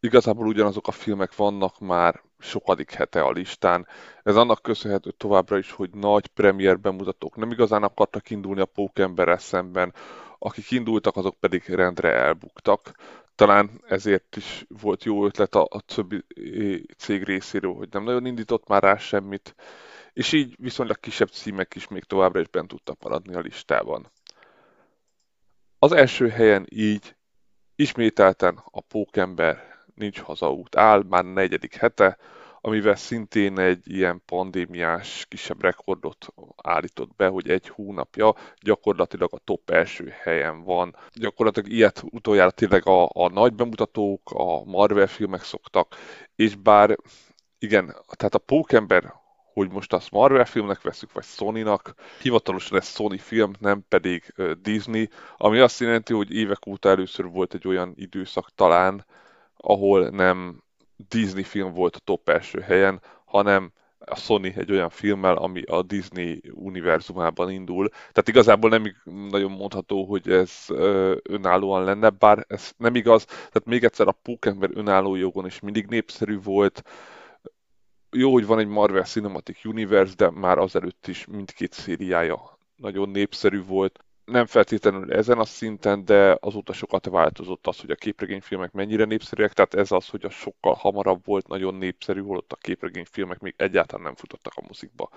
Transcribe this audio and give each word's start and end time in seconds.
igazából 0.00 0.46
ugyanazok 0.46 0.88
a 0.88 0.92
filmek 0.92 1.36
vannak 1.36 1.78
már 1.80 2.22
sokadik 2.38 2.90
hete 2.90 3.22
a 3.22 3.30
listán. 3.30 3.86
Ez 4.22 4.36
annak 4.36 4.62
köszönhető 4.62 5.10
továbbra 5.10 5.58
is, 5.58 5.70
hogy 5.70 5.90
nagy 5.90 6.26
premier 6.26 6.80
bemutatók 6.80 7.36
nem 7.36 7.50
igazán 7.50 7.82
akartak 7.82 8.30
indulni 8.30 8.60
a 8.60 8.66
pókemberrel 8.66 9.38
szemben, 9.38 9.94
akik 10.38 10.70
indultak, 10.70 11.16
azok 11.16 11.34
pedig 11.40 11.64
rendre 11.66 12.12
elbuktak. 12.12 12.92
Talán 13.34 13.70
ezért 13.88 14.36
is 14.36 14.64
volt 14.68 15.04
jó 15.04 15.24
ötlet 15.24 15.54
a, 15.54 15.66
a 15.70 15.80
többi 15.80 16.24
cég 16.96 17.22
részéről, 17.22 17.74
hogy 17.74 17.88
nem 17.90 18.04
nagyon 18.04 18.26
indított 18.26 18.68
már 18.68 18.82
rá 18.82 18.96
semmit, 18.96 19.54
és 20.12 20.32
így 20.32 20.54
viszonylag 20.58 21.00
kisebb 21.00 21.28
címek 21.28 21.74
is 21.74 21.88
még 21.88 22.04
továbbra 22.04 22.40
is 22.40 22.48
bent 22.48 22.68
tudtak 22.68 23.02
maradni 23.02 23.34
a 23.34 23.40
listában. 23.40 24.10
Az 25.78 25.92
első 25.92 26.28
helyen 26.28 26.66
így 26.68 27.16
ismételten 27.74 28.62
a 28.64 28.80
pókember 28.80 29.77
nincs 29.98 30.20
hazaút 30.20 30.76
áll, 30.76 31.04
már 31.08 31.24
negyedik 31.24 31.74
hete, 31.74 32.18
amivel 32.60 32.94
szintén 32.94 33.58
egy 33.58 33.82
ilyen 33.84 34.22
pandémiás 34.26 35.26
kisebb 35.28 35.62
rekordot 35.62 36.26
állított 36.56 37.14
be, 37.16 37.28
hogy 37.28 37.50
egy 37.50 37.68
hónapja 37.68 38.34
gyakorlatilag 38.60 39.34
a 39.34 39.40
top 39.44 39.70
első 39.70 40.12
helyen 40.22 40.62
van. 40.64 40.96
Gyakorlatilag 41.14 41.70
ilyet 41.70 42.02
utoljára 42.10 42.50
tényleg 42.50 42.86
a, 42.86 43.04
a 43.12 43.28
nagy 43.28 43.54
bemutatók, 43.54 44.30
a 44.34 44.64
Marvel 44.64 45.06
filmek 45.06 45.42
szoktak, 45.42 45.96
és 46.36 46.54
bár 46.54 46.96
igen, 47.58 47.96
tehát 48.16 48.34
a 48.34 48.38
Pókember 48.38 49.14
hogy 49.52 49.70
most 49.70 49.92
azt 49.92 50.10
Marvel 50.10 50.44
filmnek 50.44 50.82
veszük, 50.82 51.12
vagy 51.12 51.24
Sony-nak. 51.24 51.94
Hivatalosan 52.22 52.78
ez 52.78 52.88
Sony 52.88 53.18
film, 53.18 53.52
nem 53.58 53.84
pedig 53.88 54.34
Disney, 54.62 55.08
ami 55.36 55.58
azt 55.58 55.80
jelenti, 55.80 56.12
hogy 56.12 56.32
évek 56.32 56.66
óta 56.66 56.88
először 56.88 57.24
volt 57.24 57.54
egy 57.54 57.68
olyan 57.68 57.92
időszak 57.96 58.50
talán, 58.54 59.04
ahol 59.68 60.08
nem 60.08 60.62
Disney 61.08 61.42
film 61.42 61.72
volt 61.72 61.96
a 61.96 62.04
top 62.04 62.28
első 62.28 62.60
helyen, 62.60 63.00
hanem 63.24 63.72
a 63.98 64.16
Sony 64.16 64.52
egy 64.56 64.72
olyan 64.72 64.90
filmmel, 64.90 65.36
ami 65.36 65.62
a 65.62 65.82
Disney 65.82 66.40
univerzumában 66.50 67.50
indul. 67.50 67.88
Tehát 67.88 68.28
igazából 68.28 68.70
nem 68.70 68.96
nagyon 69.30 69.50
mondható, 69.50 70.04
hogy 70.04 70.30
ez 70.30 70.64
önállóan 71.22 71.84
lenne, 71.84 72.10
bár 72.10 72.44
ez 72.48 72.72
nem 72.76 72.94
igaz. 72.94 73.24
Tehát 73.24 73.64
még 73.64 73.84
egyszer 73.84 74.08
a 74.08 74.18
Pókember 74.22 74.70
önálló 74.72 75.14
jogon 75.14 75.46
is 75.46 75.60
mindig 75.60 75.86
népszerű 75.86 76.40
volt. 76.40 76.82
Jó, 78.10 78.32
hogy 78.32 78.46
van 78.46 78.58
egy 78.58 78.68
Marvel 78.68 79.04
Cinematic 79.04 79.64
Universe, 79.64 80.14
de 80.16 80.30
már 80.30 80.58
azelőtt 80.58 81.06
is 81.06 81.26
mindkét 81.26 81.72
szériája 81.72 82.58
nagyon 82.76 83.08
népszerű 83.08 83.62
volt 83.62 84.04
nem 84.28 84.46
feltétlenül 84.46 85.12
ezen 85.12 85.38
a 85.38 85.44
szinten, 85.44 86.04
de 86.04 86.36
azóta 86.40 86.72
sokat 86.72 87.06
változott 87.06 87.66
az, 87.66 87.80
hogy 87.80 87.90
a 87.90 87.94
képregényfilmek 87.94 88.72
mennyire 88.72 89.04
népszerűek, 89.04 89.52
tehát 89.52 89.74
ez 89.74 89.92
az, 89.92 90.08
hogy 90.08 90.24
a 90.24 90.30
sokkal 90.30 90.74
hamarabb 90.74 91.24
volt, 91.24 91.48
nagyon 91.48 91.74
népszerű, 91.74 92.20
holott 92.20 92.52
a 92.52 92.56
képregényfilmek 92.56 93.38
még 93.38 93.54
egyáltalán 93.56 94.04
nem 94.04 94.14
futottak 94.14 94.52
a 94.56 94.64
muzikba. 94.66 95.10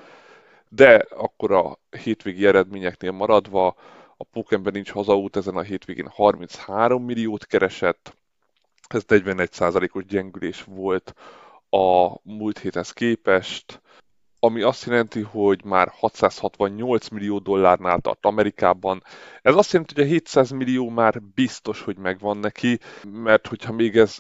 De 0.70 1.06
akkor 1.10 1.52
a 1.52 1.80
hétvégi 2.04 2.46
eredményeknél 2.46 3.12
maradva, 3.12 3.76
a 4.18 4.24
Pókember 4.24 4.74
nincs 4.74 4.92
hazaút 4.92 5.36
ezen 5.36 5.56
a 5.56 5.62
hétvégén 5.62 6.08
33 6.08 7.04
milliót 7.04 7.46
keresett, 7.46 8.16
ez 8.88 9.04
41%-os 9.08 10.06
gyengülés 10.06 10.64
volt 10.64 11.14
a 11.70 12.18
múlt 12.24 12.60
héthez 12.60 12.92
képest, 12.92 13.82
ami 14.44 14.62
azt 14.62 14.86
jelenti, 14.86 15.22
hogy 15.22 15.64
már 15.64 15.92
668 15.96 17.08
millió 17.08 17.40
dollárnál 17.40 18.00
tart 18.00 18.26
Amerikában. 18.26 19.04
Ez 19.42 19.56
azt 19.56 19.72
jelenti, 19.72 19.94
hogy 19.94 20.04
a 20.04 20.08
700 20.08 20.50
millió 20.50 20.90
már 20.90 21.22
biztos, 21.22 21.82
hogy 21.82 21.98
megvan 21.98 22.38
neki, 22.38 22.80
mert 23.12 23.48
hogyha 23.48 23.74
még 23.74 23.98
ez 23.98 24.18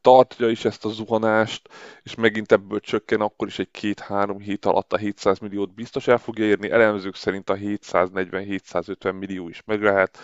tartja 0.00 0.48
is 0.48 0.64
ezt 0.64 0.84
a 0.84 0.88
zuhanást, 0.88 1.68
és 2.02 2.14
megint 2.14 2.52
ebből 2.52 2.80
csökken, 2.80 3.20
akkor 3.20 3.48
is 3.48 3.58
egy 3.58 3.70
két-három 3.70 4.38
hét 4.38 4.64
alatt 4.64 4.92
a 4.92 4.96
700 4.96 5.38
milliót 5.38 5.74
biztos 5.74 6.06
el 6.06 6.18
fogja 6.18 6.44
érni. 6.44 6.70
Elemzők 6.70 7.14
szerint 7.14 7.50
a 7.50 7.54
740-750 7.54 9.18
millió 9.18 9.48
is 9.48 9.62
meg 9.66 9.82
lehet. 9.82 10.18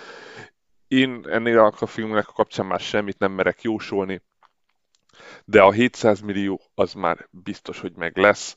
Én 0.89 1.27
ennél 1.29 1.59
a 1.59 1.87
filmnek 1.87 2.29
a 2.29 2.33
kapcsán 2.33 2.67
már 2.67 2.81
semmit 2.81 3.19
nem 3.19 3.33
merek 3.33 3.63
jósolni, 3.63 4.23
de 5.45 5.63
a 5.63 5.71
700 5.71 6.21
millió 6.21 6.61
az 6.75 6.93
már 6.93 7.29
biztos, 7.31 7.81
hogy 7.81 7.93
meg 7.97 8.17
lesz 8.17 8.57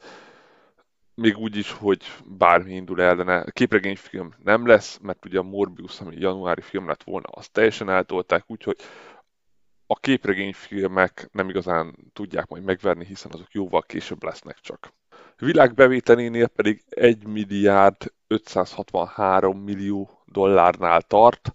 még 1.20 1.38
úgy 1.38 1.56
is, 1.56 1.72
hogy 1.72 2.04
bármi 2.38 2.74
indul 2.74 3.02
ellene. 3.02 3.40
A 3.40 3.52
képregényfilm 3.52 4.34
nem 4.44 4.68
lesz, 4.68 4.98
mert 5.02 5.26
ugye 5.26 5.40
a 5.40 5.44
Morbius, 5.44 6.00
ami 6.00 6.16
januári 6.18 6.62
film 6.62 6.88
lett 6.88 7.04
volna, 7.04 7.28
azt 7.28 7.52
teljesen 7.52 7.90
eltolták, 7.90 8.44
úgyhogy 8.48 8.78
a 9.88 9.96
képregényfilmek 9.96 11.30
nem 11.32 11.50
igazán 11.50 11.96
tudják 12.14 12.48
majd 12.48 12.64
megverni, 12.64 13.06
hiszen 13.06 13.32
azok 13.32 13.52
jóval 13.52 13.82
később 13.82 14.24
lesznek 14.24 14.60
csak. 14.60 14.94
Világbevételénél 15.38 16.48
pedig 16.48 16.84
1 16.90 17.28
milliárd 17.28 18.14
563 18.28 19.58
millió 19.58 20.10
dollárnál 20.26 21.02
tart, 21.02 21.54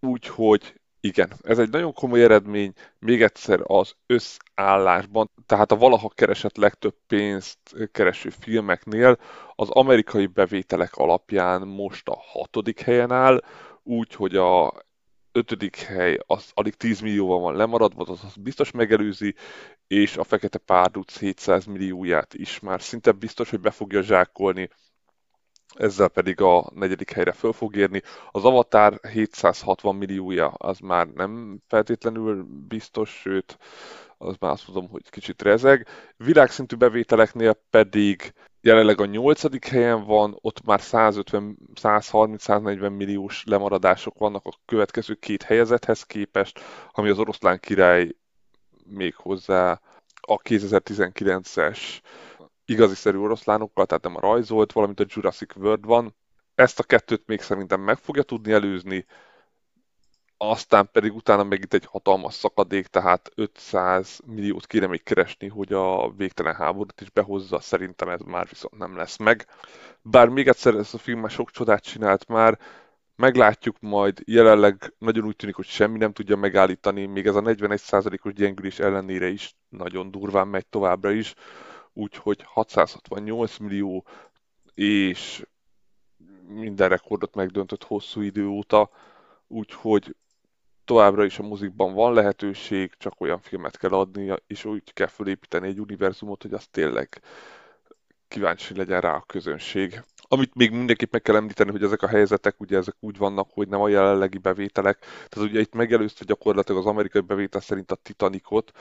úgyhogy 0.00 0.80
igen, 1.00 1.32
ez 1.42 1.58
egy 1.58 1.70
nagyon 1.70 1.92
komoly 1.92 2.22
eredmény, 2.22 2.72
még 2.98 3.22
egyszer 3.22 3.60
az 3.62 3.94
összállásban, 4.06 5.30
tehát 5.46 5.72
a 5.72 5.76
valaha 5.76 6.08
keresett 6.08 6.56
legtöbb 6.56 6.94
pénzt 7.06 7.58
kereső 7.92 8.30
filmeknél 8.30 9.18
az 9.54 9.70
amerikai 9.70 10.26
bevételek 10.26 10.94
alapján 10.94 11.66
most 11.66 12.08
a 12.08 12.18
hatodik 12.32 12.80
helyen 12.80 13.12
áll, 13.12 13.42
úgyhogy 13.82 14.36
a 14.36 14.72
ötödik 15.32 15.76
hely 15.76 16.18
az 16.26 16.50
alig 16.54 16.74
10 16.74 17.00
millióval 17.00 17.40
van 17.40 17.56
lemaradva, 17.56 18.02
az, 18.02 18.24
az 18.24 18.36
biztos 18.36 18.70
megelőzi, 18.70 19.34
és 19.86 20.16
a 20.16 20.24
Fekete 20.24 20.58
Párduc 20.58 21.18
700 21.18 21.64
millióját 21.64 22.34
is 22.34 22.60
már 22.60 22.82
szinte 22.82 23.12
biztos, 23.12 23.50
hogy 23.50 23.60
be 23.60 23.70
fogja 23.70 24.02
zsákolni 24.02 24.70
ezzel 25.76 26.08
pedig 26.08 26.40
a 26.40 26.70
negyedik 26.74 27.10
helyre 27.10 27.32
föl 27.32 27.52
fog 27.52 27.76
érni. 27.76 28.02
Az 28.30 28.44
Avatar 28.44 29.00
760 29.12 29.96
milliója 29.96 30.48
az 30.48 30.78
már 30.78 31.06
nem 31.06 31.58
feltétlenül 31.68 32.46
biztos, 32.68 33.10
sőt, 33.10 33.58
az 34.18 34.36
már 34.40 34.50
azt 34.50 34.68
mondom, 34.68 34.90
hogy 34.90 35.10
kicsit 35.10 35.42
rezeg. 35.42 35.86
Világszintű 36.16 36.76
bevételeknél 36.76 37.58
pedig 37.70 38.32
jelenleg 38.60 39.00
a 39.00 39.04
nyolcadik 39.04 39.66
helyen 39.66 40.04
van, 40.04 40.38
ott 40.40 40.64
már 40.64 40.80
150-130-140 40.82 42.96
milliós 42.96 43.42
lemaradások 43.46 44.18
vannak 44.18 44.44
a 44.44 44.58
következő 44.64 45.14
két 45.14 45.42
helyezethez 45.42 46.02
képest, 46.02 46.60
ami 46.90 47.08
az 47.08 47.18
oroszlán 47.18 47.60
király 47.60 48.14
még 48.84 49.14
hozzá 49.14 49.80
a 50.20 50.36
2019-es 50.36 51.78
igazi 52.66 52.94
szerű 52.94 53.18
oroszlánokkal, 53.18 53.86
tehát 53.86 54.02
nem 54.02 54.16
a 54.16 54.20
rajzolt, 54.20 54.72
valamint 54.72 55.00
a 55.00 55.04
Jurassic 55.08 55.56
World 55.56 55.84
van. 55.84 56.14
Ezt 56.54 56.78
a 56.78 56.82
kettőt 56.82 57.26
még 57.26 57.40
szerintem 57.40 57.80
meg 57.80 57.98
fogja 57.98 58.22
tudni 58.22 58.52
előzni, 58.52 59.06
aztán 60.36 60.88
pedig 60.92 61.14
utána 61.14 61.44
meg 61.44 61.62
itt 61.62 61.74
egy 61.74 61.84
hatalmas 61.84 62.34
szakadék, 62.34 62.86
tehát 62.86 63.30
500 63.34 64.20
milliót 64.26 64.66
kéne 64.66 64.86
még 64.86 65.02
keresni, 65.02 65.48
hogy 65.48 65.72
a 65.72 66.10
végtelen 66.10 66.54
háborút 66.54 67.00
is 67.00 67.10
behozza, 67.10 67.60
szerintem 67.60 68.08
ez 68.08 68.20
már 68.20 68.46
viszont 68.48 68.78
nem 68.78 68.96
lesz 68.96 69.16
meg. 69.16 69.46
Bár 70.02 70.28
még 70.28 70.48
egyszer 70.48 70.74
ez 70.74 70.94
a 70.94 70.98
film 70.98 71.20
már 71.20 71.30
sok 71.30 71.50
csodát 71.50 71.82
csinált 71.82 72.28
már, 72.28 72.58
meglátjuk 73.16 73.76
majd, 73.80 74.22
jelenleg 74.24 74.94
nagyon 74.98 75.24
úgy 75.24 75.36
tűnik, 75.36 75.54
hogy 75.54 75.66
semmi 75.66 75.98
nem 75.98 76.12
tudja 76.12 76.36
megállítani, 76.36 77.06
még 77.06 77.26
ez 77.26 77.34
a 77.34 77.40
41%-os 77.40 78.32
gyengülés 78.32 78.78
ellenére 78.78 79.28
is 79.28 79.56
nagyon 79.68 80.10
durván 80.10 80.48
megy 80.48 80.66
továbbra 80.66 81.10
is 81.10 81.34
úgyhogy 81.96 82.42
668 82.42 83.56
millió 83.58 84.04
és 84.74 85.46
minden 86.46 86.88
rekordot 86.88 87.34
megdöntött 87.34 87.84
hosszú 87.84 88.20
idő 88.20 88.46
óta, 88.46 88.90
úgyhogy 89.46 90.16
továbbra 90.84 91.24
is 91.24 91.38
a 91.38 91.42
mozikban 91.42 91.94
van 91.94 92.12
lehetőség, 92.12 92.94
csak 92.98 93.20
olyan 93.20 93.40
filmet 93.40 93.76
kell 93.76 93.90
adni, 93.90 94.34
és 94.46 94.64
úgy 94.64 94.92
kell 94.92 95.06
felépíteni 95.06 95.68
egy 95.68 95.80
univerzumot, 95.80 96.42
hogy 96.42 96.52
az 96.52 96.66
tényleg 96.66 97.22
kíváncsi 98.28 98.76
legyen 98.76 99.00
rá 99.00 99.14
a 99.14 99.24
közönség. 99.26 100.02
Amit 100.28 100.54
még 100.54 100.70
mindenképp 100.70 101.12
meg 101.12 101.22
kell 101.22 101.36
említeni, 101.36 101.70
hogy 101.70 101.82
ezek 101.82 102.02
a 102.02 102.08
helyzetek 102.08 102.60
ugye 102.60 102.76
ezek 102.76 102.94
úgy 103.00 103.18
vannak, 103.18 103.48
hogy 103.52 103.68
nem 103.68 103.80
a 103.80 103.88
jelenlegi 103.88 104.38
bevételek. 104.38 104.98
Tehát 105.28 105.48
ugye 105.48 105.60
itt 105.60 105.74
megelőzte 105.74 106.24
gyakorlatilag 106.24 106.80
az 106.80 106.86
amerikai 106.86 107.20
bevétel 107.20 107.60
szerint 107.60 107.90
a 107.90 107.94
Titanicot, 107.94 108.72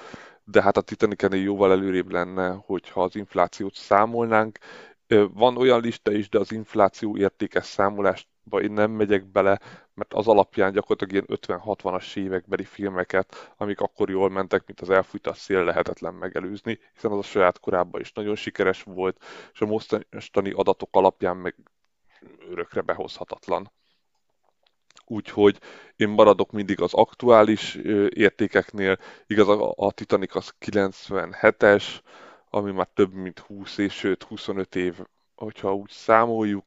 de 0.44 0.62
hát 0.62 0.78
a 0.78 0.82
Titanic 0.82 1.24
ennél 1.24 1.42
jóval 1.42 1.72
előrébb 1.72 2.12
lenne, 2.12 2.50
hogyha 2.66 3.04
az 3.04 3.16
inflációt 3.16 3.76
számolnánk. 3.76 4.58
Van 5.34 5.58
olyan 5.58 5.82
lista 5.82 6.12
is, 6.12 6.30
de 6.30 6.40
az 6.40 6.52
infláció 6.52 7.18
értékes 7.18 7.66
számolásba 8.46 8.62
én 8.62 8.72
nem 8.72 8.92
megyek 8.92 9.26
bele, 9.26 9.60
mert 9.94 10.14
az 10.14 10.28
alapján 10.28 10.72
gyakorlatilag 10.72 11.26
ilyen 11.28 11.40
50-60-as 11.42 12.16
évekbeli 12.16 12.64
filmeket, 12.64 13.54
amik 13.58 13.80
akkor 13.80 14.10
jól 14.10 14.30
mentek, 14.30 14.64
mint 14.66 14.82
az 14.82 14.90
elfújt 14.90 15.28
a 15.28 15.34
szél 15.34 15.64
lehetetlen 15.64 16.14
megelőzni, 16.14 16.80
hiszen 16.94 17.12
az 17.12 17.18
a 17.18 17.22
saját 17.22 17.60
korában 17.60 18.02
is 18.02 18.12
nagyon 18.14 18.36
sikeres 18.36 18.84
volt, 18.84 19.24
és 19.54 19.62
a 19.62 19.66
mostani 19.66 20.52
adatok 20.52 20.90
alapján 20.92 21.38
meg 21.38 21.56
örökre 22.50 22.82
behozhatatlan. 22.82 23.72
Úgyhogy 25.08 25.60
én 25.96 26.10
maradok 26.10 26.52
mindig 26.52 26.82
az 26.82 26.94
aktuális 26.94 27.76
értékeknél, 28.10 28.98
igaz 29.28 29.48
a 29.76 29.92
Titanic 29.92 30.36
az 30.36 30.54
97-es, 30.66 31.84
ami 32.50 32.72
már 32.72 32.88
több 32.94 33.14
mint 33.14 33.40
20 33.40 33.78
és 33.78 33.94
sőt 33.94 34.24
25 34.24 34.76
év, 34.76 35.00
hogyha 35.36 35.76
úgy 35.76 35.90
számoljuk, 35.90 36.66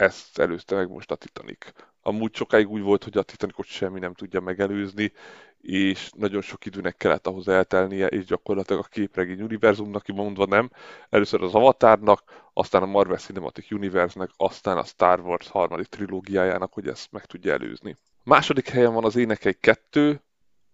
ezt 0.00 0.38
előzte 0.38 0.74
meg 0.74 0.88
most 0.88 1.10
a 1.10 1.14
Titanic. 1.14 1.72
Amúgy 2.02 2.34
sokáig 2.34 2.68
úgy 2.70 2.82
volt, 2.82 3.04
hogy 3.04 3.16
a 3.16 3.22
Titanicot 3.22 3.66
semmi 3.66 3.98
nem 3.98 4.14
tudja 4.14 4.40
megelőzni, 4.40 5.12
és 5.60 6.10
nagyon 6.16 6.40
sok 6.40 6.66
időnek 6.66 6.96
kellett 6.96 7.26
ahhoz 7.26 7.48
eltelnie, 7.48 8.06
és 8.06 8.24
gyakorlatilag 8.24 8.84
a 8.84 8.88
képregény 8.88 9.42
univerzumnak 9.42 10.06
mondva 10.06 10.46
nem. 10.46 10.70
Először 11.10 11.42
az 11.42 11.54
Avatarnak, 11.54 12.22
aztán 12.52 12.82
a 12.82 12.86
Marvel 12.86 13.16
Cinematic 13.16 13.70
Universe-nek, 13.70 14.30
aztán 14.36 14.76
a 14.76 14.84
Star 14.84 15.20
Wars 15.20 15.48
harmadik 15.48 15.86
trilógiájának, 15.86 16.72
hogy 16.72 16.88
ezt 16.88 17.12
meg 17.12 17.24
tudja 17.24 17.52
előzni. 17.52 17.96
Második 18.22 18.68
helyen 18.68 18.94
van 18.94 19.04
az 19.04 19.16
Énekei 19.16 19.56
2, 19.60 20.20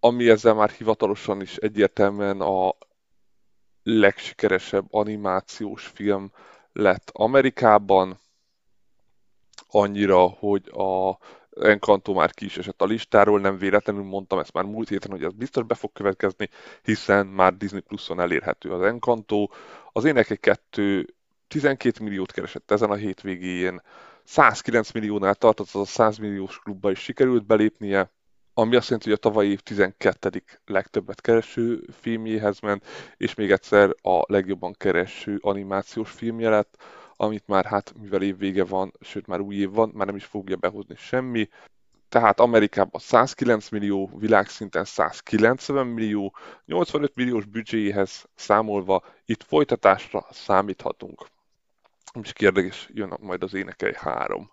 ami 0.00 0.29
ezzel 0.29 0.55
már 0.55 0.70
hivatalosan 0.70 1.40
is 1.40 1.56
egyértelműen 1.56 2.40
a 2.40 2.75
legsikeresebb 3.82 4.87
animációs 4.90 5.87
film 5.87 6.32
lett 6.72 7.11
Amerikában, 7.12 8.19
annyira, 9.69 10.19
hogy 10.19 10.71
a 10.73 11.19
Encanto 11.61 12.13
már 12.13 12.31
ki 12.31 12.45
is 12.45 12.59
esett 12.59 12.83
a 12.83 12.85
listáról, 12.85 13.41
nem 13.41 13.59
véletlenül 13.59 14.03
mondtam 14.03 14.39
ezt 14.39 14.53
már 14.53 14.65
múlt 14.65 14.89
héten, 14.89 15.11
hogy 15.11 15.25
ez 15.25 15.33
biztos 15.33 15.65
be 15.65 15.75
fog 15.75 15.93
következni, 15.93 16.49
hiszen 16.83 17.27
már 17.27 17.57
Disney 17.57 17.81
Plus-on 17.81 18.21
elérhető 18.21 18.71
az 18.71 18.83
Encanto. 18.83 19.49
Az 19.93 20.05
Énekek 20.05 20.41
2 20.41 21.15
12 21.49 22.05
milliót 22.05 22.33
keresett 22.33 22.71
ezen 22.71 22.91
a 22.91 22.95
hétvégén, 22.95 23.83
109 24.25 24.93
milliónál 24.93 25.35
tartott, 25.35 25.67
az 25.67 25.81
a 25.81 25.85
100 25.85 26.19
milliós 26.19 26.59
klubba 26.59 26.91
is 26.91 26.99
sikerült 26.99 27.47
belépnie, 27.47 28.11
ami 28.55 28.77
azt 28.77 28.89
jelenti, 28.89 29.09
hogy 29.09 29.19
a 29.19 29.29
tavalyi 29.29 29.51
év 29.51 29.61
12. 29.61 30.43
legtöbbet 30.65 31.21
kereső 31.21 31.85
filmjéhez 32.01 32.61
ment, 32.61 32.87
és 33.17 33.35
még 33.35 33.51
egyszer 33.51 33.95
a 34.03 34.23
legjobban 34.27 34.75
kereső 34.79 35.39
animációs 35.41 36.11
filmje 36.11 36.49
lett 36.49 36.77
amit 37.17 37.47
már 37.47 37.65
hát, 37.65 37.95
mivel 38.01 38.23
évvége 38.23 38.65
van, 38.65 38.93
sőt 39.01 39.27
már 39.27 39.41
új 39.41 39.55
év 39.55 39.71
van, 39.71 39.91
már 39.95 40.07
nem 40.07 40.17
is 40.17 40.25
fogja 40.25 40.57
behozni 40.57 40.95
semmi. 40.97 41.49
Tehát 42.09 42.41
Amerikában 42.41 43.01
109 43.01 43.69
millió, 43.69 44.11
világszinten 44.19 44.85
190 44.85 45.87
millió, 45.87 46.35
85 46.65 47.13
milliós 47.15 47.45
büdzséjéhez 47.45 48.25
számolva 48.35 49.05
itt 49.25 49.43
folytatásra 49.43 50.27
számíthatunk. 50.31 51.27
És 52.23 52.33
kérdés, 52.33 52.89
jön 52.93 53.17
majd 53.21 53.43
az 53.43 53.55
énekei 53.55 53.95
3. 53.95 54.51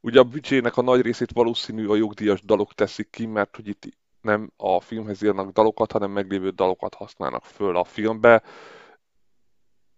Ugye 0.00 0.18
a 0.18 0.24
büdzsének 0.24 0.76
a 0.76 0.82
nagy 0.82 1.00
részét 1.00 1.32
valószínű 1.32 1.86
a 1.86 1.96
jogdíjas 1.96 2.40
dalok 2.42 2.72
teszik 2.74 3.10
ki, 3.10 3.26
mert 3.26 3.56
hogy 3.56 3.68
itt 3.68 3.82
nem 4.20 4.50
a 4.56 4.80
filmhez 4.80 5.22
írnak 5.22 5.52
dalokat, 5.52 5.92
hanem 5.92 6.10
meglévő 6.10 6.50
dalokat 6.50 6.94
használnak 6.94 7.44
föl 7.44 7.76
a 7.76 7.84
filmbe, 7.84 8.42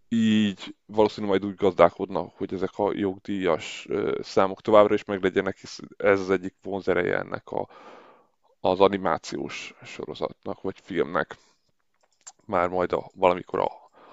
így 0.08 0.76
valószínűleg 0.86 1.38
majd 1.40 1.52
úgy 1.52 1.58
gazdálkodnak, 1.58 2.36
hogy 2.36 2.54
ezek 2.54 2.70
a 2.78 2.92
jogdíjas 2.92 3.86
számok 4.20 4.60
továbbra 4.60 4.94
is 4.94 5.04
meglegyenek, 5.04 5.56
hisz 5.56 5.78
ez 5.96 6.20
az 6.20 6.30
egyik 6.30 6.54
vonzereje 6.62 7.18
ennek 7.18 7.50
a, 7.50 7.68
az 8.60 8.80
animációs 8.80 9.74
sorozatnak, 9.84 10.60
vagy 10.60 10.80
filmnek. 10.82 11.36
Már 12.44 12.68
majd 12.68 12.92
a, 12.92 13.10
valamikor 13.14 13.60
a 13.60 13.70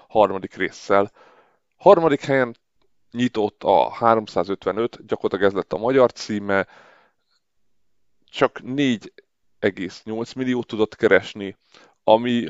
harmadik 0.08 0.54
résszel. 0.54 1.12
Harmadik 1.76 2.20
helyen 2.20 2.56
nyitott 3.10 3.62
a 3.62 3.90
355, 3.90 5.06
gyakorlatilag 5.06 5.44
ez 5.44 5.56
lett 5.56 5.72
a 5.72 5.78
magyar 5.78 6.12
címe, 6.12 6.66
csak 8.24 8.60
4,8 8.62 10.36
milliót 10.36 10.66
tudott 10.66 10.96
keresni, 10.96 11.56
ami 12.04 12.48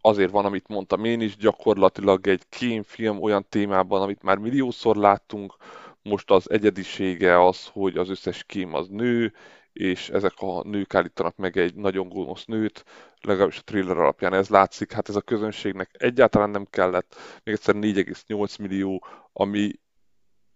azért 0.00 0.30
van, 0.30 0.44
amit 0.44 0.68
mondtam 0.68 1.04
én 1.04 1.20
is, 1.20 1.36
gyakorlatilag 1.36 2.26
egy 2.26 2.42
kémfilm 2.48 3.22
olyan 3.22 3.46
témában, 3.48 4.02
amit 4.02 4.22
már 4.22 4.38
milliószor 4.38 4.96
láttunk, 4.96 5.56
most 6.02 6.30
az 6.30 6.50
egyedisége 6.50 7.44
az, 7.44 7.66
hogy 7.72 7.96
az 7.96 8.08
összes 8.08 8.44
kém 8.44 8.74
az 8.74 8.88
nő, 8.88 9.32
és 9.72 10.08
ezek 10.08 10.32
a 10.36 10.62
nők 10.62 10.94
állítanak 10.94 11.36
meg 11.36 11.56
egy 11.56 11.74
nagyon 11.74 12.08
gonosz 12.08 12.44
nőt, 12.44 12.84
legalábbis 13.20 13.58
a 13.58 13.62
thriller 13.64 13.96
alapján 13.98 14.32
ez 14.32 14.48
látszik, 14.48 14.92
hát 14.92 15.08
ez 15.08 15.16
a 15.16 15.20
közönségnek 15.20 15.90
egyáltalán 15.98 16.50
nem 16.50 16.66
kellett, 16.70 17.16
még 17.44 17.54
egyszer 17.54 17.74
4,8 17.74 18.60
millió, 18.60 19.04
ami 19.32 19.72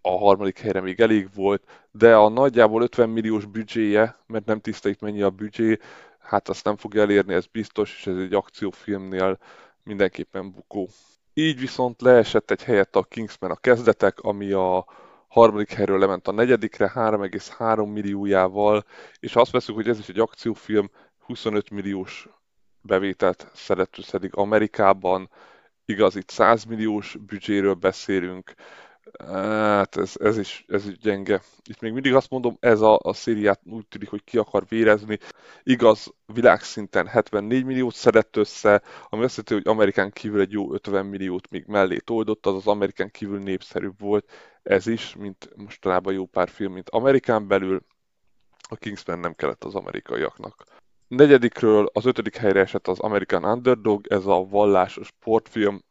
a 0.01 0.19
harmadik 0.19 0.59
helyre 0.59 0.81
még 0.81 1.01
elég 1.01 1.29
volt, 1.35 1.87
de 1.91 2.17
a 2.17 2.29
nagyjából 2.29 2.83
50 2.83 3.09
milliós 3.09 3.45
büdzséje, 3.45 4.19
mert 4.27 4.45
nem 4.45 4.61
tiszta 4.61 4.89
itt 4.89 5.01
mennyi 5.01 5.23
a 5.23 5.31
büdzsé, 5.31 5.79
hát 6.25 6.49
azt 6.49 6.65
nem 6.65 6.77
fog 6.77 6.97
elérni, 6.97 7.35
ez 7.35 7.47
biztos, 7.47 7.97
és 7.97 8.07
ez 8.07 8.17
egy 8.17 8.35
akciófilmnél 8.35 9.39
mindenképpen 9.83 10.53
bukó. 10.53 10.89
Így 11.35 11.59
viszont 11.59 12.03
leesett 12.03 12.51
egy 12.51 12.63
helyett 12.63 12.97
a 12.97 13.03
Kingsman 13.03 13.51
a 13.51 13.57
kezdetek, 13.57 14.21
ami 14.21 14.53
a 14.53 14.87
harmadik 15.29 15.73
helyről 15.73 15.99
lement 15.99 16.29
a 16.29 16.33
negyedikre 16.33 16.93
3,3 16.95 17.93
milliójával, 17.93 18.85
és 19.21 19.37
azt 19.37 19.51
veszük, 19.51 19.75
hogy 19.75 19.89
ez 19.89 19.99
is 19.99 20.09
egy 20.09 20.19
akciófilm, 20.19 20.91
25 21.19 21.71
milliós 21.71 22.29
bevételt 22.81 23.51
szedett 23.55 23.99
összedig 23.99 24.31
Amerikában, 24.35 25.31
igaz, 25.85 26.17
itt 26.17 26.31
100 26.31 26.65
milliós 26.65 27.17
büdzséről 27.27 27.75
beszélünk, 27.75 28.55
Hát 29.19 29.97
ez, 29.97 30.13
ez, 30.21 30.39
is, 30.39 30.65
ez 30.69 30.87
is 30.87 30.99
gyenge. 30.99 31.43
Itt 31.65 31.81
még 31.81 31.93
mindig 31.93 32.15
azt 32.15 32.31
mondom, 32.31 32.57
ez 32.61 32.81
a, 32.81 32.99
a 33.03 33.13
szériát 33.13 33.61
úgy 33.65 33.87
tűnik, 33.87 34.09
hogy 34.09 34.25
ki 34.25 34.39
akar 34.39 34.65
vérezni. 34.69 35.19
Igaz, 35.63 36.15
világszinten 36.27 37.07
74 37.07 37.65
milliót 37.65 37.95
szedett 37.95 38.37
össze, 38.37 38.83
ami 39.09 39.25
azt 39.25 39.37
jelenti, 39.37 39.55
hogy 39.55 39.75
Amerikán 39.75 40.11
kívül 40.11 40.41
egy 40.41 40.53
jó 40.53 40.73
50 40.73 41.07
milliót 41.07 41.51
még 41.51 41.65
mellé 41.67 41.97
toldott, 41.97 42.47
az 42.47 42.55
az 42.55 42.67
Amerikán 42.67 43.11
kívül 43.11 43.39
népszerűbb 43.39 44.01
volt. 44.01 44.31
Ez 44.63 44.87
is, 44.87 45.15
mint 45.17 45.51
mostanában 45.57 46.13
jó 46.13 46.27
pár 46.27 46.49
film, 46.49 46.73
mint 46.73 46.91
Amerikán 46.91 47.49
belül. 47.49 47.83
A 48.69 48.77
Kingsman 48.77 49.19
nem 49.19 49.35
kellett 49.35 49.65
az 49.65 49.75
amerikaiaknak. 49.75 50.65
Negyedikről 51.09 51.91
az 51.93 52.05
ötödik 52.07 52.37
helyre 52.37 52.61
esett 52.61 52.89
az 52.89 52.99
American 52.99 53.45
Underdog, 53.45 54.07
ez 54.09 54.27
a 54.27 54.47
vallásos 54.49 55.07
sportfilm, 55.07 55.83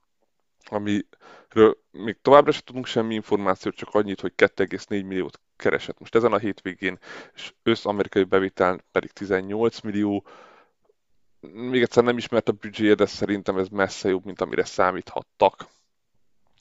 amiről 1.56 1.78
még 1.92 2.18
továbbra 2.22 2.52
sem 2.52 2.62
tudunk 2.66 2.86
semmi 2.86 3.14
információt, 3.14 3.76
csak 3.76 3.94
annyit, 3.94 4.22
hogy 4.22 4.34
2,4 4.38 4.88
milliót 4.88 5.40
keresett 5.56 6.00
most 6.00 6.16
ezen 6.16 6.34
a 6.34 6.38
hétvégén, 6.38 7.00
és 7.34 7.54
össz-amerikai 7.64 8.24
bevétel 8.24 8.84
pedig 8.92 9.12
18 9.12 9.80
millió. 9.80 10.26
Még 11.40 11.82
egyszer 11.82 12.04
nem 12.04 12.18
ismert 12.18 12.50
a 12.50 12.52
büdzséje, 12.52 12.96
de 12.96 13.06
szerintem 13.06 13.58
ez 13.58 13.68
messze 13.68 14.10
jobb, 14.10 14.26
mint 14.26 14.42
amire 14.42 14.64
számíthattak 14.66 15.68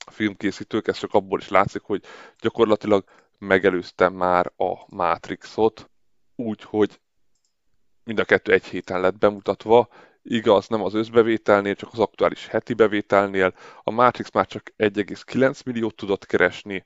a 0.05 0.11
filmkészítők. 0.11 0.89
Ez 0.89 0.99
csak 0.99 1.15
abból 1.15 1.39
is 1.39 1.49
látszik, 1.49 1.83
hogy 1.83 2.05
gyakorlatilag 2.41 3.05
megelőzte 3.39 4.09
már 4.09 4.53
a 4.57 4.95
Matrixot, 4.97 5.91
úgy, 6.37 6.63
hogy 6.63 7.01
mind 8.05 8.19
a 8.19 8.25
kettő 8.25 8.53
egy 8.53 8.65
héten 8.65 9.01
lett 9.01 9.19
bemutatva, 9.19 9.89
Igaz, 10.23 10.69
nem 10.69 10.83
az 10.83 10.95
összbevételnél, 10.95 11.75
csak 11.75 11.89
az 11.93 11.99
aktuális 11.99 12.47
heti 12.47 12.75
bevételnél. 12.75 13.55
A 13.83 13.91
Matrix 13.91 14.31
már 14.33 14.47
csak 14.47 14.73
1,9 14.79 15.65
milliót 15.65 15.95
tudott 15.95 16.27
keresni, 16.27 16.85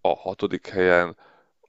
a 0.00 0.16
hatodik 0.16 0.66
helyen 0.66 1.16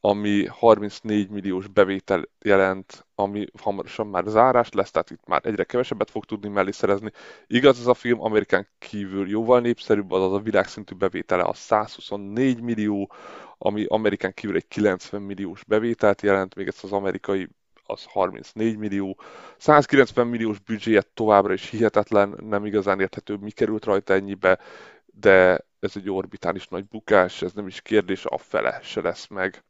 ami 0.01 0.45
34 0.45 1.29
milliós 1.29 1.67
bevétel 1.67 2.23
jelent, 2.41 3.05
ami 3.15 3.45
hamarosan 3.61 4.07
már 4.07 4.23
zárás 4.27 4.69
lesz, 4.71 4.91
tehát 4.91 5.09
itt 5.09 5.25
már 5.25 5.41
egyre 5.45 5.63
kevesebbet 5.63 6.09
fog 6.09 6.25
tudni 6.25 6.49
mellé 6.49 6.71
szerezni. 6.71 7.11
Igaz, 7.47 7.79
ez 7.79 7.87
a 7.87 7.93
film 7.93 8.21
Amerikán 8.21 8.67
kívül 8.77 9.29
jóval 9.29 9.59
népszerűbb, 9.59 10.11
azaz 10.11 10.33
a 10.33 10.39
világszintű 10.39 10.95
bevétele 10.95 11.43
a 11.43 11.53
124 11.53 12.61
millió, 12.61 13.11
ami 13.57 13.85
Amerikán 13.87 14.33
kívül 14.33 14.55
egy 14.55 14.67
90 14.67 15.21
milliós 15.21 15.63
bevételt 15.63 16.21
jelent, 16.21 16.55
még 16.55 16.67
ez 16.67 16.79
az 16.81 16.91
amerikai 16.91 17.47
az 17.89 18.03
34 18.03 18.77
millió. 18.77 19.19
190 19.57 20.27
milliós 20.27 20.59
büdzséje 20.59 21.01
továbbra 21.01 21.53
is 21.53 21.69
hihetetlen, 21.69 22.35
nem 22.49 22.65
igazán 22.65 22.99
érthető, 22.99 23.35
mi 23.35 23.51
került 23.51 23.85
rajta 23.85 24.13
ennyibe, 24.13 24.59
de 25.05 25.65
ez 25.79 25.91
egy 25.95 26.09
orbitális 26.09 26.67
nagy 26.67 26.85
bukás, 26.85 27.41
ez 27.41 27.53
nem 27.53 27.67
is 27.67 27.81
kérdés, 27.81 28.25
a 28.25 28.37
fele 28.37 28.79
se 28.83 29.01
lesz 29.01 29.27
meg. 29.27 29.63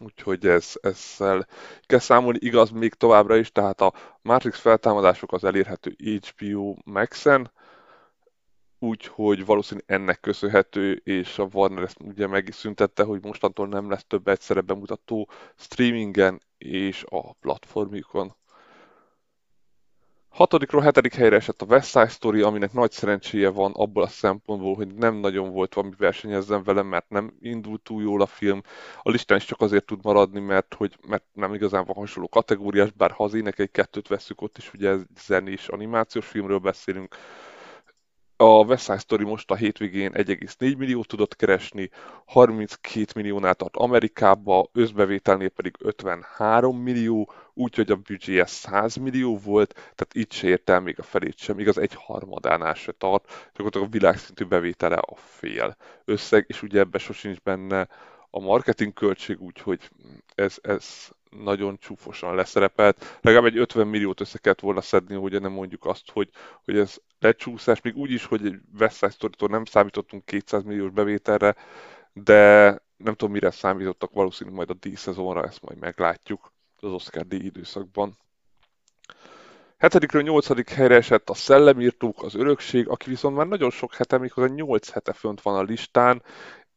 Úgyhogy 0.00 0.46
ez, 0.46 0.72
ezzel 0.80 1.46
kell 1.86 1.98
számolni, 1.98 2.38
igaz 2.40 2.70
még 2.70 2.94
továbbra 2.94 3.36
is, 3.36 3.52
tehát 3.52 3.80
a 3.80 3.92
Matrix 4.22 4.58
feltámadások 4.58 5.32
az 5.32 5.44
elérhető 5.44 5.96
HBO 6.20 6.74
Max-en, 6.84 7.50
úgyhogy 8.78 9.44
valószínűleg 9.44 9.90
ennek 9.90 10.20
köszönhető, 10.20 10.92
és 11.04 11.38
a 11.38 11.48
Warner 11.52 11.82
ezt 11.82 12.00
ugye 12.00 12.26
meg 12.26 12.48
is 12.48 12.54
szüntette, 12.54 13.02
hogy 13.02 13.22
mostantól 13.22 13.68
nem 13.68 13.90
lesz 13.90 14.04
több 14.06 14.28
egyszerre 14.28 14.60
bemutató 14.60 15.28
streamingen 15.56 16.42
és 16.58 17.04
a 17.08 17.32
platformjukon. 17.32 18.36
Hatodikról 20.28 20.82
hetedik 20.82 21.14
helyre 21.14 21.36
esett 21.36 21.62
a 21.62 21.66
West 21.66 21.88
Side 21.88 22.08
Story, 22.08 22.40
aminek 22.40 22.72
nagy 22.72 22.90
szerencséje 22.90 23.48
van 23.48 23.72
abból 23.74 24.02
a 24.02 24.08
szempontból, 24.08 24.74
hogy 24.74 24.94
nem 24.94 25.14
nagyon 25.14 25.52
volt 25.52 25.74
valami 25.74 25.94
versenyezzen 25.98 26.62
velem, 26.62 26.86
mert 26.86 27.08
nem 27.08 27.36
indult 27.40 27.82
túl 27.82 28.02
jól 28.02 28.22
a 28.22 28.26
film. 28.26 28.60
A 29.02 29.10
listán 29.10 29.38
is 29.38 29.44
csak 29.44 29.60
azért 29.60 29.84
tud 29.84 30.04
maradni, 30.04 30.40
mert, 30.40 30.74
hogy, 30.74 30.96
mert 31.06 31.24
nem 31.32 31.54
igazán 31.54 31.84
van 31.84 31.96
hasonló 31.96 32.28
kategóriás, 32.28 32.90
bár 32.90 33.10
ha 33.10 33.24
az 33.24 33.34
énekei 33.34 33.66
kettőt 33.66 34.08
veszük, 34.08 34.40
ott 34.40 34.58
is 34.58 34.72
ugye 34.74 34.96
zenés 35.26 35.68
animációs 35.68 36.26
filmről 36.26 36.58
beszélünk, 36.58 37.16
a 38.40 38.64
West 38.64 38.84
Side 38.84 38.98
Story 38.98 39.24
most 39.24 39.50
a 39.50 39.54
hétvégén 39.54 40.12
1,4 40.14 40.76
milliót 40.76 41.06
tudott 41.06 41.36
keresni, 41.36 41.90
32 42.24 43.04
milliónál 43.14 43.54
tart 43.54 43.76
Amerikába, 43.76 44.68
összbevételnél 44.72 45.48
pedig 45.48 45.74
53 45.78 46.78
millió, 46.78 47.32
úgyhogy 47.54 47.90
a 47.90 47.96
büdzséje 47.96 48.46
100 48.46 48.96
millió 48.96 49.38
volt, 49.38 49.72
tehát 49.72 50.08
itt 50.12 50.32
se 50.32 50.46
ért 50.46 50.70
el 50.70 50.80
még 50.80 50.98
a 50.98 51.02
felét 51.02 51.38
sem, 51.38 51.58
igaz 51.58 51.78
egy 51.78 51.94
harmadánál 51.94 52.74
se 52.74 52.92
tart, 52.92 53.50
csak 53.52 53.74
a 53.74 53.86
világszintű 53.86 54.44
bevétele 54.44 54.96
a 54.96 55.14
fél 55.16 55.76
összeg, 56.04 56.44
és 56.48 56.62
ugye 56.62 56.78
ebbe 56.78 56.98
sosincs 56.98 57.40
benne 57.40 57.88
a 58.30 58.40
marketing 58.40 58.92
költség, 58.92 59.40
úgyhogy 59.40 59.90
ez, 60.34 60.58
ez 60.62 61.08
nagyon 61.30 61.78
csúfosan 61.78 62.34
leszerepelt. 62.34 63.18
Legalább 63.20 63.46
egy 63.46 63.58
50 63.58 63.86
milliót 63.86 64.20
össze 64.20 64.38
kellett 64.38 64.60
volna 64.60 64.80
szedni, 64.80 65.14
hogy 65.14 65.40
nem 65.40 65.52
mondjuk 65.52 65.84
azt, 65.84 66.10
hogy, 66.10 66.28
hogy 66.64 66.78
ez 66.78 66.96
lecsúszás, 67.18 67.80
még 67.80 67.96
úgy 67.96 68.10
is, 68.10 68.24
hogy 68.24 68.46
egy 68.46 68.60
West 68.78 68.96
Side 68.96 69.46
nem 69.46 69.64
számítottunk 69.64 70.24
200 70.24 70.62
milliós 70.62 70.90
bevételre, 70.90 71.56
de 72.12 72.70
nem 72.96 73.14
tudom, 73.14 73.32
mire 73.32 73.50
számítottak, 73.50 74.12
valószínűleg 74.12 74.56
majd 74.56 74.70
a 74.70 74.74
díjszezonra, 74.74 75.44
ezt 75.44 75.62
majd 75.62 75.78
meglátjuk 75.78 76.52
az 76.76 76.92
Oscar 76.92 77.26
díj 77.26 77.44
időszakban. 77.44 78.16
7. 79.78 80.22
8. 80.22 80.70
helyre 80.74 80.94
esett 80.94 81.30
a 81.30 81.34
Szellemírtók, 81.34 82.22
az 82.22 82.34
Örökség, 82.34 82.88
aki 82.88 83.10
viszont 83.10 83.36
már 83.36 83.46
nagyon 83.46 83.70
sok 83.70 83.94
hete, 83.94 84.16
a 84.34 84.46
8 84.46 84.90
hete 84.90 85.12
fönt 85.12 85.40
van 85.42 85.54
a 85.54 85.62
listán, 85.62 86.22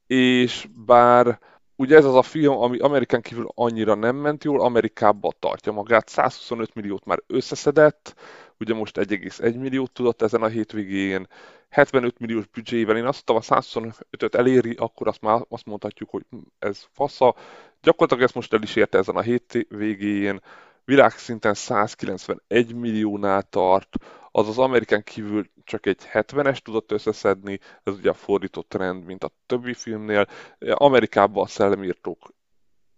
és 0.07 0.67
bár 0.85 1.39
ugye 1.81 1.95
ez 1.95 2.05
az 2.05 2.15
a 2.15 2.21
film, 2.21 2.57
ami 2.57 2.77
Amerikán 2.77 3.21
kívül 3.21 3.51
annyira 3.55 3.95
nem 3.95 4.15
ment 4.15 4.43
jól, 4.43 4.61
Amerikába 4.61 5.31
tartja 5.39 5.71
magát, 5.71 6.07
125 6.07 6.73
milliót 6.73 7.05
már 7.05 7.19
összeszedett, 7.27 8.15
ugye 8.59 8.73
most 8.73 8.97
1,1 8.97 9.59
milliót 9.59 9.91
tudott 9.91 10.21
ezen 10.21 10.41
a 10.41 10.47
hétvégén, 10.47 11.27
75 11.69 12.19
milliós 12.19 12.47
büdzsével, 12.47 12.97
én 12.97 13.05
azt 13.05 13.23
mondtam, 13.25 13.57
a 13.57 13.61
125-öt 13.61 14.35
eléri, 14.35 14.75
akkor 14.79 15.07
azt 15.07 15.21
már 15.21 15.41
azt 15.49 15.65
mondhatjuk, 15.65 16.09
hogy 16.09 16.23
ez 16.59 16.85
fasza. 16.91 17.35
Gyakorlatilag 17.81 18.23
ezt 18.23 18.35
most 18.35 18.53
el 18.53 18.61
is 18.61 18.75
érte 18.75 18.97
ezen 18.97 19.15
a 19.15 19.21
hétvégén, 19.21 20.41
világszinten 20.85 21.53
191 21.53 22.75
milliónál 22.75 23.41
tart, 23.41 23.95
az 24.31 24.47
az 24.47 24.57
Amerikán 24.57 25.03
kívül 25.03 25.49
csak 25.63 25.85
egy 25.85 26.01
70-es 26.13 26.57
tudott 26.57 26.91
összeszedni, 26.91 27.59
ez 27.83 27.93
ugye 27.93 28.09
a 28.09 28.13
fordított 28.13 28.69
trend, 28.69 29.03
mint 29.03 29.23
a 29.23 29.31
többi 29.45 29.73
filmnél. 29.73 30.27
Amerikában 30.59 31.43
a 31.43 31.47
szellemírtók 31.47 32.33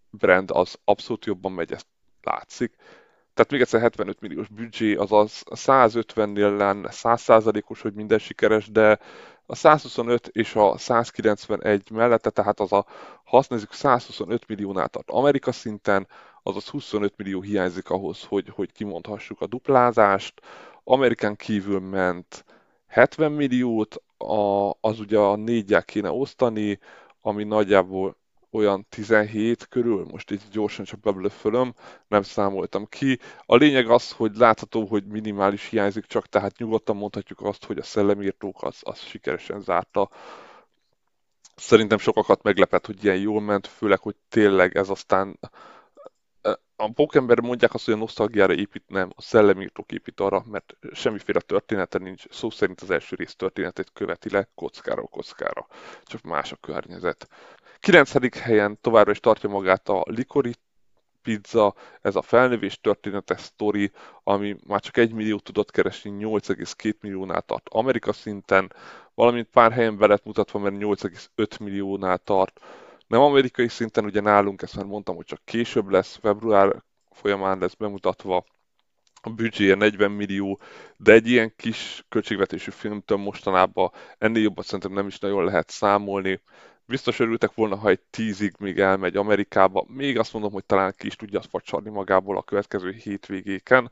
brand 0.09 0.51
az 0.51 0.79
abszolút 0.83 1.25
jobban 1.25 1.51
megy, 1.51 1.71
ezt 1.71 1.87
látszik. 2.21 2.75
Tehát 3.33 3.51
még 3.51 3.61
egyszer 3.61 3.81
75 3.81 4.19
milliós 4.19 4.47
büdzsé, 4.47 4.95
azaz 4.95 5.43
150-nél 5.49 6.57
lenne 6.57 6.89
100%-os, 6.91 7.81
hogy 7.81 7.93
minden 7.93 8.19
sikeres, 8.19 8.71
de 8.71 8.99
a 9.45 9.55
125 9.55 10.27
és 10.27 10.55
a 10.55 10.77
191 10.77 11.91
mellette, 11.91 12.29
tehát 12.29 12.59
az 12.59 12.71
a, 12.71 12.85
ha 13.23 13.37
azt 13.37 13.49
nézzük, 13.49 13.73
125 13.73 14.47
milliónál 14.47 14.87
tart 14.87 15.09
Amerika 15.09 15.51
szinten, 15.51 16.07
azaz 16.43 16.67
25 16.67 17.13
millió 17.17 17.41
hiányzik 17.41 17.89
ahhoz, 17.89 18.23
hogy, 18.23 18.49
hogy 18.49 18.71
kimondhassuk 18.71 19.41
a 19.41 19.47
duplázást. 19.47 20.41
Amerikán 20.83 21.35
kívül 21.35 21.79
ment 21.79 22.45
70 22.87 23.31
milliót, 23.31 24.03
a, 24.17 24.69
az 24.81 24.99
ugye 24.99 25.17
a 25.17 25.35
négyel 25.35 25.83
kéne 25.83 26.11
osztani, 26.11 26.79
ami 27.21 27.43
nagyjából 27.43 28.17
olyan 28.51 28.85
17 28.89 29.67
körül, 29.67 30.05
most 30.11 30.31
így 30.31 30.41
gyorsan 30.51 30.85
csak 30.85 30.99
beblöfölöm, 30.99 31.73
nem 32.07 32.21
számoltam 32.21 32.85
ki. 32.85 33.19
A 33.45 33.55
lényeg 33.55 33.89
az, 33.89 34.11
hogy 34.11 34.35
látható, 34.35 34.85
hogy 34.85 35.05
minimális 35.05 35.69
hiányzik 35.69 36.05
csak, 36.05 36.27
tehát 36.27 36.57
nyugodtan 36.57 36.95
mondhatjuk 36.95 37.41
azt, 37.41 37.65
hogy 37.65 37.77
a 37.77 37.83
szellemírtók 37.83 38.63
az, 38.63 38.79
az 38.81 38.99
sikeresen 38.99 39.61
zárta. 39.61 40.09
Szerintem 41.55 41.97
sokakat 41.97 42.43
meglepett, 42.43 42.85
hogy 42.85 43.03
ilyen 43.03 43.19
jól 43.19 43.41
ment, 43.41 43.67
főleg, 43.67 43.99
hogy 43.99 44.15
tényleg 44.29 44.77
ez 44.77 44.89
aztán 44.89 45.39
a 46.83 46.91
pókember 46.93 47.39
mondják 47.39 47.73
azt, 47.73 47.85
hogy 47.85 47.93
a 47.93 47.97
nosztalgiára 47.97 48.53
épít, 48.53 48.83
nem, 48.87 49.11
a 49.15 49.21
szellemírtók 49.21 49.91
épít 49.91 50.19
arra, 50.19 50.43
mert 50.51 50.75
semmiféle 50.93 51.39
története 51.39 51.97
nincs, 51.97 52.23
szó 52.29 52.49
szerint 52.49 52.81
az 52.81 52.89
első 52.89 53.15
rész 53.15 53.35
történetét 53.35 53.91
követi 53.93 54.29
le 54.29 54.47
kockára 54.55 55.01
kockára, 55.01 55.67
csak 56.03 56.21
más 56.21 56.51
a 56.51 56.55
környezet. 56.55 57.27
9. 57.79 58.37
helyen 58.37 58.77
továbbra 58.81 59.11
is 59.11 59.19
tartja 59.19 59.49
magát 59.49 59.89
a 59.89 60.03
Likori 60.05 60.53
pizza, 61.21 61.75
ez 62.01 62.15
a 62.15 62.21
felnövés 62.21 62.79
története 62.81 63.37
sztori, 63.37 63.91
ami 64.23 64.55
már 64.67 64.79
csak 64.79 64.97
1 64.97 65.13
millió 65.13 65.37
tudott 65.39 65.71
keresni, 65.71 66.11
8,2 66.19 66.93
milliónál 67.01 67.41
tart 67.41 67.69
Amerika 67.69 68.13
szinten, 68.13 68.73
valamint 69.13 69.47
pár 69.51 69.71
helyen 69.71 69.97
be 69.97 70.07
lett 70.07 70.25
mutatva, 70.25 70.59
mert 70.59 70.75
8,5 70.77 71.59
milliónál 71.59 72.17
tart 72.17 72.59
nem 73.13 73.21
amerikai 73.21 73.67
szinten, 73.67 74.05
ugye 74.05 74.21
nálunk, 74.21 74.61
ezt 74.61 74.75
már 74.75 74.85
mondtam, 74.85 75.15
hogy 75.15 75.25
csak 75.25 75.41
később 75.45 75.89
lesz, 75.89 76.15
február 76.21 76.83
folyamán 77.11 77.59
lesz 77.59 77.73
bemutatva, 77.73 78.45
a 79.21 79.29
büdzséje 79.29 79.75
40 79.75 80.11
millió, 80.11 80.59
de 80.97 81.11
egy 81.11 81.27
ilyen 81.27 81.53
kis 81.55 82.05
költségvetésű 82.09 82.71
filmtől 82.71 83.17
mostanában 83.17 83.91
ennél 84.17 84.41
jobban 84.41 84.63
szerintem 84.63 84.91
nem 84.93 85.07
is 85.07 85.19
nagyon 85.19 85.43
lehet 85.43 85.69
számolni. 85.69 86.41
Biztos 86.85 87.19
örültek 87.19 87.53
volna, 87.53 87.75
ha 87.75 87.89
egy 87.89 88.01
tízig 88.09 88.53
még 88.59 88.79
elmegy 88.79 89.15
Amerikába. 89.15 89.85
Még 89.87 90.19
azt 90.19 90.33
mondom, 90.33 90.51
hogy 90.51 90.65
talán 90.65 90.93
ki 90.97 91.07
is 91.07 91.15
tudja 91.15 91.39
azt 91.39 91.49
facsarni 91.49 91.89
magából 91.89 92.37
a 92.37 92.43
következő 92.43 92.91
hétvégéken, 92.91 93.91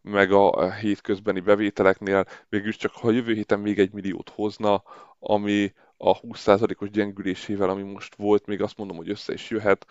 meg 0.00 0.32
a 0.32 0.72
hétközbeni 0.72 1.40
bevételeknél. 1.40 2.24
Végülis 2.48 2.76
csak 2.76 2.92
ha 2.92 3.10
jövő 3.10 3.34
héten 3.34 3.60
még 3.60 3.78
egy 3.78 3.92
milliót 3.92 4.28
hozna, 4.28 4.82
ami 5.18 5.72
a 6.04 6.20
20%-os 6.20 6.90
gyengülésével, 6.90 7.68
ami 7.68 7.82
most 7.82 8.14
volt, 8.14 8.46
még 8.46 8.62
azt 8.62 8.76
mondom, 8.76 8.96
hogy 8.96 9.10
össze 9.10 9.32
is 9.32 9.50
jöhet, 9.50 9.86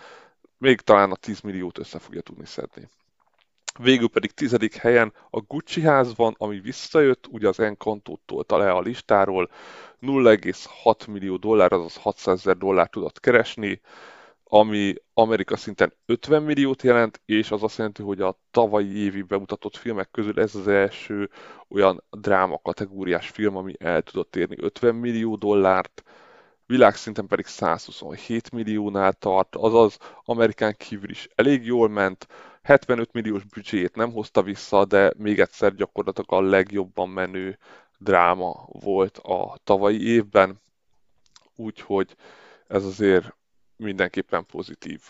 még 0.57 0.81
talán 0.81 1.11
a 1.11 1.15
10 1.15 1.39
milliót 1.41 1.77
össze 1.77 1.99
fogja 1.99 2.21
tudni 2.21 2.45
szedni. 2.45 2.89
Végül 3.79 4.09
pedig 4.09 4.31
tizedik 4.31 4.75
helyen 4.75 5.13
a 5.29 5.39
Gucci 5.39 5.81
ház 5.81 6.15
van, 6.15 6.35
ami 6.37 6.59
visszajött, 6.59 7.27
ugye 7.27 7.47
az 7.47 7.59
Encantót 7.59 8.21
tolta 8.25 8.57
le 8.57 8.71
a 8.71 8.81
listáról, 8.81 9.49
0,6 10.01 11.07
millió 11.07 11.37
dollár, 11.37 11.71
azaz 11.71 11.95
600 11.95 12.39
ezer 12.39 12.57
dollár 12.57 12.89
tudott 12.89 13.19
keresni, 13.19 13.81
ami 14.53 14.93
Amerika 15.13 15.57
szinten 15.57 15.93
50 16.05 16.43
milliót 16.43 16.81
jelent, 16.81 17.21
és 17.25 17.51
az 17.51 17.63
azt 17.63 17.77
jelenti, 17.77 18.01
hogy 18.01 18.21
a 18.21 18.39
tavalyi 18.51 18.97
évi 18.97 19.21
bemutatott 19.21 19.75
filmek 19.77 20.11
közül 20.11 20.39
ez 20.39 20.55
az 20.55 20.67
első 20.67 21.29
olyan 21.69 22.03
dráma 22.09 22.59
kategóriás 22.63 23.29
film, 23.29 23.55
ami 23.55 23.73
el 23.79 24.01
tudott 24.01 24.35
érni 24.35 24.55
50 24.59 24.95
millió 24.95 25.35
dollárt, 25.35 26.03
világszinten 26.65 27.27
pedig 27.27 27.45
127 27.45 28.51
milliónál 28.51 29.13
tart, 29.13 29.55
azaz 29.55 29.97
Amerikán 30.23 30.75
kívül 30.77 31.09
is 31.09 31.29
elég 31.35 31.65
jól 31.65 31.89
ment, 31.89 32.27
75 32.61 33.11
milliós 33.13 33.43
büdzséjét 33.43 33.95
nem 33.95 34.11
hozta 34.11 34.41
vissza, 34.41 34.85
de 34.85 35.13
még 35.17 35.39
egyszer 35.39 35.75
gyakorlatilag 35.75 36.31
a 36.33 36.49
legjobban 36.49 37.09
menő 37.09 37.57
dráma 37.97 38.67
volt 38.67 39.17
a 39.17 39.57
tavalyi 39.63 40.07
évben, 40.07 40.61
úgyhogy 41.55 42.15
ez 42.67 42.85
azért 42.85 43.39
mindenképpen 43.81 44.45
pozitív. 44.45 45.01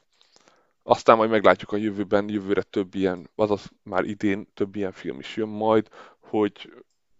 Aztán 0.84 1.18
majd 1.18 1.30
meglátjuk 1.30 1.72
a 1.72 1.78
jövőben, 1.78 2.30
jövőre 2.30 2.62
több 2.62 2.96
ilyen, 2.96 3.30
azaz 3.36 3.70
már 3.84 4.04
idén 4.04 4.48
több 4.54 4.76
ilyen 4.76 4.92
film 4.92 5.20
is 5.20 5.36
jön 5.36 5.48
majd, 5.48 5.88
hogy 6.20 6.74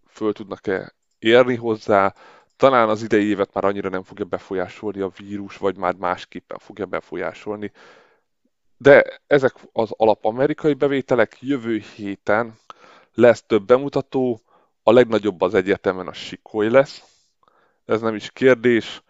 föl 0.08 0.32
tudnak-e 0.32 0.94
érni 1.18 1.54
hozzá. 1.54 2.14
Talán 2.56 2.88
az 2.88 3.02
idei 3.02 3.26
évet 3.26 3.54
már 3.54 3.64
annyira 3.64 3.88
nem 3.88 4.02
fogja 4.02 4.24
befolyásolni 4.24 5.00
a 5.00 5.12
vírus, 5.16 5.56
vagy 5.56 5.76
már 5.76 5.94
másképpen 5.94 6.58
fogja 6.58 6.86
befolyásolni. 6.86 7.72
De 8.76 9.20
ezek 9.26 9.54
az 9.72 9.90
alap-amerikai 9.96 10.74
bevételek 10.74 11.36
jövő 11.40 11.78
héten 11.78 12.58
lesz 13.14 13.42
több 13.42 13.66
bemutató, 13.66 14.40
a 14.82 14.92
legnagyobb 14.92 15.40
az 15.40 15.54
egyértelműen 15.54 16.08
a 16.08 16.12
Sikoly 16.12 16.70
lesz, 16.70 17.02
ez 17.84 18.00
nem 18.00 18.14
is 18.14 18.30
kérdés. 18.30 19.02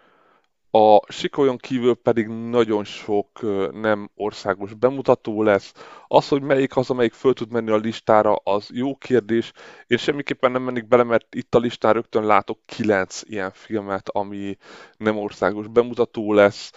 A 0.74 1.12
Sikolyon 1.12 1.56
kívül 1.56 1.94
pedig 1.94 2.26
nagyon 2.26 2.84
sok 2.84 3.40
nem 3.72 4.10
országos 4.14 4.74
bemutató 4.74 5.42
lesz. 5.42 5.72
Az, 6.08 6.28
hogy 6.28 6.42
melyik 6.42 6.76
az, 6.76 6.90
amelyik 6.90 7.12
föl 7.12 7.34
tud 7.34 7.50
menni 7.50 7.70
a 7.70 7.76
listára, 7.76 8.34
az 8.34 8.68
jó 8.72 8.96
kérdés. 8.96 9.52
Én 9.86 9.98
semmiképpen 9.98 10.50
nem 10.50 10.62
mennék 10.62 10.88
bele, 10.88 11.02
mert 11.02 11.34
itt 11.34 11.54
a 11.54 11.58
listán 11.58 11.92
rögtön 11.92 12.24
látok 12.26 12.58
kilenc 12.64 13.20
ilyen 13.24 13.50
filmet, 13.50 14.08
ami 14.08 14.56
nem 14.96 15.18
országos 15.18 15.66
bemutató 15.68 16.32
lesz. 16.32 16.72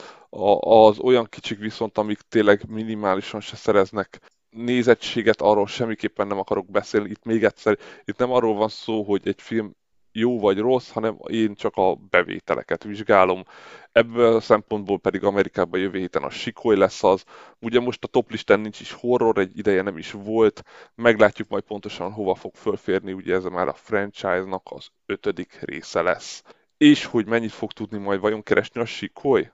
Az 0.60 1.00
olyan 1.00 1.26
kicsik 1.30 1.60
viszont, 1.60 1.98
amik 1.98 2.20
tényleg 2.20 2.62
minimálisan 2.68 3.42
se 3.42 3.56
szereznek 3.56 4.20
nézettséget, 4.50 5.42
arról 5.42 5.68
semmiképpen 5.68 6.28
nem 6.28 6.40
akarok 6.40 6.72
beszélni. 6.72 7.10
Itt 7.10 7.24
még 7.24 7.44
egyszer, 7.44 7.78
itt 8.06 8.18
nem 8.18 8.32
arról 8.32 8.56
van 8.56 8.70
szó, 8.70 9.04
hogy 9.04 9.28
egy 9.28 9.42
film 9.42 9.76
jó 10.16 10.40
vagy 10.40 10.58
rossz, 10.58 10.90
hanem 10.90 11.18
én 11.28 11.56
csak 11.56 11.76
a 11.76 11.96
bevételeket 12.10 12.84
vizsgálom. 12.84 13.44
Ebből 13.92 14.36
a 14.36 14.40
szempontból 14.40 15.00
pedig 15.00 15.24
Amerikában 15.24 15.80
jövő 15.80 16.00
héten 16.00 16.24
a 16.24 16.30
Sikoly 16.30 16.78
lesz 16.78 17.04
az. 17.04 17.24
Ugye 17.60 17.80
most 17.80 18.04
a 18.04 18.08
top 18.08 18.32
listán 18.32 18.60
nincs 18.60 18.80
is 18.80 18.92
horror, 18.92 19.38
egy 19.38 19.58
ideje 19.58 19.82
nem 19.82 19.98
is 19.98 20.12
volt. 20.12 20.64
Meglátjuk 20.96 21.48
majd 21.50 21.64
pontosan 21.64 22.12
hova 22.12 22.36
fog 22.36 22.56
fölférni, 22.56 23.14
ugye 23.14 23.36
ez 23.36 23.44
már 23.44 23.68
a 23.68 23.74
franchise-nak 23.74 24.62
az 24.64 24.88
ötödik 25.06 25.60
része 25.62 26.02
lesz. 26.02 26.44
És 26.78 27.06
hogy 27.06 27.26
mennyit 27.26 27.52
fog 27.52 27.72
tudni 27.72 27.98
majd 27.98 28.20
vajon 28.20 28.44
keresni 28.44 28.82
a 28.82 28.86
Sikoly? 28.86 29.52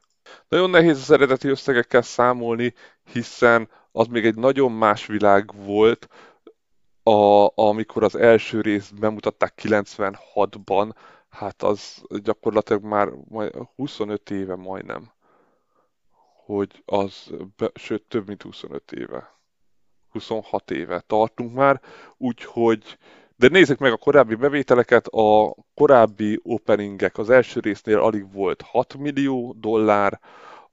Nagyon 0.47 0.69
nehéz 0.69 0.97
az 0.97 1.11
eredeti 1.11 1.47
összegekkel 1.47 2.01
számolni, 2.01 2.73
hiszen 3.11 3.69
az 3.91 4.07
még 4.07 4.25
egy 4.25 4.35
nagyon 4.35 4.71
más 4.71 5.05
világ 5.05 5.51
volt, 5.65 6.07
a, 7.03 7.51
amikor 7.55 8.03
az 8.03 8.15
első 8.15 8.62
részt 8.62 9.00
bemutatták 9.00 9.62
96-ban, 9.62 10.91
hát 11.29 11.63
az 11.63 12.03
gyakorlatilag 12.24 12.84
már 12.84 13.10
25 13.75 14.29
éve 14.29 14.55
majdnem, 14.55 15.12
hogy 16.46 16.84
az, 16.86 17.31
be, 17.58 17.72
sőt 17.75 18.03
több 18.03 18.27
mint 18.27 18.41
25 18.41 18.91
éve. 18.91 19.39
26 20.10 20.72
éve 20.72 21.00
tartunk 21.08 21.53
már, 21.53 21.81
úgyhogy 22.17 22.98
de 23.41 23.48
nézzük 23.48 23.79
meg 23.79 23.91
a 23.91 23.98
korábbi 23.98 24.36
bevételeket, 24.36 25.08
a 25.08 25.55
korábbi 25.74 26.39
openingek 26.43 27.17
az 27.17 27.29
első 27.29 27.60
résznél 27.60 28.00
alig 28.00 28.34
volt 28.34 28.62
6 28.62 28.96
millió 28.96 29.55
dollár, 29.60 30.20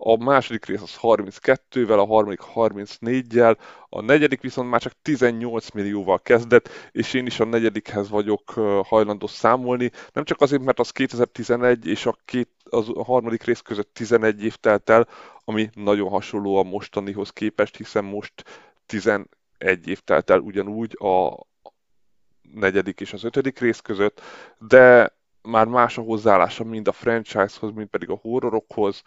a 0.01 0.17
második 0.17 0.65
rész 0.65 0.83
az 0.83 0.99
32-vel, 1.03 1.99
a 1.99 2.07
harmadik 2.07 2.41
34-jel, 2.55 3.57
a 3.89 4.01
negyedik 4.01 4.41
viszont 4.41 4.71
már 4.71 4.81
csak 4.81 4.93
18 5.03 5.71
millióval 5.71 6.21
kezdett, 6.23 6.69
és 6.93 7.15
én 7.15 7.27
is 7.27 7.41
a 7.41 7.45
negyedikhez 7.45 8.09
vagyok 8.09 8.51
hajlandó 8.85 9.27
számolni, 9.27 9.91
nem 10.13 10.25
csak 10.25 10.41
azért, 10.41 10.63
mert 10.63 10.79
az 10.79 10.91
2011 10.91 11.87
és 11.87 12.07
a, 12.07 12.17
két, 12.25 12.49
az 12.71 12.89
a 12.95 13.05
harmadik 13.05 13.43
rész 13.43 13.61
között 13.61 13.95
11 13.95 14.45
év 14.45 14.57
telt 14.57 14.91
el, 14.91 15.09
ami 15.45 15.71
nagyon 15.75 16.09
hasonló 16.09 16.57
a 16.57 16.63
mostanihoz 16.63 17.31
képest, 17.31 17.77
hiszen 17.77 18.05
most 18.05 18.45
11 18.87 19.27
év 19.85 20.01
telt 20.01 20.31
el 20.31 20.39
ugyanúgy 20.39 20.97
a 21.01 21.47
negyedik 22.55 23.01
és 23.01 23.13
az 23.13 23.25
ötödik 23.25 23.59
rész 23.59 23.81
között, 23.81 24.21
de 24.59 25.17
már 25.43 25.67
más 25.67 25.99
a 25.99 26.03
hozzáállása 26.03 26.65
mind 26.65 26.89
a 26.89 26.93
franchise-hoz, 26.93 27.73
mind 27.75 27.89
pedig 27.89 28.11
a 28.11 28.19
horrorokhoz, 28.23 29.03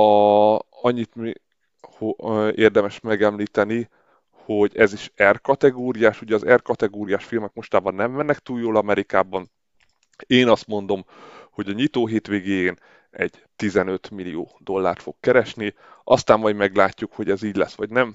a, 0.00 0.58
annyit 0.70 1.14
mi, 1.14 1.32
ho, 1.80 2.14
érdemes 2.50 3.00
megemlíteni, 3.00 3.88
hogy 4.30 4.76
ez 4.76 4.92
is 4.92 5.12
R 5.22 5.40
kategóriás, 5.40 6.20
ugye 6.20 6.34
az 6.34 6.44
R 6.44 6.62
kategóriás 6.62 7.24
filmek 7.24 7.54
mostában 7.54 7.94
nem 7.94 8.10
mennek 8.10 8.38
túl 8.38 8.60
jól 8.60 8.76
Amerikában. 8.76 9.50
Én 10.26 10.48
azt 10.48 10.66
mondom, 10.66 11.04
hogy 11.50 11.68
a 11.68 11.72
nyitó 11.72 12.06
hétvégén 12.06 12.78
egy 13.10 13.42
15 13.56 14.10
millió 14.10 14.56
dollárt 14.58 15.02
fog 15.02 15.14
keresni, 15.20 15.74
aztán 16.04 16.38
majd 16.38 16.56
meglátjuk, 16.56 17.12
hogy 17.12 17.30
ez 17.30 17.42
így 17.42 17.56
lesz, 17.56 17.74
vagy 17.74 17.90
nem. 17.90 18.14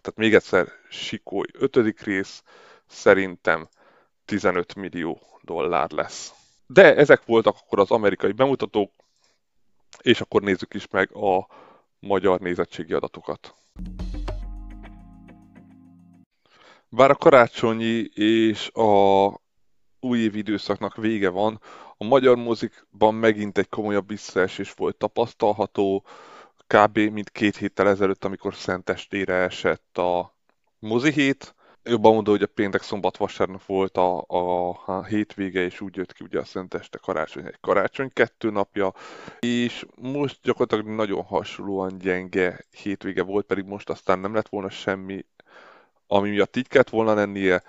Tehát 0.00 0.18
még 0.18 0.34
egyszer, 0.34 0.68
Sikoly 0.90 1.46
5. 1.52 2.02
rész, 2.02 2.42
szerintem 2.86 3.68
15 4.24 4.74
millió 4.74 5.20
dollár 5.42 5.90
lesz. 5.90 6.32
De 6.66 6.96
ezek 6.96 7.24
voltak 7.24 7.56
akkor 7.56 7.80
az 7.80 7.90
amerikai 7.90 8.32
bemutatók, 8.32 8.92
és 10.02 10.20
akkor 10.20 10.42
nézzük 10.42 10.74
is 10.74 10.88
meg 10.88 11.16
a 11.16 11.46
magyar 11.98 12.40
nézettségi 12.40 12.92
adatokat. 12.92 13.54
Bár 16.88 17.10
a 17.10 17.14
karácsonyi 17.14 18.08
és 18.14 18.68
a 18.68 19.40
újévi 20.00 20.38
időszaknak 20.38 20.96
vége 20.96 21.28
van, 21.28 21.60
a 21.96 22.04
magyar 22.04 22.36
mozikban 22.36 23.14
megint 23.14 23.58
egy 23.58 23.68
komolyabb 23.68 24.08
visszaesés 24.08 24.72
volt 24.72 24.96
tapasztalható, 24.96 26.04
kb. 26.66 26.98
mint 26.98 27.30
két 27.30 27.56
héttel 27.56 27.88
ezelőtt, 27.88 28.24
amikor 28.24 28.54
Szentestére 28.54 29.34
esett 29.34 29.98
a 29.98 30.34
mozihét, 30.78 31.54
jobban 31.86 32.14
mondom, 32.14 32.34
hogy 32.34 32.42
a 32.42 32.52
péntek, 32.54 32.82
szombat, 32.82 33.16
vasárnap 33.16 33.64
volt 33.64 33.96
a, 33.96 34.24
a, 34.28 34.68
a 34.86 35.04
hétvége, 35.04 35.60
és 35.60 35.80
úgy 35.80 35.96
jött 35.96 36.12
ki 36.12 36.24
ugye 36.24 36.38
a 36.38 36.44
Szenteste 36.44 36.98
karácsony, 36.98 37.46
egy 37.46 37.58
karácsony 37.60 38.10
kettő 38.12 38.50
napja, 38.50 38.94
és 39.38 39.86
most 39.94 40.38
gyakorlatilag 40.42 40.86
nagyon 40.94 41.22
hasonlóan 41.22 41.98
gyenge 41.98 42.64
hétvége 42.82 43.22
volt, 43.22 43.46
pedig 43.46 43.64
most 43.64 43.90
aztán 43.90 44.18
nem 44.18 44.34
lett 44.34 44.48
volna 44.48 44.68
semmi, 44.68 45.24
ami 46.06 46.30
miatt 46.30 46.56
így 46.56 46.68
kellett 46.68 46.90
volna 46.90 47.14
lennie, 47.14 47.62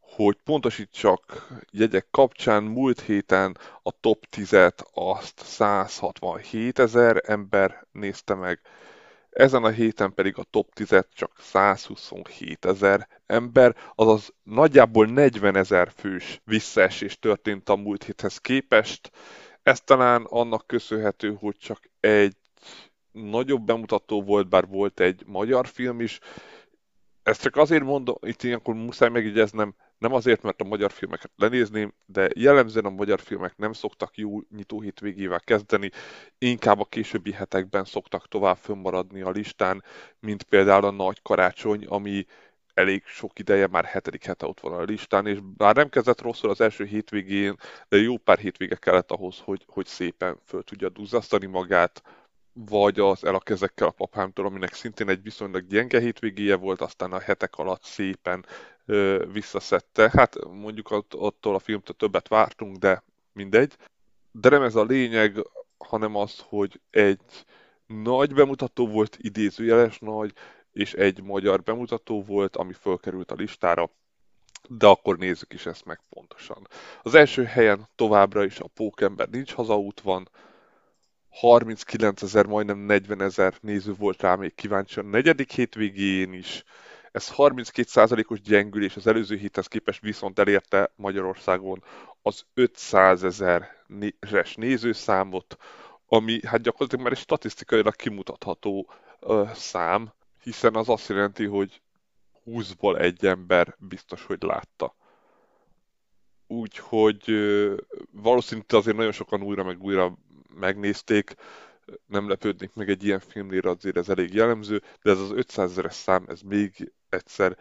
hogy 0.00 0.36
pontosítsak 0.44 1.48
jegyek 1.70 2.06
kapcsán 2.10 2.62
múlt 2.62 3.00
héten 3.00 3.58
a 3.82 3.90
top 4.00 4.24
10-et 4.36 4.78
azt 4.94 5.40
167 5.44 6.78
ezer 6.78 7.22
ember 7.26 7.86
nézte 7.92 8.34
meg, 8.34 8.60
ezen 9.36 9.64
a 9.64 9.68
héten 9.68 10.14
pedig 10.14 10.38
a 10.38 10.44
top 10.50 10.72
10 10.74 10.94
csak 11.12 11.32
127 11.38 12.64
ezer 12.64 13.08
ember, 13.26 13.76
azaz 13.94 14.34
nagyjából 14.42 15.06
40 15.06 15.56
ezer 15.56 15.92
fős 15.96 16.40
visszaesés 16.44 17.18
történt 17.18 17.68
a 17.68 17.76
múlt 17.76 18.04
héthez 18.04 18.38
képest. 18.38 19.10
Ez 19.62 19.80
talán 19.80 20.24
annak 20.24 20.66
köszönhető, 20.66 21.36
hogy 21.40 21.56
csak 21.56 21.80
egy 22.00 22.36
nagyobb 23.12 23.62
bemutató 23.62 24.22
volt, 24.22 24.48
bár 24.48 24.66
volt 24.66 25.00
egy 25.00 25.22
magyar 25.26 25.66
film 25.66 26.00
is. 26.00 26.18
Ezt 27.22 27.42
csak 27.42 27.56
azért 27.56 27.84
mondom, 27.84 28.16
itt 28.20 28.42
ilyenkor 28.42 28.74
muszáj 28.74 29.08
megjegyeznem, 29.08 29.74
nem 29.98 30.12
azért, 30.12 30.42
mert 30.42 30.60
a 30.60 30.64
magyar 30.64 30.92
filmeket 30.92 31.30
lenézném, 31.36 31.94
de 32.06 32.28
jellemzően 32.34 32.84
a 32.84 32.90
magyar 32.90 33.20
filmek 33.20 33.56
nem 33.56 33.72
szoktak 33.72 34.16
jó 34.16 34.40
nyitó 34.56 34.80
hétvégével 34.80 35.40
kezdeni, 35.40 35.90
inkább 36.38 36.80
a 36.80 36.84
későbbi 36.84 37.32
hetekben 37.32 37.84
szoktak 37.84 38.28
tovább 38.28 38.56
fönnmaradni 38.56 39.20
a 39.20 39.30
listán, 39.30 39.84
mint 40.20 40.42
például 40.42 40.84
a 40.84 40.90
Nagy 40.90 41.22
Karácsony, 41.22 41.86
ami 41.86 42.26
elég 42.74 43.04
sok 43.06 43.38
ideje, 43.38 43.66
már 43.66 43.84
hetedik 43.84 44.24
hete 44.24 44.46
ott 44.46 44.60
van 44.60 44.72
a 44.72 44.82
listán, 44.82 45.26
és 45.26 45.38
bár 45.56 45.76
nem 45.76 45.88
kezdett 45.88 46.20
rosszul 46.20 46.50
az 46.50 46.60
első 46.60 46.84
hétvégén, 46.84 47.56
de 47.88 47.96
jó 47.96 48.16
pár 48.16 48.38
hétvége 48.38 48.74
kellett 48.74 49.10
ahhoz, 49.10 49.38
hogy, 49.38 49.64
hogy 49.66 49.86
szépen 49.86 50.38
föl 50.44 50.62
tudja 50.62 50.88
duzzasztani 50.88 51.46
magát, 51.46 52.02
vagy 52.52 53.00
az 53.00 53.24
El 53.24 53.34
a 53.34 53.40
kezekkel 53.40 53.86
a 53.86 53.90
papámtól, 53.90 54.46
aminek 54.46 54.72
szintén 54.72 55.08
egy 55.08 55.22
viszonylag 55.22 55.66
gyenge 55.66 56.00
hétvégéje 56.00 56.56
volt, 56.56 56.80
aztán 56.80 57.12
a 57.12 57.20
hetek 57.20 57.56
alatt 57.56 57.82
szépen 57.82 58.46
visszaszedte. 59.32 60.10
Hát 60.12 60.36
mondjuk 60.44 60.90
attól 61.10 61.54
a 61.54 61.58
filmtől 61.58 61.96
többet 61.96 62.28
vártunk, 62.28 62.76
de 62.76 63.02
mindegy. 63.32 63.76
De 64.32 64.48
nem 64.48 64.62
ez 64.62 64.74
a 64.74 64.84
lényeg, 64.84 65.46
hanem 65.78 66.16
az, 66.16 66.44
hogy 66.48 66.80
egy 66.90 67.20
nagy 67.86 68.34
bemutató 68.34 68.86
volt, 68.86 69.16
idézőjeles 69.20 69.98
nagy, 69.98 70.32
és 70.72 70.94
egy 70.94 71.22
magyar 71.22 71.62
bemutató 71.62 72.22
volt, 72.22 72.56
ami 72.56 72.72
fölkerült 72.72 73.30
a 73.30 73.34
listára, 73.34 73.90
de 74.68 74.86
akkor 74.86 75.18
nézzük 75.18 75.52
is 75.52 75.66
ezt 75.66 75.84
meg 75.84 76.00
pontosan. 76.08 76.66
Az 77.02 77.14
első 77.14 77.44
helyen 77.44 77.88
továbbra 77.94 78.44
is 78.44 78.58
a 78.58 78.70
Pókember 78.74 79.28
nincs 79.28 79.52
hazaút 79.52 80.00
van, 80.00 80.28
39 81.30 82.22
ezer, 82.22 82.46
majdnem 82.46 82.78
40 82.78 83.22
ezer 83.22 83.54
néző 83.60 83.92
volt 83.92 84.22
rá 84.22 84.34
még 84.34 84.54
kíváncsi 84.54 85.00
a 85.00 85.02
negyedik 85.02 85.52
hétvégén 85.52 86.32
is. 86.32 86.64
Ez 87.16 87.32
32%-os 87.36 88.40
gyengülés 88.40 88.96
az 88.96 89.06
előző 89.06 89.36
héthez 89.36 89.66
képest 89.66 90.00
viszont 90.00 90.38
elérte 90.38 90.92
Magyarországon 90.96 91.84
az 92.22 92.44
500 92.54 93.24
ezeres 93.24 94.54
nézőszámot, 94.54 95.56
ami 96.06 96.40
hát 96.46 96.60
gyakorlatilag 96.60 97.04
már 97.04 97.12
egy 97.12 97.18
statisztikailag 97.18 97.96
kimutatható 97.96 98.90
ö, 99.20 99.44
szám, 99.54 100.12
hiszen 100.42 100.74
az 100.74 100.88
azt 100.88 101.08
jelenti, 101.08 101.44
hogy 101.44 101.80
20-ból 102.46 102.98
egy 102.98 103.26
ember 103.26 103.76
biztos, 103.78 104.24
hogy 104.24 104.42
látta. 104.42 104.94
Úgyhogy 106.46 107.24
valószínűleg 108.10 108.66
azért 108.72 108.96
nagyon 108.96 109.12
sokan 109.12 109.42
újra 109.42 109.64
meg 109.64 109.82
újra 109.82 110.18
megnézték, 110.54 111.34
nem 112.06 112.28
lepődnék 112.28 112.74
meg 112.74 112.88
egy 112.88 113.04
ilyen 113.04 113.20
filmnél, 113.20 113.68
azért 113.68 113.96
ez 113.96 114.08
elég 114.08 114.34
jellemző, 114.34 114.82
de 115.02 115.10
ez 115.10 115.18
az 115.18 115.30
500 115.30 115.70
ezeres 115.70 115.94
szám, 115.94 116.24
ez 116.28 116.40
még 116.40 116.92
egyszer 117.08 117.58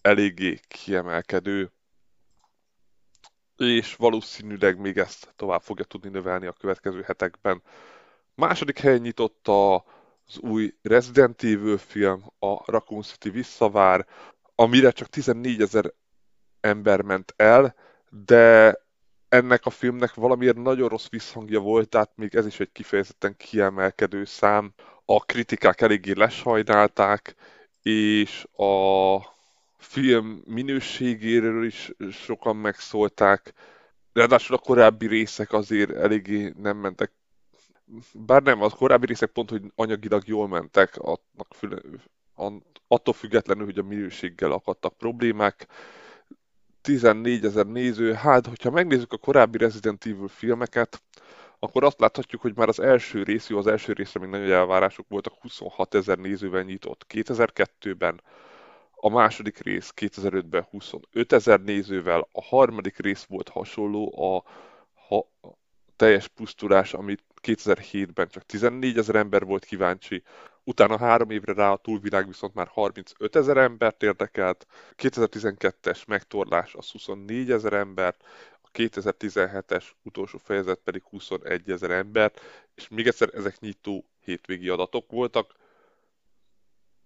eléggé 0.00 0.60
kiemelkedő, 0.68 1.72
és 3.56 3.96
valószínűleg 3.96 4.78
még 4.78 4.98
ezt 4.98 5.32
tovább 5.36 5.62
fogja 5.62 5.84
tudni 5.84 6.08
növelni 6.08 6.46
a 6.46 6.52
következő 6.52 7.02
hetekben. 7.02 7.62
Második 8.34 8.78
helyen 8.78 9.00
nyitott 9.00 9.48
az 9.48 10.38
új 10.38 10.74
Resident 10.82 11.42
Evil 11.42 11.78
film, 11.78 12.24
a 12.38 12.70
Raccoon 12.70 13.02
City 13.02 13.30
visszavár, 13.30 14.06
amire 14.54 14.90
csak 14.90 15.08
14 15.08 15.60
ezer 15.60 15.92
ember 16.60 17.02
ment 17.02 17.34
el, 17.36 17.74
de 18.10 18.76
ennek 19.30 19.66
a 19.66 19.70
filmnek 19.70 20.14
valamiért 20.14 20.56
nagyon 20.56 20.88
rossz 20.88 21.08
visszhangja 21.08 21.60
volt, 21.60 21.88
tehát 21.88 22.10
még 22.16 22.34
ez 22.34 22.46
is 22.46 22.60
egy 22.60 22.72
kifejezetten 22.72 23.36
kiemelkedő 23.36 24.24
szám. 24.24 24.72
A 25.04 25.20
kritikák 25.20 25.80
eléggé 25.80 26.12
lesajnálták, 26.12 27.34
és 27.82 28.46
a 28.56 29.16
film 29.78 30.42
minőségéről 30.46 31.64
is 31.64 31.92
sokan 32.10 32.56
megszólták. 32.56 33.52
Ráadásul 34.12 34.56
a 34.56 34.58
korábbi 34.58 35.06
részek 35.06 35.52
azért 35.52 35.90
eléggé 35.90 36.52
nem 36.56 36.76
mentek. 36.76 37.12
Bár 38.12 38.42
nem, 38.42 38.62
az 38.62 38.72
korábbi 38.72 39.06
részek 39.06 39.30
pont, 39.30 39.50
hogy 39.50 39.62
anyagilag 39.74 40.26
jól 40.26 40.48
mentek, 40.48 40.98
attól 42.88 43.14
függetlenül, 43.14 43.64
hogy 43.64 43.78
a 43.78 43.82
minőséggel 43.82 44.52
akadtak 44.52 44.98
problémák. 44.98 45.66
14 46.82 47.44
ezer 47.44 47.66
néző, 47.66 48.12
hát 48.12 48.46
hogyha 48.46 48.70
megnézzük 48.70 49.12
a 49.12 49.16
korábbi 49.16 49.58
Resident 49.58 50.06
Evil 50.06 50.28
filmeket, 50.28 51.02
akkor 51.58 51.84
azt 51.84 52.00
láthatjuk, 52.00 52.40
hogy 52.40 52.56
már 52.56 52.68
az 52.68 52.80
első 52.80 53.22
rész, 53.22 53.48
jó, 53.48 53.58
az 53.58 53.66
első 53.66 53.92
részre 53.92 54.20
még 54.20 54.28
nagyon 54.28 54.50
elvárások 54.50 55.06
voltak, 55.08 55.34
26 55.40 55.94
ezer 55.94 56.18
nézővel 56.18 56.62
nyitott 56.62 57.06
2002-ben, 57.08 58.20
a 58.94 59.08
második 59.08 59.58
rész 59.58 59.92
2005-ben 59.96 60.66
25 60.70 61.32
ezer 61.32 61.60
nézővel, 61.60 62.28
a 62.32 62.42
harmadik 62.42 62.98
rész 62.98 63.24
volt 63.24 63.48
hasonló, 63.48 64.22
a, 64.22 64.36
a 65.14 65.26
teljes 65.96 66.28
pusztulás, 66.28 66.94
amit 66.94 67.22
2007-ben 67.42 68.28
csak 68.28 68.46
14 68.46 68.98
ezer 68.98 69.14
ember 69.14 69.44
volt 69.44 69.64
kíváncsi, 69.64 70.22
utána 70.64 70.98
három 70.98 71.30
évre 71.30 71.52
rá 71.52 71.72
a 71.72 71.76
túlvilág 71.76 72.26
viszont 72.26 72.54
már 72.54 72.66
35 72.66 73.36
ezer 73.36 73.56
embert 73.56 74.02
érdekelt, 74.02 74.66
2012-es 74.96 76.06
megtorlás 76.06 76.74
az 76.74 76.90
24 76.90 77.50
ezer 77.50 77.72
embert, 77.72 78.24
a 78.62 78.68
2017-es 78.72 79.84
utolsó 80.02 80.38
fejezet 80.38 80.78
pedig 80.78 81.02
21 81.04 81.70
ezer 81.70 81.90
embert, 81.90 82.40
és 82.74 82.88
még 82.88 83.06
egyszer 83.06 83.30
ezek 83.34 83.60
nyitó 83.60 84.04
hétvégi 84.20 84.68
adatok 84.68 85.10
voltak, 85.10 85.54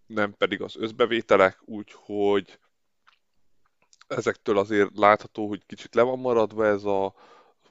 nem 0.07 0.33
pedig 0.33 0.63
az 0.63 0.77
összbevételek, 0.77 1.59
úgyhogy 1.65 2.59
ezektől 4.07 4.59
azért 4.59 4.97
látható, 4.97 5.49
hogy 5.49 5.67
kicsit 5.67 5.95
le 5.95 6.03
van 6.03 6.19
maradva 6.19 6.67
ez 6.67 6.85
a 6.85 7.15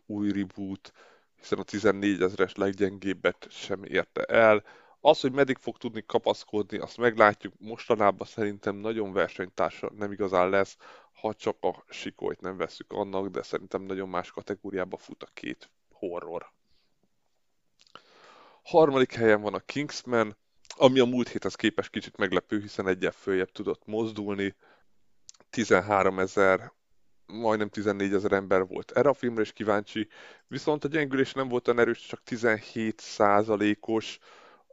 új 0.05 0.31
reboot, 0.31 0.93
hiszen 1.35 1.59
a 1.59 1.63
14 1.63 2.21
ezeres 2.21 2.55
leggyengébbet 2.55 3.47
sem 3.49 3.83
érte 3.83 4.23
el. 4.23 4.63
Az, 5.05 5.19
hogy 5.19 5.31
meddig 5.31 5.57
fog 5.57 5.77
tudni 5.77 6.03
kapaszkodni, 6.05 6.77
azt 6.77 6.97
meglátjuk. 6.97 7.53
Mostanában 7.59 8.27
szerintem 8.27 8.75
nagyon 8.75 9.13
versenytársa 9.13 9.91
nem 9.97 10.11
igazán 10.11 10.49
lesz, 10.49 10.77
ha 11.13 11.33
csak 11.33 11.57
a 11.61 11.83
sikolyt 11.89 12.41
nem 12.41 12.57
veszük 12.57 12.91
annak, 12.91 13.27
de 13.27 13.43
szerintem 13.43 13.81
nagyon 13.81 14.09
más 14.09 14.31
kategóriába 14.31 14.97
fut 14.97 15.23
a 15.23 15.27
két 15.33 15.69
horror. 15.91 16.51
Harmadik 18.63 19.13
helyen 19.13 19.41
van 19.41 19.53
a 19.53 19.59
Kingsman, 19.59 20.37
ami 20.75 20.99
a 20.99 21.05
múlt 21.05 21.29
héthez 21.29 21.55
képest 21.55 21.89
kicsit 21.89 22.17
meglepő, 22.17 22.59
hiszen 22.59 22.87
egyel 22.87 23.11
följebb 23.11 23.51
tudott 23.51 23.85
mozdulni. 23.85 24.55
13 25.49 26.19
ezer, 26.19 26.73
majdnem 27.25 27.69
14 27.69 28.13
ezer 28.13 28.31
ember 28.31 28.67
volt 28.67 28.91
erre 28.91 29.09
a 29.09 29.13
filmre 29.13 29.41
is 29.41 29.53
kíváncsi, 29.53 30.07
viszont 30.47 30.83
a 30.83 30.87
gyengülés 30.87 31.33
nem 31.33 31.47
volt 31.47 31.67
olyan 31.67 31.79
erős, 31.79 32.05
csak 32.05 32.23
17 32.23 32.99
százalékos, 32.99 34.19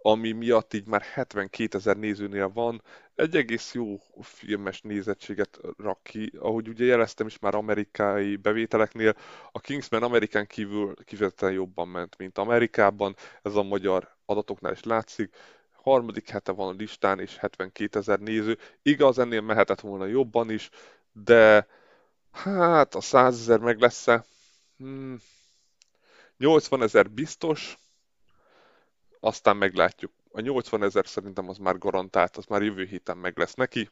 ami 0.03 0.33
miatt 0.33 0.75
így 0.75 0.87
már 0.87 1.03
72 1.03 1.79
ezer 1.79 1.97
nézőnél 1.97 2.49
van. 2.49 2.83
Egy 3.15 3.37
egész 3.37 3.75
jó 3.75 3.97
filmes 4.21 4.81
nézettséget 4.81 5.59
rak 5.77 6.03
ki, 6.03 6.33
ahogy 6.39 6.69
ugye 6.69 6.85
jeleztem 6.85 7.27
is 7.27 7.39
már 7.39 7.55
amerikai 7.55 8.37
bevételeknél, 8.37 9.17
a 9.53 9.61
Kingsman 9.61 10.03
Amerikán 10.03 10.47
kívül 10.47 10.95
kifejezetten 11.05 11.53
jobban 11.53 11.89
ment, 11.89 12.17
mint 12.19 12.39
Amerikában, 12.39 13.17
ez 13.43 13.55
a 13.55 13.63
magyar 13.63 14.17
adatoknál 14.25 14.73
is 14.73 14.83
látszik 14.83 15.37
harmadik 15.83 16.29
hete 16.29 16.53
van 16.53 16.69
a 16.69 16.77
listán, 16.79 17.21
és 17.21 17.37
72 17.37 17.99
ezer 17.99 18.19
néző. 18.19 18.59
Igaz, 18.83 19.19
ennél 19.19 19.41
mehetett 19.41 19.81
volna 19.81 20.07
jobban 20.07 20.51
is, 20.51 20.71
de 21.13 21.67
hát 22.31 22.95
a 22.95 23.01
100 23.01 23.41
ezer 23.41 23.59
meg 23.59 23.81
lesz-e? 23.81 24.25
Hmm, 24.77 25.21
80 26.37 26.83
ezer 26.83 27.11
biztos, 27.11 27.79
aztán 29.21 29.57
meglátjuk. 29.57 30.13
A 30.33 30.41
80 30.41 30.83
ezer 30.83 31.07
szerintem 31.07 31.49
az 31.49 31.59
már 31.59 31.79
garantált, 31.79 32.37
az 32.37 32.45
már 32.45 32.63
jövő 32.63 32.85
héten 32.85 33.17
meg 33.17 33.39
lesz 33.39 33.55
neki. 33.55 33.89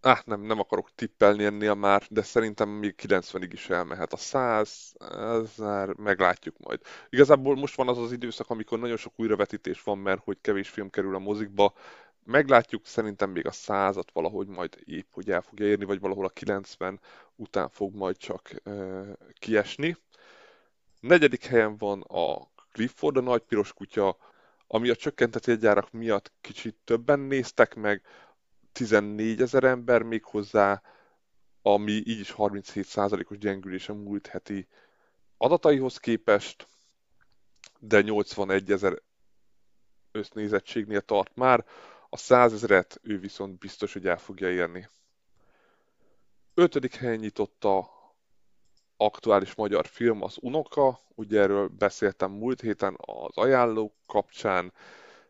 Ah, 0.00 0.18
nem, 0.24 0.40
nem 0.40 0.60
akarok 0.60 0.90
tippelni 0.94 1.44
ennél 1.44 1.74
már, 1.74 2.02
de 2.10 2.22
szerintem 2.22 2.68
még 2.68 2.94
90-ig 3.02 3.48
is 3.52 3.68
elmehet. 3.68 4.12
A 4.12 4.16
100, 4.16 4.94
ez 5.10 5.56
már 5.56 5.88
meglátjuk 5.88 6.58
majd. 6.58 6.80
Igazából 7.08 7.56
most 7.56 7.74
van 7.74 7.88
az 7.88 7.98
az 7.98 8.12
időszak, 8.12 8.50
amikor 8.50 8.78
nagyon 8.78 8.96
sok 8.96 9.12
újravetítés 9.16 9.82
van, 9.82 9.98
mert 9.98 10.24
hogy 10.24 10.38
kevés 10.40 10.68
film 10.68 10.90
kerül 10.90 11.14
a 11.14 11.18
mozikba. 11.18 11.72
Meglátjuk, 12.24 12.86
szerintem 12.86 13.30
még 13.30 13.46
a 13.46 13.50
100-at 13.50 14.06
valahogy 14.12 14.46
majd 14.46 14.78
épp, 14.84 15.06
hogy 15.12 15.30
el 15.30 15.40
fogja 15.40 15.66
érni, 15.66 15.84
vagy 15.84 16.00
valahol 16.00 16.24
a 16.24 16.28
90 16.28 17.00
után 17.36 17.68
fog 17.68 17.94
majd 17.94 18.16
csak 18.16 18.50
uh, 18.64 19.08
kiesni. 19.38 19.96
Negyedik 21.00 21.44
helyen 21.44 21.76
van 21.76 22.00
a 22.00 22.50
Clifford, 22.72 23.16
a 23.16 23.20
nagy 23.20 23.42
piros 23.42 23.72
kutya, 23.72 24.16
ami 24.66 24.88
a 24.88 24.96
csökkentett 24.96 25.46
jegyárak 25.46 25.92
miatt 25.92 26.32
kicsit 26.40 26.76
többen 26.84 27.20
néztek 27.20 27.74
meg, 27.74 28.02
14 28.72 29.40
ezer 29.40 29.64
ember 29.64 30.02
még 30.02 30.24
hozzá, 30.24 30.82
ami 31.62 31.92
így 31.92 32.18
is 32.20 32.34
37%-os 32.36 33.38
gyengülés 33.38 33.88
a 33.88 33.94
múlt 33.94 34.26
heti 34.26 34.68
adataihoz 35.36 35.98
képest, 35.98 36.68
de 37.78 38.00
81 38.00 38.70
ezer 38.70 39.02
össznézettségnél 40.12 41.00
tart 41.00 41.34
már, 41.34 41.64
a 42.08 42.16
100 42.16 42.52
ezeret 42.52 43.00
ő 43.02 43.18
viszont 43.18 43.58
biztos, 43.58 43.92
hogy 43.92 44.06
el 44.06 44.18
fogja 44.18 44.50
érni. 44.50 44.88
Ötödik 46.54 46.94
helyen 46.94 47.18
nyitotta 47.18 47.95
aktuális 48.96 49.54
magyar 49.54 49.86
film 49.86 50.22
az 50.22 50.36
Unoka, 50.40 51.00
ugye 51.14 51.40
erről 51.40 51.68
beszéltem 51.68 52.30
múlt 52.30 52.60
héten 52.60 52.96
az 53.00 53.36
ajánlók 53.36 53.92
kapcsán, 54.06 54.72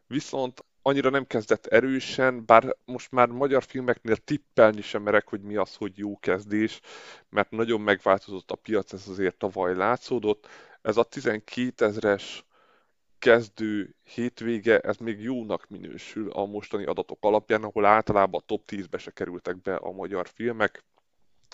viszont 0.07 0.65
annyira 0.83 1.11
nem 1.11 1.27
kezdett 1.27 1.67
erősen, 1.67 2.45
bár 2.47 2.77
most 2.85 3.13
már 3.13 3.29
magyar 3.29 3.63
filmeknél 3.63 4.17
tippelni 4.17 4.81
sem 4.81 5.03
merek, 5.03 5.29
hogy 5.29 5.41
mi 5.41 5.57
az, 5.57 5.75
hogy 5.75 5.99
jó 5.99 6.19
kezdés, 6.19 6.81
mert 7.29 7.51
nagyon 7.51 7.81
megváltozott 7.81 8.51
a 8.51 8.55
piac, 8.55 8.93
ez 8.93 9.09
azért 9.09 9.37
tavaly 9.37 9.75
látszódott. 9.75 10.49
Ez 10.83 10.97
a 10.97 11.03
12 11.03 11.85
ezres 11.85 12.45
kezdő 13.19 13.95
hétvége, 14.03 14.79
ez 14.79 14.97
még 14.97 15.21
jónak 15.23 15.69
minősül 15.69 16.31
a 16.31 16.45
mostani 16.45 16.85
adatok 16.85 17.19
alapján, 17.21 17.63
ahol 17.63 17.85
általában 17.85 18.41
a 18.41 18.47
top 18.47 18.63
10-be 18.67 18.99
se 18.99 19.11
kerültek 19.11 19.63
be 19.63 19.77
a 19.77 19.93
magyar 19.93 20.29
filmek, 20.29 20.85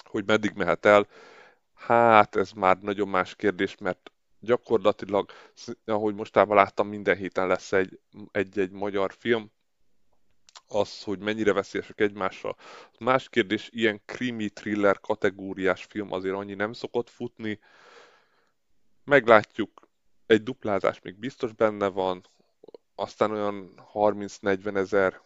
hogy 0.05 0.25
meddig 0.27 0.53
mehet 0.55 0.85
el. 0.85 1.07
Hát 1.87 2.37
ez 2.37 2.51
már 2.51 2.79
nagyon 2.79 3.09
más 3.09 3.37
kérdés, 3.37 3.77
mert 3.79 4.12
gyakorlatilag, 4.40 5.31
ahogy 5.85 6.14
mostában 6.14 6.57
láttam, 6.57 6.88
minden 6.88 7.16
héten 7.16 7.47
lesz 7.47 7.73
egy, 7.73 8.01
egy-egy 8.31 8.71
magyar 8.71 9.12
film, 9.18 9.51
az, 10.68 11.03
hogy 11.03 11.18
mennyire 11.18 11.53
veszélyesek 11.53 12.01
egymásra. 12.01 12.57
Más 12.99 13.29
kérdés, 13.29 13.68
ilyen 13.73 14.03
krimi 14.05 14.49
thriller 14.49 15.01
kategóriás 15.01 15.85
film 15.85 16.12
azért 16.12 16.35
annyi 16.35 16.55
nem 16.55 16.73
szokott 16.73 17.11
futni. 17.11 17.61
Meglátjuk, 19.05 19.88
egy 20.27 20.42
duplázás 20.42 21.01
még 21.01 21.18
biztos 21.18 21.53
benne 21.53 21.87
van, 21.87 22.27
aztán 22.95 23.31
olyan 23.31 23.73
30-40 23.92 24.77
ezer, 24.77 25.21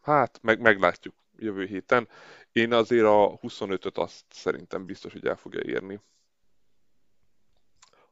hát 0.00 0.38
meg, 0.42 0.60
meglátjuk 0.60 1.14
jövő 1.38 1.64
héten. 1.64 2.08
Én 2.52 2.72
azért 2.72 3.04
a 3.04 3.38
25-öt 3.42 3.98
azt 3.98 4.24
szerintem 4.28 4.84
biztos, 4.84 5.12
hogy 5.12 5.26
el 5.26 5.36
fogja 5.36 5.60
érni. 5.64 6.00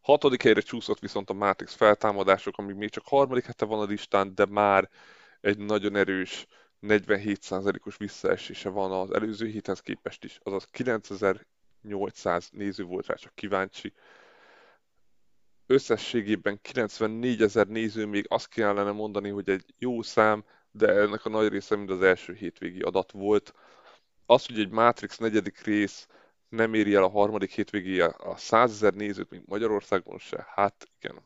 Hatodik 0.01 0.43
helyre 0.43 0.61
csúszott 0.61 0.99
viszont 0.99 1.31
a 1.31 1.35
Matrix 1.35 1.75
feltámadások, 1.75 2.59
ami 2.59 2.73
még 2.73 2.91
csak 2.91 3.07
harmadik 3.07 3.45
hete 3.45 3.65
van 3.65 3.81
a 3.81 3.85
listán, 3.85 4.35
de 4.35 4.47
már 4.47 4.91
egy 5.41 5.59
nagyon 5.59 5.97
erős 5.97 6.47
47%-os 6.83 7.97
visszaesése 7.97 8.69
van 8.69 8.93
az 8.93 9.11
előző 9.15 9.47
héthez 9.47 9.81
képest 9.81 10.25
is, 10.25 10.41
azaz 10.43 10.65
9800 10.65 12.49
néző 12.53 12.85
volt 12.85 13.07
rá 13.07 13.15
csak 13.15 13.35
kíváncsi. 13.35 13.93
Összességében 15.67 16.61
94 16.63 17.43
ezer 17.43 17.67
néző, 17.67 18.07
még 18.07 18.27
azt 18.29 18.49
kellene 18.49 18.91
mondani, 18.91 19.29
hogy 19.29 19.49
egy 19.49 19.75
jó 19.79 20.03
szám, 20.03 20.45
de 20.71 20.89
ennek 20.89 21.25
a 21.25 21.29
nagy 21.29 21.49
része 21.49 21.77
mind 21.77 21.91
az 21.91 22.03
első 22.03 22.33
hétvégi 22.33 22.81
adat 22.81 23.13
volt. 23.13 23.55
Az, 24.27 24.47
hogy 24.47 24.61
egy 24.61 24.71
Matrix 24.71 25.19
negyedik 25.19 25.61
rész 25.61 26.09
nem 26.49 26.75
éri 26.75 26.95
el 26.95 27.03
a 27.03 27.11
harmadik 27.11 27.51
hétvégéje 27.51 28.05
a 28.05 28.37
100 28.37 28.71
ezer 28.71 28.95
nézőt, 28.95 29.31
mint 29.31 29.47
Magyarországon 29.47 30.19
se, 30.19 30.47
hát 30.55 30.89
igen, 31.01 31.23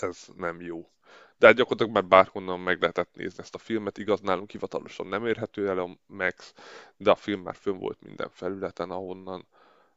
ez 0.00 0.26
nem 0.36 0.60
jó. 0.60 0.90
De 1.38 1.46
hát 1.46 1.56
gyakorlatilag 1.56 1.92
már 1.92 2.04
bárhonnan 2.04 2.60
meg 2.60 2.80
lehetett 2.80 3.14
nézni 3.14 3.42
ezt 3.42 3.54
a 3.54 3.58
filmet, 3.58 3.98
igaz, 3.98 4.20
nálunk 4.20 4.50
hivatalosan 4.50 5.06
nem 5.06 5.26
érhető 5.26 5.68
el 5.68 5.78
a 5.78 5.98
Max, 6.06 6.54
de 6.96 7.10
a 7.10 7.14
film 7.14 7.40
már 7.40 7.54
fönn 7.54 7.78
volt 7.78 8.00
minden 8.00 8.28
felületen, 8.30 8.90
ahonnan 8.90 9.46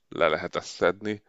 le 0.09 0.27
lehet 0.27 0.55
ezt 0.55 0.67
szedni. 0.67 1.21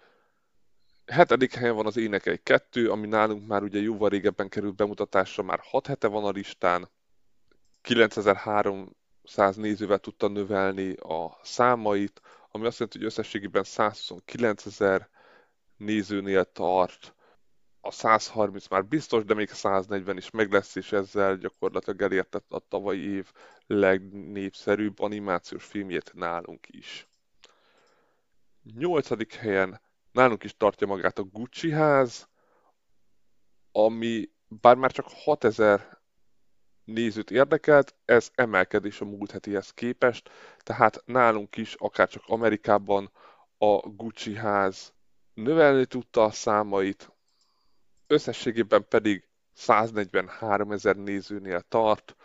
Hetedik 1.07 1.55
helyen 1.55 1.75
van 1.75 1.87
az 1.87 1.97
Énekei 1.97 2.39
2, 2.43 2.91
ami 2.91 3.07
nálunk 3.07 3.47
már 3.47 3.63
ugye 3.63 3.81
jóval 3.81 4.09
régebben 4.09 4.49
került 4.49 4.77
bemutatásra, 4.77 5.43
már 5.43 5.59
6 5.63 5.87
hete 5.87 6.07
van 6.07 6.25
a 6.25 6.31
listán, 6.31 6.89
9300 9.23 9.57
nézővel 9.57 9.99
tudta 9.99 10.29
növelni 10.29 10.93
a 10.93 11.39
számait, 11.43 12.21
ami 12.51 12.67
azt 12.67 12.79
jelenti, 12.79 12.99
hogy 12.99 13.07
összességében 13.07 13.63
129 13.63 14.67
ezer 14.67 15.09
nézőnél 15.77 16.45
tart. 16.45 17.15
A 17.81 17.91
130 17.91 18.69
már 18.69 18.85
biztos, 18.85 19.25
de 19.25 19.35
még 19.35 19.49
140 19.49 20.17
is 20.17 20.31
meg 20.31 20.53
lesz, 20.53 20.75
és 20.75 20.93
ezzel 20.93 21.37
gyakorlatilag 21.37 22.03
elérte 22.03 22.41
a 22.49 22.59
tavalyi 22.69 23.09
év 23.09 23.33
legnépszerűbb 23.67 25.01
animációs 25.01 25.65
filmjét 25.65 26.13
nálunk 26.15 26.67
is. 26.69 27.09
Nyolcadik 28.63 29.35
helyen 29.35 29.81
nálunk 30.13 30.45
is 30.45 30.57
tartja 30.57 30.87
magát 30.87 31.19
a 31.19 31.23
Gucci 31.23 31.71
ház, 31.71 32.29
ami 33.73 34.31
bár 34.49 34.77
már 34.77 34.93
csak 34.93 35.07
6000 35.09 36.02
nézőt 36.93 37.31
érdekelt, 37.31 37.95
ez 38.05 38.31
emelkedés 38.35 39.01
a 39.01 39.05
múlt 39.05 39.31
hetihez 39.31 39.71
képest, 39.71 40.31
tehát 40.59 41.03
nálunk 41.07 41.57
is, 41.57 41.75
akár 41.75 42.09
csak 42.09 42.23
Amerikában 42.27 43.11
a 43.59 43.89
Gucci 43.89 44.35
ház 44.35 44.93
növelni 45.35 45.87
tudta 45.87 46.25
a 46.25 46.31
számait, 46.31 47.13
összességében 48.07 48.87
pedig 48.89 49.27
143 49.53 50.73
ezer 50.73 50.97
nézőnél 50.97 51.61
tart, 51.69 52.17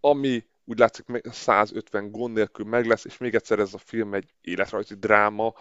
ami 0.00 0.44
úgy 0.64 0.78
látszik 0.78 1.06
150 1.30 2.10
gond 2.10 2.34
nélkül 2.34 2.64
meg 2.64 2.86
lesz, 2.86 3.04
és 3.04 3.18
még 3.18 3.34
egyszer 3.34 3.58
ez 3.58 3.74
a 3.74 3.78
film 3.78 4.14
egy 4.14 4.34
életrajzi 4.40 4.94
dráma, 4.94 5.54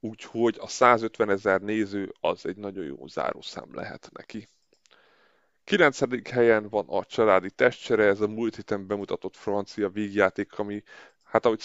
úgyhogy 0.00 0.56
a 0.60 0.68
150 0.68 1.30
ezer 1.30 1.60
néző 1.60 2.12
az 2.20 2.46
egy 2.46 2.56
nagyon 2.56 2.84
jó 2.84 3.06
zárószám 3.06 3.74
lehet 3.74 4.08
neki. 4.12 4.48
9. 5.66 6.30
helyen 6.30 6.68
van 6.68 6.84
a 6.88 7.04
családi 7.04 7.50
testcsere, 7.50 8.04
ez 8.04 8.20
a 8.20 8.28
múlt 8.28 8.56
héten 8.56 8.86
bemutatott 8.86 9.36
francia 9.36 9.88
vígjáték, 9.88 10.58
ami 10.58 10.82
hát 11.22 11.46
ahogy 11.46 11.62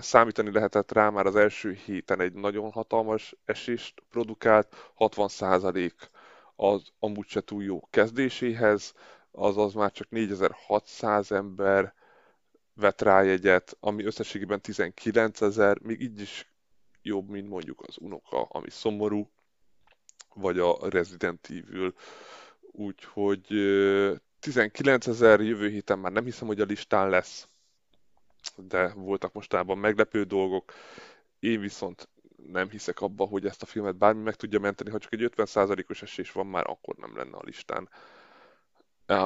számítani 0.00 0.52
lehetett 0.52 0.92
rá 0.92 1.10
már 1.10 1.26
az 1.26 1.36
első 1.36 1.72
héten 1.72 2.20
egy 2.20 2.32
nagyon 2.32 2.70
hatalmas 2.70 3.34
esést 3.44 4.02
produkált, 4.10 4.92
60% 4.98 5.92
az 6.56 6.82
amúgy 6.98 7.26
se 7.26 7.40
túl 7.40 7.62
jó 7.62 7.88
kezdéséhez, 7.90 8.94
azaz 9.30 9.74
már 9.74 9.92
csak 9.92 10.10
4600 10.10 11.32
ember 11.32 11.94
vett 12.72 13.00
rá 13.02 13.22
jegyet, 13.22 13.76
ami 13.80 14.04
összességében 14.04 14.60
19 14.60 15.40
ezer, 15.40 15.78
még 15.80 16.00
így 16.00 16.20
is 16.20 16.52
jobb, 17.02 17.28
mint 17.28 17.48
mondjuk 17.48 17.82
az 17.86 17.96
Unoka, 17.98 18.42
ami 18.42 18.70
szomorú, 18.70 19.30
vagy 20.34 20.58
a 20.58 20.88
Resident 20.88 21.48
Evil 21.50 21.94
úgyhogy 22.76 23.46
19 24.40 25.06
ezer 25.06 25.40
jövő 25.40 25.68
héten 25.68 25.98
már 25.98 26.12
nem 26.12 26.24
hiszem, 26.24 26.46
hogy 26.46 26.60
a 26.60 26.64
listán 26.64 27.08
lesz, 27.08 27.48
de 28.56 28.92
voltak 28.94 29.32
mostában 29.32 29.78
meglepő 29.78 30.24
dolgok. 30.24 30.72
Én 31.38 31.60
viszont 31.60 32.08
nem 32.52 32.70
hiszek 32.70 33.00
abba, 33.00 33.24
hogy 33.24 33.46
ezt 33.46 33.62
a 33.62 33.66
filmet 33.66 33.96
bármi 33.96 34.22
meg 34.22 34.34
tudja 34.34 34.58
menteni, 34.58 34.90
ha 34.90 34.98
csak 34.98 35.12
egy 35.12 35.32
50%-os 35.36 36.02
esés 36.02 36.32
van 36.32 36.46
már, 36.46 36.64
akkor 36.66 36.94
nem 36.96 37.16
lenne 37.16 37.36
a 37.36 37.42
listán 37.44 37.88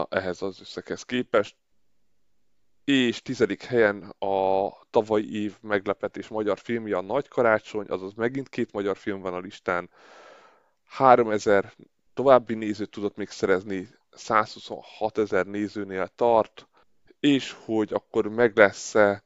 ehhez 0.09 0.43
az 0.43 0.61
összeghez 0.61 1.03
képest. 1.03 1.57
És 2.85 3.23
tizedik 3.23 3.63
helyen 3.63 4.03
a 4.19 4.71
tavalyi 4.91 5.43
év 5.43 5.57
meglepetés 5.61 6.29
magyar 6.29 6.59
filmje 6.59 6.97
a 6.97 7.01
Nagy 7.01 7.29
Karácsony, 7.29 7.87
azaz 7.89 8.15
megint 8.15 8.49
két 8.49 8.73
magyar 8.73 8.97
film 8.97 9.21
van 9.21 9.35
a 9.35 9.39
listán. 9.39 9.91
3000 10.85 11.75
további 12.19 12.55
nézőt 12.55 12.91
tudott 12.91 13.17
még 13.17 13.29
szerezni, 13.29 13.89
126 14.11 15.19
ezer 15.19 15.47
nézőnél 15.47 16.09
tart, 16.15 16.69
és 17.21 17.57
hogy 17.65 17.93
akkor 17.93 18.27
meg 18.29 18.57
lesz-e, 18.57 19.25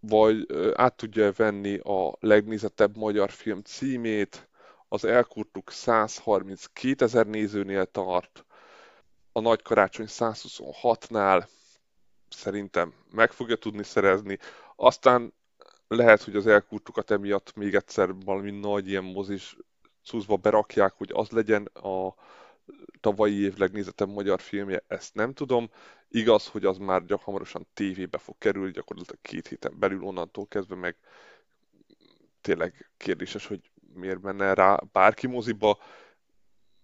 vagy 0.00 0.46
át 0.74 0.96
tudja 0.96 1.32
venni 1.32 1.78
a 1.78 2.16
legnézettebb 2.20 2.96
magyar 2.96 3.30
film 3.30 3.62
címét, 3.62 4.48
az 4.88 5.04
Elkurtuk 5.04 5.70
132 5.70 7.04
ezer 7.04 7.26
nézőnél 7.26 7.86
tart, 7.86 8.44
a 9.32 9.40
Nagy 9.40 9.62
Karácsony 9.62 10.06
126-nál 10.08 11.48
szerintem 12.28 12.94
meg 13.10 13.30
fogja 13.32 13.56
tudni 13.56 13.82
szerezni. 13.82 14.38
Aztán 14.76 15.34
lehet, 15.88 16.22
hogy 16.22 16.36
az 16.36 16.46
elkurtukat 16.46 17.10
emiatt 17.10 17.54
még 17.54 17.74
egyszer 17.74 18.14
valami 18.24 18.50
nagy 18.50 18.88
ilyen 18.88 19.04
mozis 19.04 19.56
cuccba 20.04 20.36
berakják, 20.36 20.92
hogy 20.92 21.10
az 21.12 21.30
legyen 21.30 21.64
a 21.66 22.14
tavalyi 23.00 23.42
év 23.42 23.56
legnézetebb 23.56 24.08
magyar 24.08 24.40
filmje, 24.40 24.84
ezt 24.86 25.14
nem 25.14 25.32
tudom. 25.32 25.70
Igaz, 26.08 26.46
hogy 26.46 26.64
az 26.64 26.78
már 26.78 27.04
gyak 27.04 27.22
hamarosan 27.22 27.66
tévébe 27.74 28.18
fog 28.18 28.38
kerülni, 28.38 28.70
gyakorlatilag 28.70 29.20
két 29.22 29.48
héten 29.48 29.78
belül 29.78 30.02
onnantól 30.02 30.46
kezdve 30.46 30.74
meg 30.74 30.96
tényleg 32.40 32.90
kérdéses, 32.96 33.46
hogy 33.46 33.70
miért 33.94 34.22
menne 34.22 34.54
rá 34.54 34.78
bárki 34.92 35.26
moziba. 35.26 35.78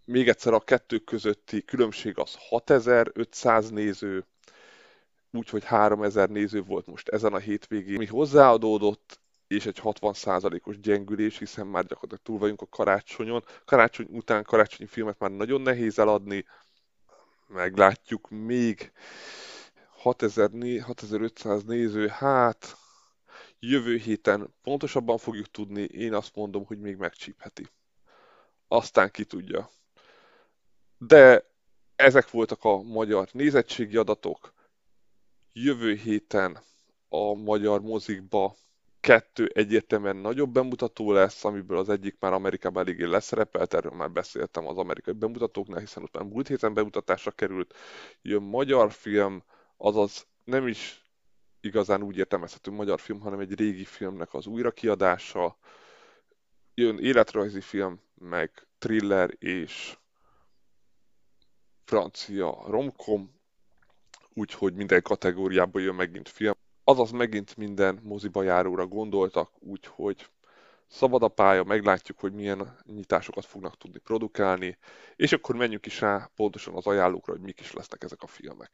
Még 0.04 0.28
egyszer 0.28 0.52
a 0.52 0.60
kettő 0.60 0.98
közötti 0.98 1.64
különbség 1.64 2.18
az 2.18 2.34
6500 2.34 3.70
néző, 3.70 4.26
úgyhogy 5.30 5.64
3000 5.64 6.28
néző 6.28 6.62
volt 6.62 6.86
most 6.86 7.08
ezen 7.08 7.32
a 7.32 7.38
hétvégén, 7.38 7.96
mi 7.96 8.06
hozzáadódott, 8.06 9.20
és 9.48 9.66
egy 9.66 9.80
60%-os 9.82 10.80
gyengülés, 10.80 11.38
hiszen 11.38 11.66
már 11.66 11.86
gyakorlatilag 11.86 12.22
túl 12.22 12.38
vagyunk 12.38 12.60
a 12.60 12.66
karácsonyon. 12.66 13.44
Karácsony 13.64 14.06
után 14.10 14.44
karácsonyi 14.44 14.88
filmet 14.88 15.18
már 15.18 15.30
nagyon 15.30 15.60
nehéz 15.60 15.98
eladni, 15.98 16.44
meglátjuk 17.46 18.30
még 18.30 18.92
6500 19.90 21.64
néző, 21.64 22.08
hát 22.08 22.76
jövő 23.58 23.96
héten 23.96 24.54
pontosabban 24.62 25.18
fogjuk 25.18 25.50
tudni, 25.50 25.82
én 25.82 26.14
azt 26.14 26.34
mondom, 26.34 26.66
hogy 26.66 26.78
még 26.78 26.96
megcsípheti. 26.96 27.68
Aztán 28.68 29.10
ki 29.10 29.24
tudja. 29.24 29.70
De 30.98 31.44
ezek 31.96 32.30
voltak 32.30 32.64
a 32.64 32.82
magyar 32.82 33.28
nézettségi 33.32 33.96
adatok. 33.96 34.54
Jövő 35.52 35.94
héten 35.94 36.58
a 37.08 37.34
magyar 37.34 37.80
mozikba 37.80 38.56
kettő 39.00 39.50
egyértelműen 39.54 40.16
nagyobb 40.16 40.52
bemutató 40.52 41.12
lesz, 41.12 41.44
amiből 41.44 41.78
az 41.78 41.88
egyik 41.88 42.16
már 42.20 42.32
Amerikában 42.32 42.82
eléggé 42.82 43.04
leszerepelt, 43.04 43.74
erről 43.74 43.92
már 43.92 44.10
beszéltem 44.10 44.66
az 44.66 44.78
amerikai 44.78 45.14
bemutatóknál, 45.14 45.80
hiszen 45.80 46.02
ott 46.02 46.14
már 46.14 46.24
múlt 46.24 46.48
héten 46.48 46.74
bemutatásra 46.74 47.30
került. 47.30 47.74
Jön 48.22 48.42
magyar 48.42 48.92
film, 48.92 49.42
azaz 49.76 50.26
nem 50.44 50.66
is 50.66 51.02
igazán 51.60 52.02
úgy 52.02 52.16
értelmezhető 52.16 52.70
magyar 52.70 53.00
film, 53.00 53.20
hanem 53.20 53.40
egy 53.40 53.54
régi 53.54 53.84
filmnek 53.84 54.34
az 54.34 54.46
újrakiadása. 54.46 55.58
Jön 56.74 56.98
életrajzi 56.98 57.60
film, 57.60 58.00
meg 58.14 58.66
thriller 58.78 59.30
és 59.38 59.98
francia 61.84 62.64
romkom, 62.66 63.34
úgyhogy 64.34 64.74
minden 64.74 65.02
kategóriából 65.02 65.82
jön 65.82 65.94
megint 65.94 66.28
film 66.28 66.54
azaz 66.88 67.10
megint 67.10 67.56
minden 67.56 68.00
moziba 68.02 68.42
járóra 68.42 68.86
gondoltak, 68.86 69.50
úgyhogy 69.58 70.28
szabad 70.86 71.22
a 71.22 71.28
pálya, 71.28 71.64
meglátjuk, 71.64 72.18
hogy 72.18 72.32
milyen 72.32 72.76
nyitásokat 72.84 73.44
fognak 73.44 73.76
tudni 73.76 73.98
produkálni, 73.98 74.78
és 75.16 75.32
akkor 75.32 75.54
menjünk 75.54 75.86
is 75.86 76.00
rá 76.00 76.30
pontosan 76.36 76.74
az 76.74 76.86
ajánlókra, 76.86 77.32
hogy 77.32 77.42
mik 77.42 77.60
is 77.60 77.72
lesznek 77.72 78.02
ezek 78.02 78.22
a 78.22 78.26
filmek. 78.26 78.70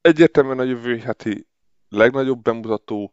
Egyértelműen 0.00 0.58
a 0.58 0.62
jövő 0.62 0.98
heti 0.98 1.46
legnagyobb 1.88 2.42
bemutató 2.42 3.12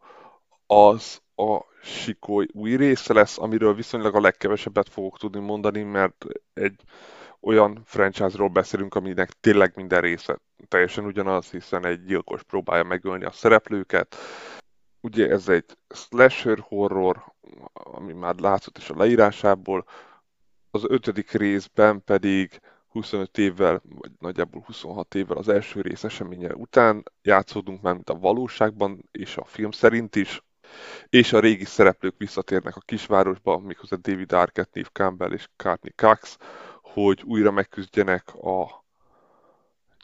az 0.68 1.22
a 1.36 1.60
Sikoly 1.84 2.48
új 2.54 2.76
része 2.76 3.14
lesz, 3.14 3.38
amiről 3.38 3.74
viszonylag 3.74 4.16
a 4.16 4.22
legkevesebbet 4.22 4.90
fogok 4.90 5.18
tudni 5.18 5.40
mondani, 5.40 5.84
mert 5.84 6.26
egy 6.54 6.84
olyan 7.42 7.82
franchise-ról 7.86 8.48
beszélünk, 8.50 8.96
aminek 8.96 9.30
tényleg 9.30 9.72
minden 9.76 10.02
része 10.02 10.40
teljesen 10.68 11.06
ugyanaz, 11.06 11.50
hiszen 11.50 11.86
egy 11.86 12.04
gyilkos 12.04 12.44
próbálja 12.44 12.84
megölni 12.84 13.26
a 13.26 13.32
szereplőket. 13.32 14.16
Ugye 15.02 15.30
ez 15.30 15.50
egy 15.50 15.78
slasher 15.90 16.60
horror, 16.60 17.34
ami 17.74 18.14
már 18.14 18.36
látszott 18.36 18.78
is 18.78 18.90
a 18.90 18.98
leírásából, 18.98 19.86
az 20.72 20.84
ötödik 20.88 21.32
részben 21.32 22.04
pedig 22.04 22.60
25 22.88 23.38
évvel, 23.38 23.82
vagy 23.84 24.12
nagyjából 24.20 24.62
26 24.66 25.16
évvel 25.16 25.38
az 25.38 25.48
első 25.48 25.82
rész 25.82 26.04
eseménye 26.04 26.54
után 26.54 27.04
játszódunk 27.22 27.82
már, 27.82 27.94
mint 27.94 28.10
a 28.10 28.20
valóságban, 28.20 29.10
és 29.12 29.38
a 29.38 29.46
film 29.46 29.72
szerint 29.72 30.16
is, 30.16 30.44
és 31.10 31.34
a 31.34 31.40
régi 31.40 31.66
szereplők 31.66 32.18
visszatérnek 32.18 32.76
a 32.76 32.82
kisvárosba, 32.86 33.58
méghozzá 33.58 33.96
David 33.96 34.32
Arquette, 34.32 34.70
Neve 34.74 34.90
Campbell 34.94 35.32
és 35.32 35.48
Courtney 35.56 35.94
Cox, 35.96 36.38
hogy 36.94 37.24
újra 37.26 37.52
megküzdjenek 37.52 38.36
a 38.36 38.84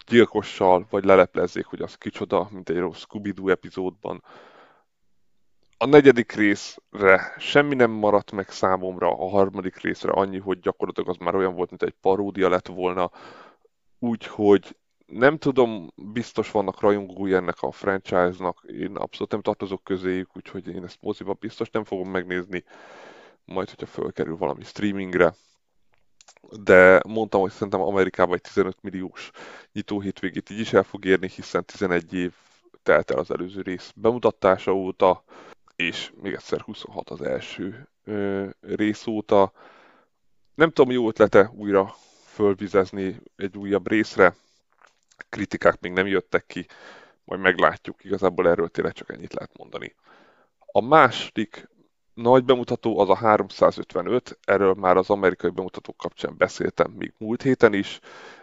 gyilkossal, 0.06 0.86
vagy 0.90 1.04
leleplezzék, 1.04 1.64
hogy 1.64 1.80
az 1.80 1.94
kicsoda, 1.94 2.48
mint 2.50 2.68
egy 2.68 2.78
rossz 2.78 2.98
Scooby-Doo 2.98 3.48
epizódban. 3.48 4.22
A 5.78 5.86
negyedik 5.86 6.32
részre 6.32 7.34
semmi 7.38 7.74
nem 7.74 7.90
maradt 7.90 8.32
meg 8.32 8.50
számomra, 8.50 9.08
a 9.08 9.28
harmadik 9.28 9.80
részre 9.80 10.12
annyi, 10.12 10.38
hogy 10.38 10.60
gyakorlatilag 10.60 11.08
az 11.08 11.16
már 11.16 11.34
olyan 11.34 11.54
volt, 11.54 11.70
mint 11.70 11.82
egy 11.82 11.94
paródia 12.00 12.48
lett 12.48 12.66
volna, 12.66 13.10
úgyhogy 13.98 14.76
nem 15.06 15.38
tudom, 15.38 15.92
biztos 15.94 16.50
vannak 16.50 16.80
rajongói 16.80 17.34
ennek 17.34 17.56
a 17.60 17.70
franchise-nak, 17.70 18.64
én 18.66 18.96
abszolút 18.96 19.32
nem 19.32 19.42
tartozok 19.42 19.84
közéjük, 19.84 20.36
úgyhogy 20.36 20.68
én 20.68 20.84
ezt 20.84 20.98
moziba 21.00 21.32
biztos 21.32 21.70
nem 21.70 21.84
fogom 21.84 22.10
megnézni, 22.10 22.64
majd 23.44 23.68
hogyha 23.68 23.86
fölkerül 23.86 24.36
valami 24.36 24.64
streamingre. 24.64 25.34
De 26.50 27.02
mondtam, 27.06 27.40
hogy 27.40 27.50
szerintem 27.50 27.80
Amerikában 27.80 28.34
egy 28.34 28.40
15 28.40 28.76
milliós 28.80 29.30
nyitó 29.72 30.00
hétvégét 30.00 30.50
így 30.50 30.58
is 30.58 30.72
el 30.72 30.82
fog 30.82 31.04
érni, 31.04 31.28
hiszen 31.28 31.64
11 31.64 32.14
év 32.14 32.32
telt 32.82 33.10
el 33.10 33.18
az 33.18 33.30
előző 33.30 33.62
rész 33.62 33.92
bemutatása 33.96 34.74
óta, 34.74 35.24
és 35.76 36.12
még 36.22 36.32
egyszer 36.32 36.60
26 36.60 37.10
az 37.10 37.22
első 37.22 37.88
ö, 38.04 38.46
rész 38.60 39.06
óta. 39.06 39.52
Nem 40.54 40.70
tudom, 40.70 40.92
jó 40.92 41.08
ötlete 41.08 41.50
újra 41.54 41.94
fölvizezni 42.24 43.20
egy 43.36 43.56
újabb 43.56 43.88
részre, 43.88 44.34
kritikák 45.28 45.80
még 45.80 45.92
nem 45.92 46.06
jöttek 46.06 46.46
ki, 46.46 46.66
majd 47.24 47.40
meglátjuk, 47.40 48.04
igazából 48.04 48.48
erről 48.48 48.68
tényleg 48.68 48.92
csak 48.92 49.12
ennyit 49.12 49.34
lehet 49.34 49.58
mondani. 49.58 49.94
A 50.72 50.80
második 50.80 51.68
nagy 52.16 52.44
bemutató 52.44 52.98
az 52.98 53.08
a 53.08 53.14
355, 53.16 54.38
erről 54.44 54.74
már 54.74 54.96
az 54.96 55.10
amerikai 55.10 55.50
bemutatók 55.50 55.96
kapcsán 55.96 56.36
beszéltem 56.36 56.90
még 56.90 57.12
múlt 57.18 57.42
héten 57.42 57.74
is. 57.74 58.00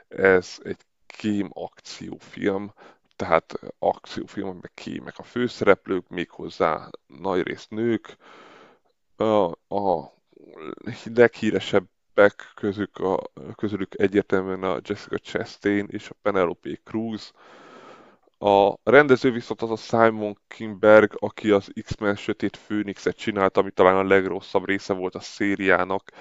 Ez 0.07 0.57
egy 0.63 0.79
kém 1.05 1.49
akciófilm, 1.53 2.73
tehát 3.15 3.59
akciófilm, 3.79 4.59
meg 4.61 4.71
kémek 4.73 5.17
a 5.17 5.23
főszereplők, 5.23 6.09
méghozzá 6.09 6.89
nagy 7.07 7.43
rész 7.43 7.67
nők. 7.67 8.17
A 9.67 10.03
leghíresebbek 11.03 12.51
közük, 12.55 12.97
a, 12.97 13.19
közülük 13.55 13.99
egyértelműen 13.99 14.63
a 14.63 14.79
Jessica 14.83 15.17
Chastain 15.17 15.87
és 15.89 16.09
a 16.09 16.15
Penelope 16.21 16.79
Cruz. 16.83 17.31
A 18.43 18.77
rendező 18.83 19.31
viszont 19.31 19.61
az 19.61 19.71
a 19.71 19.75
Simon 19.75 20.37
Kimberg, 20.47 21.15
aki 21.19 21.51
az 21.51 21.71
X-Men 21.83 22.15
Sötét 22.15 22.57
Főnixet 22.57 23.15
csinált, 23.15 23.57
ami 23.57 23.71
talán 23.71 23.95
a 23.95 24.03
legrosszabb 24.03 24.65
része 24.65 24.93
volt 24.93 25.15
a 25.15 25.19
szériának, 25.19 26.11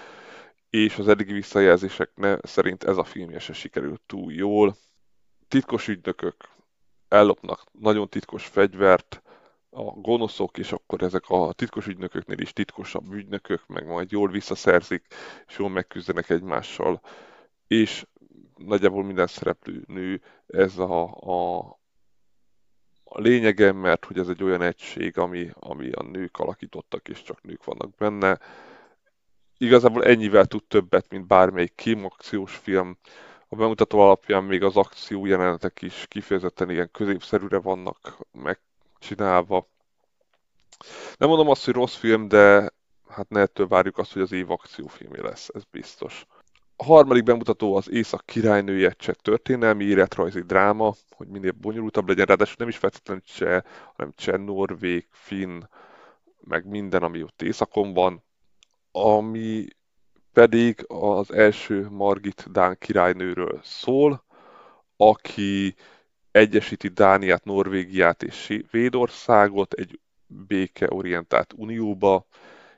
és 0.71 0.99
az 0.99 1.09
eddigi 1.09 1.33
visszajelzések 1.33 2.11
szerint 2.43 2.85
ez 2.85 2.97
a 2.97 3.05
filmje 3.05 3.39
se 3.39 3.53
sikerült 3.53 4.01
túl 4.07 4.33
jól. 4.33 4.77
Titkos 5.49 5.89
ügynökök 5.89 6.49
ellopnak 7.09 7.65
nagyon 7.73 8.09
titkos 8.09 8.47
fegyvert, 8.47 9.23
a 9.71 9.83
gonoszok, 9.83 10.59
és 10.59 10.73
akkor 10.73 11.03
ezek 11.03 11.25
a 11.29 11.53
titkos 11.53 11.87
ügynököknél 11.87 12.39
is 12.39 12.53
titkosabb 12.53 13.13
ügynökök, 13.13 13.67
meg 13.67 13.87
majd 13.87 14.11
jól 14.11 14.29
visszaszerzik, 14.29 15.07
és 15.47 15.59
jól 15.59 15.69
megküzdenek 15.69 16.31
egymással. 16.31 17.01
És 17.67 18.07
nagyjából 18.57 19.05
minden 19.05 19.27
szereplő 19.27 19.85
nő 19.87 20.21
ez 20.47 20.79
a, 20.79 21.03
a, 21.05 21.81
a 23.15 23.21
lényege, 23.21 23.73
mert 23.73 24.05
hogy 24.05 24.19
ez 24.19 24.29
egy 24.29 24.43
olyan 24.43 24.63
egység, 24.63 25.19
ami, 25.19 25.51
ami 25.59 25.91
a 25.91 26.03
nők 26.03 26.39
alakítottak, 26.39 27.09
és 27.09 27.23
csak 27.23 27.43
nők 27.43 27.65
vannak 27.65 27.95
benne. 27.95 28.39
Igazából 29.59 30.05
ennyivel 30.05 30.47
tud 30.47 30.65
többet, 30.65 31.11
mint 31.11 31.27
bármelyik 31.27 31.75
kémakciós 31.75 32.57
film, 32.57 32.99
a 33.49 33.57
bemutató 33.57 33.99
alapján 33.99 34.45
még 34.45 34.63
az 34.63 34.77
akció 34.77 35.27
jelenetek 35.27 35.83
is 35.83 36.07
kifejezetten 36.09 36.71
ilyen 36.71 36.91
középszerűre 36.93 37.59
vannak 37.59 38.19
megcsinálva. 38.33 39.69
Nem 41.17 41.29
mondom 41.29 41.49
azt, 41.49 41.65
hogy 41.65 41.75
rossz 41.75 41.95
film, 41.95 42.29
de 42.29 42.73
hát 43.09 43.29
ne 43.29 43.41
ettől 43.41 43.67
várjuk 43.67 43.99
azt, 43.99 44.13
hogy 44.13 44.23
az 44.23 44.33
év 44.33 44.51
akciófilmje 44.51 45.23
lesz, 45.23 45.49
ez 45.55 45.63
biztos. 45.71 46.27
A 46.77 46.85
harmadik 46.85 47.23
bemutató 47.23 47.77
az 47.77 47.91
Észak 47.91 48.27
királynője 48.27 48.91
cseh 48.91 49.15
történelmi 49.15 49.85
életrajzi 49.85 50.41
dráma, 50.41 50.95
hogy 51.17 51.29
minél 51.29 51.53
bonyolultabb 51.53 52.09
legyen, 52.09 52.27
ráadásul 52.27 52.57
nem 52.59 52.69
is 52.69 52.77
feltétlenül 52.77 53.23
cseh, 53.23 53.63
hanem 53.97 54.13
cseh, 54.17 54.39
norvég, 54.39 55.07
finn, 55.11 55.63
meg 56.41 56.67
minden, 56.67 57.03
ami 57.03 57.23
ott 57.23 57.43
északon 57.43 57.93
van, 57.93 58.23
ami 58.91 59.67
pedig 60.33 60.85
az 60.89 61.33
első 61.33 61.89
Margit 61.91 62.53
Dán 62.53 62.77
királynőről 62.79 63.61
szól, 63.63 64.25
aki 64.97 65.75
egyesíti 66.31 66.89
Dániát, 66.89 67.45
Norvégiát 67.45 68.23
és 68.23 68.35
Svédországot 68.35 69.73
egy 69.73 70.01
békeorientált 70.27 71.53
unióba, 71.57 72.27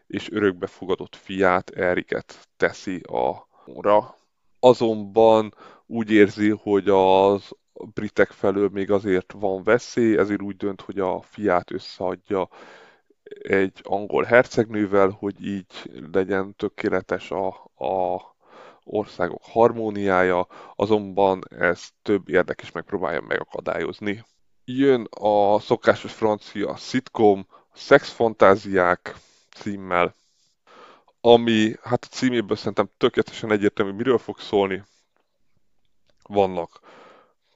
és 0.06 0.30
örökbefogadott 0.30 1.16
fiát, 1.16 1.70
Eriket 1.70 2.48
teszi 2.56 3.00
a 3.00 3.48
ra. 3.80 4.18
Azonban 4.60 5.54
úgy 5.86 6.10
érzi, 6.10 6.50
hogy 6.50 6.88
az 6.88 7.50
britek 7.94 8.30
felől 8.30 8.68
még 8.72 8.90
azért 8.90 9.32
van 9.32 9.62
veszély, 9.62 10.16
ezért 10.16 10.42
úgy 10.42 10.56
dönt, 10.56 10.80
hogy 10.80 10.98
a 10.98 11.20
fiát 11.20 11.70
összeadja 11.70 12.48
egy 13.42 13.80
angol 13.82 14.24
hercegnővel, 14.24 15.08
hogy 15.08 15.46
így 15.46 15.90
legyen 16.12 16.54
tökéletes 16.56 17.30
a, 17.30 17.48
a 17.86 18.20
országok 18.84 19.42
harmóniája, 19.42 20.46
azonban 20.76 21.42
ez 21.58 21.88
több 22.02 22.28
érdek 22.28 22.62
is 22.62 22.72
megpróbálja 22.72 23.20
megakadályozni. 23.20 24.24
Jön 24.64 25.06
a 25.10 25.58
szokásos 25.58 26.12
francia 26.12 26.76
szitkom, 26.76 27.46
Szexfantáziák 27.74 29.14
címmel, 29.56 30.14
ami 31.26 31.74
hát 31.82 32.04
a 32.04 32.14
címéből 32.14 32.56
szerintem 32.56 32.90
tökéletesen 32.96 33.50
egyértelmű, 33.50 33.92
miről 33.92 34.18
fog 34.18 34.38
szólni. 34.38 34.84
Vannak 36.22 36.80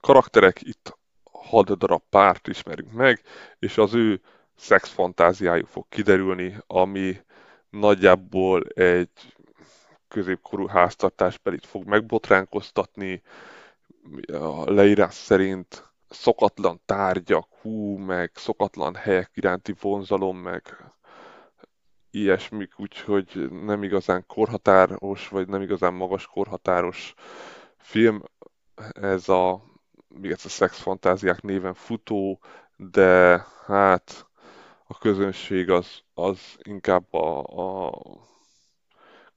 karakterek, 0.00 0.62
itt 0.62 0.98
hat 1.32 1.78
darab 1.78 2.02
párt 2.10 2.48
ismerünk 2.48 2.92
meg, 2.92 3.22
és 3.58 3.78
az 3.78 3.94
ő 3.94 4.20
szexfantáziájuk 4.56 5.66
fog 5.66 5.86
kiderülni, 5.88 6.56
ami 6.66 7.20
nagyjából 7.70 8.62
egy 8.74 9.34
középkorú 10.08 10.66
háztartásbelit 10.66 11.66
fog 11.66 11.84
megbotránkoztatni, 11.84 13.22
a 14.26 14.70
leírás 14.70 15.14
szerint 15.14 15.92
szokatlan 16.08 16.80
tárgyak, 16.84 17.48
hú, 17.60 17.96
meg 17.96 18.30
szokatlan 18.34 18.94
helyek 18.94 19.30
iránti 19.34 19.74
vonzalom, 19.80 20.36
meg 20.36 20.92
ilyesmik, 22.10 22.78
úgyhogy 22.78 23.50
nem 23.50 23.82
igazán 23.82 24.24
korhatáros, 24.26 25.28
vagy 25.28 25.48
nem 25.48 25.62
igazán 25.62 25.94
magas 25.94 26.26
korhatáros 26.26 27.14
film. 27.76 28.22
Ez 28.92 29.28
a, 29.28 29.62
még 30.08 30.30
egyszer 30.30 30.50
szexfantáziák 30.50 31.42
néven 31.42 31.74
futó, 31.74 32.40
de 32.76 33.44
hát 33.66 34.26
a 34.86 34.98
közönség 34.98 35.70
az, 35.70 36.02
az 36.14 36.40
inkább 36.62 37.14
a, 37.14 37.42
a 37.86 37.92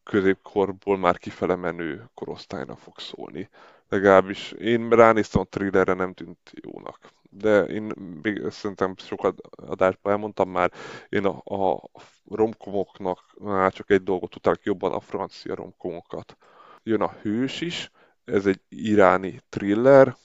középkorból 0.04 0.98
már 0.98 1.18
kifele 1.18 1.56
menő 1.56 2.10
korosztálynak 2.14 2.78
fog 2.78 3.00
szólni. 3.00 3.50
Legalábbis 3.92 4.52
én 4.52 4.90
ránéztem 4.90 5.42
a 5.42 5.46
thrillerre, 5.46 5.94
nem 5.94 6.14
tűnt 6.14 6.52
jónak. 6.62 7.14
De 7.30 7.64
én 7.64 7.92
még 8.22 8.50
szerintem 8.50 8.96
sokat 8.98 9.40
adásban 9.56 10.12
elmondtam 10.12 10.50
már, 10.50 10.72
én 11.10 11.26
a, 11.26 11.56
a 11.56 11.90
romkomoknak 12.30 13.20
már 13.40 13.74
csak 13.74 13.90
egy 13.90 14.04
dolgot 14.04 14.36
utálok 14.36 14.64
jobban, 14.64 14.92
a 14.92 15.00
francia 15.00 15.56
romkomokat. 15.56 16.38
Jön 16.84 17.02
a 17.02 17.16
Hős 17.22 17.62
is, 17.62 17.92
ez 18.26 18.46
egy 18.46 18.62
iráni 18.70 19.40
thriller, 19.50 20.16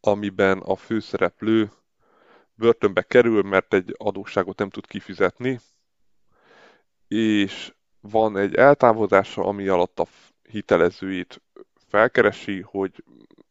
amiben 0.00 0.58
a 0.58 0.76
főszereplő 0.76 1.70
börtönbe 2.54 3.02
kerül, 3.02 3.42
mert 3.42 3.74
egy 3.74 3.94
adósságot 3.98 4.58
nem 4.58 4.70
tud 4.70 4.86
kifizetni, 4.86 5.60
és 7.08 7.74
van 8.00 8.36
egy 8.36 8.54
eltávozása, 8.54 9.44
ami 9.44 9.68
alatt 9.68 9.98
a 9.98 10.06
hitelezőit 10.50 11.42
felkeresi, 11.90 12.60
hogy 12.60 13.04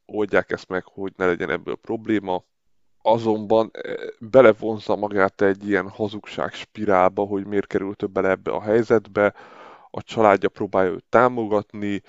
oldják 0.05 0.51
ezt 0.51 0.67
meg, 0.67 0.83
hogy 0.85 1.13
ne 1.15 1.25
legyen 1.25 1.49
ebből 1.49 1.75
probléma. 1.75 2.43
Azonban 3.01 3.69
eh, 3.71 3.93
belevonza 4.19 4.95
magát 4.95 5.41
egy 5.41 5.67
ilyen 5.67 5.89
hazugság 5.89 6.53
spirálba, 6.53 7.23
hogy 7.23 7.45
miért 7.45 7.67
került 7.67 8.03
ő 8.03 8.05
bele 8.05 8.29
ebbe 8.29 8.51
a 8.51 8.61
helyzetbe. 8.61 9.33
A 9.91 10.01
családja 10.01 10.49
próbálja 10.49 10.91
őt 10.91 11.05
támogatni, 11.09 12.01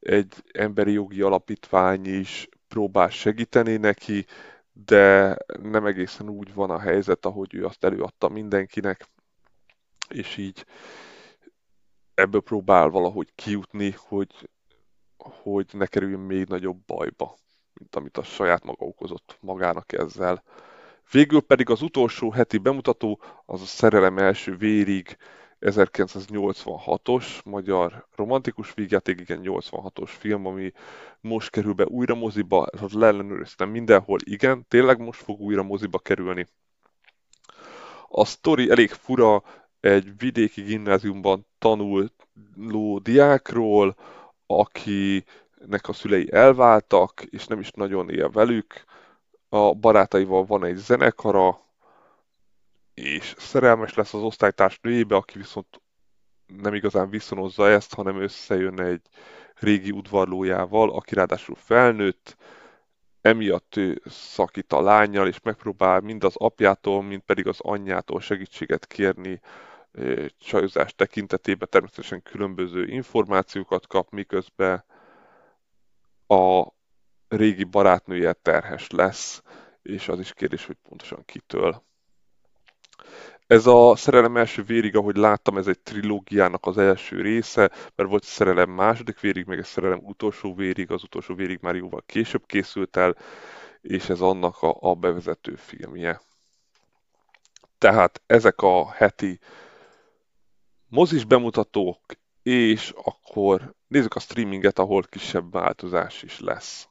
egy 0.00 0.34
emberi 0.52 0.92
jogi 0.92 1.20
alapítvány 1.20 2.04
is 2.04 2.48
próbál 2.68 3.08
segíteni 3.08 3.76
neki, 3.76 4.26
de 4.72 5.36
nem 5.62 5.86
egészen 5.86 6.28
úgy 6.28 6.54
van 6.54 6.70
a 6.70 6.78
helyzet, 6.78 7.26
ahogy 7.26 7.54
ő 7.54 7.64
azt 7.64 7.84
előadta 7.84 8.28
mindenkinek, 8.28 9.08
és 10.08 10.36
így 10.36 10.66
ebből 12.14 12.40
próbál 12.40 12.88
valahogy 12.88 13.32
kijutni, 13.34 13.94
hogy, 13.98 14.48
hogy 15.42 15.66
ne 15.72 15.86
kerüljön 15.86 16.20
még 16.20 16.46
nagyobb 16.46 16.78
bajba, 16.86 17.36
mint 17.74 17.96
amit 17.96 18.16
a 18.16 18.22
saját 18.22 18.64
maga 18.64 18.84
okozott 18.84 19.38
magának 19.40 19.92
ezzel. 19.92 20.42
Végül 21.10 21.40
pedig 21.40 21.70
az 21.70 21.82
utolsó 21.82 22.30
heti 22.30 22.58
bemutató, 22.58 23.20
az 23.44 23.62
a 23.62 23.64
Szerelem 23.64 24.18
első 24.18 24.56
vérig 24.56 25.16
1986-os 25.60 27.44
magyar 27.44 28.06
romantikus 28.16 28.74
vígjáték, 28.74 29.20
igen 29.20 29.40
86-os 29.42 30.10
film, 30.18 30.46
ami 30.46 30.72
most 31.20 31.50
kerül 31.50 31.72
be 31.72 31.84
újra 31.84 32.14
moziba, 32.14 32.66
ezt 32.66 32.92
leellenőriztem 32.92 33.70
mindenhol, 33.70 34.18
igen, 34.24 34.64
tényleg 34.68 34.98
most 34.98 35.22
fog 35.22 35.40
újra 35.40 35.62
moziba 35.62 35.98
kerülni. 35.98 36.46
A 38.08 38.24
sztori 38.24 38.70
elég 38.70 38.90
fura, 38.90 39.42
egy 39.80 40.18
vidéki 40.18 40.62
gimnáziumban 40.62 41.46
tanuló 41.58 42.98
diákról, 43.02 43.96
akinek 44.46 45.88
a 45.88 45.92
szülei 45.92 46.32
elváltak, 46.32 47.22
és 47.22 47.46
nem 47.46 47.60
is 47.60 47.70
nagyon 47.70 48.10
él 48.10 48.30
velük. 48.30 48.84
A 49.48 49.74
barátaival 49.74 50.44
van 50.44 50.64
egy 50.64 50.76
zenekara, 50.76 51.60
és 52.94 53.34
szerelmes 53.38 53.94
lesz 53.94 54.14
az 54.14 54.22
osztálytárs 54.22 54.78
nőjébe, 54.82 55.16
aki 55.16 55.38
viszont 55.38 55.80
nem 56.46 56.74
igazán 56.74 57.10
viszonozza 57.10 57.68
ezt, 57.68 57.94
hanem 57.94 58.22
összejön 58.22 58.80
egy 58.80 59.00
régi 59.54 59.90
udvarlójával, 59.90 60.90
aki 60.90 61.14
ráadásul 61.14 61.54
felnőtt, 61.54 62.36
emiatt 63.20 63.76
ő 63.76 64.02
szakít 64.04 64.72
a 64.72 64.80
lányjal, 64.80 65.28
és 65.28 65.40
megpróbál 65.42 66.00
mind 66.00 66.24
az 66.24 66.36
apjától, 66.36 67.02
mind 67.02 67.22
pedig 67.22 67.46
az 67.46 67.60
anyjától 67.60 68.20
segítséget 68.20 68.86
kérni 68.86 69.40
csajozás 70.38 70.94
tekintetében 70.94 71.68
természetesen 71.70 72.22
különböző 72.22 72.86
információkat 72.86 73.86
kap, 73.86 74.10
miközben 74.10 74.84
a 76.26 76.66
régi 77.28 77.64
barátnője 77.64 78.32
terhes 78.32 78.90
lesz, 78.90 79.42
és 79.82 80.08
az 80.08 80.18
is 80.18 80.32
kérdés, 80.32 80.66
hogy 80.66 80.76
pontosan 80.88 81.24
kitől. 81.24 81.84
Ez 83.46 83.66
a 83.66 83.96
Szerelem 83.96 84.36
első 84.36 84.62
vérig, 84.62 84.96
ahogy 84.96 85.16
láttam, 85.16 85.56
ez 85.56 85.66
egy 85.66 85.80
trilógiának 85.80 86.66
az 86.66 86.78
első 86.78 87.20
része, 87.20 87.70
mert 87.94 88.08
volt 88.08 88.24
Szerelem 88.24 88.70
második 88.70 89.20
vérig, 89.20 89.46
meg 89.46 89.58
egy 89.58 89.64
Szerelem 89.64 90.00
utolsó 90.02 90.54
vérig, 90.54 90.90
az 90.90 91.02
utolsó 91.02 91.34
vérig 91.34 91.58
már 91.62 91.74
jóval 91.74 92.02
később 92.06 92.46
készült 92.46 92.96
el, 92.96 93.16
és 93.80 94.08
ez 94.08 94.20
annak 94.20 94.62
a, 94.62 94.76
a 94.80 94.94
bevezető 94.94 95.54
filmje. 95.54 96.20
Tehát 97.78 98.22
ezek 98.26 98.60
a 98.60 98.90
heti 98.90 99.38
mozis 100.88 101.24
bemutatók, 101.24 102.00
és 102.42 102.94
akkor 103.04 103.74
nézzük 103.88 104.14
a 104.14 104.20
streaminget, 104.20 104.78
ahol 104.78 105.02
kisebb 105.02 105.52
változás 105.52 106.22
is 106.22 106.40
lesz. 106.40 106.88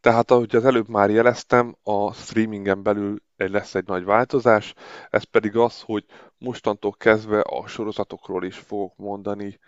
Tehát 0.00 0.30
ahogy 0.30 0.56
az 0.56 0.64
előbb 0.64 0.88
már 0.88 1.10
jeleztem, 1.10 1.76
a 1.82 2.12
streamingen 2.12 2.82
belül 2.82 3.22
lesz 3.36 3.74
egy 3.74 3.86
nagy 3.86 4.04
változás, 4.04 4.74
ez 5.10 5.22
pedig 5.22 5.56
az, 5.56 5.80
hogy 5.80 6.04
mostantól 6.38 6.92
kezdve 6.92 7.40
a 7.40 7.66
sorozatokról 7.66 8.44
is 8.44 8.56
fogok 8.56 8.96
mondani 8.96 9.58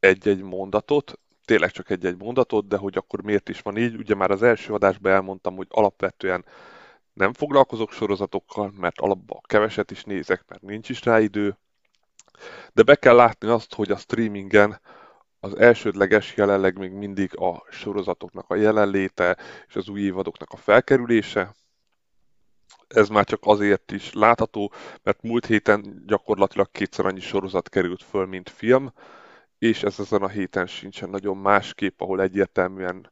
egy-egy 0.00 0.42
mondatot, 0.42 1.18
tényleg 1.44 1.70
csak 1.70 1.90
egy-egy 1.90 2.18
mondatot, 2.18 2.68
de 2.68 2.76
hogy 2.76 2.96
akkor 2.96 3.22
miért 3.22 3.48
is 3.48 3.60
van 3.60 3.76
így, 3.76 3.94
ugye 3.96 4.14
már 4.14 4.30
az 4.30 4.42
első 4.42 4.72
adásban 4.72 5.12
elmondtam, 5.12 5.56
hogy 5.56 5.66
alapvetően 5.70 6.44
nem 7.18 7.32
foglalkozok 7.32 7.92
sorozatokkal, 7.92 8.72
mert 8.76 9.00
alapban 9.00 9.40
keveset 9.42 9.90
is 9.90 10.04
nézek, 10.04 10.44
mert 10.48 10.62
nincs 10.62 10.88
is 10.88 11.04
rá 11.04 11.20
idő, 11.20 11.56
de 12.72 12.82
be 12.82 12.94
kell 12.94 13.14
látni 13.14 13.48
azt, 13.48 13.74
hogy 13.74 13.90
a 13.90 13.96
streamingen 13.96 14.80
az 15.40 15.56
elsődleges 15.56 16.36
jelenleg 16.36 16.78
még 16.78 16.90
mindig 16.90 17.38
a 17.38 17.64
sorozatoknak 17.70 18.50
a 18.50 18.54
jelenléte 18.54 19.36
és 19.68 19.76
az 19.76 19.88
új 19.88 20.00
évadoknak 20.00 20.50
a 20.52 20.56
felkerülése. 20.56 21.54
Ez 22.88 23.08
már 23.08 23.24
csak 23.24 23.40
azért 23.42 23.92
is 23.92 24.12
látható, 24.12 24.72
mert 25.02 25.22
múlt 25.22 25.46
héten 25.46 26.02
gyakorlatilag 26.06 26.70
kétszer 26.70 27.06
annyi 27.06 27.20
sorozat 27.20 27.68
került 27.68 28.02
föl, 28.02 28.26
mint 28.26 28.50
film, 28.50 28.92
és 29.58 29.82
ez 29.82 29.98
ezen 29.98 30.22
a 30.22 30.28
héten 30.28 30.66
sincsen 30.66 31.10
nagyon 31.10 31.36
másképp, 31.36 32.00
ahol 32.00 32.22
egyértelműen 32.22 33.10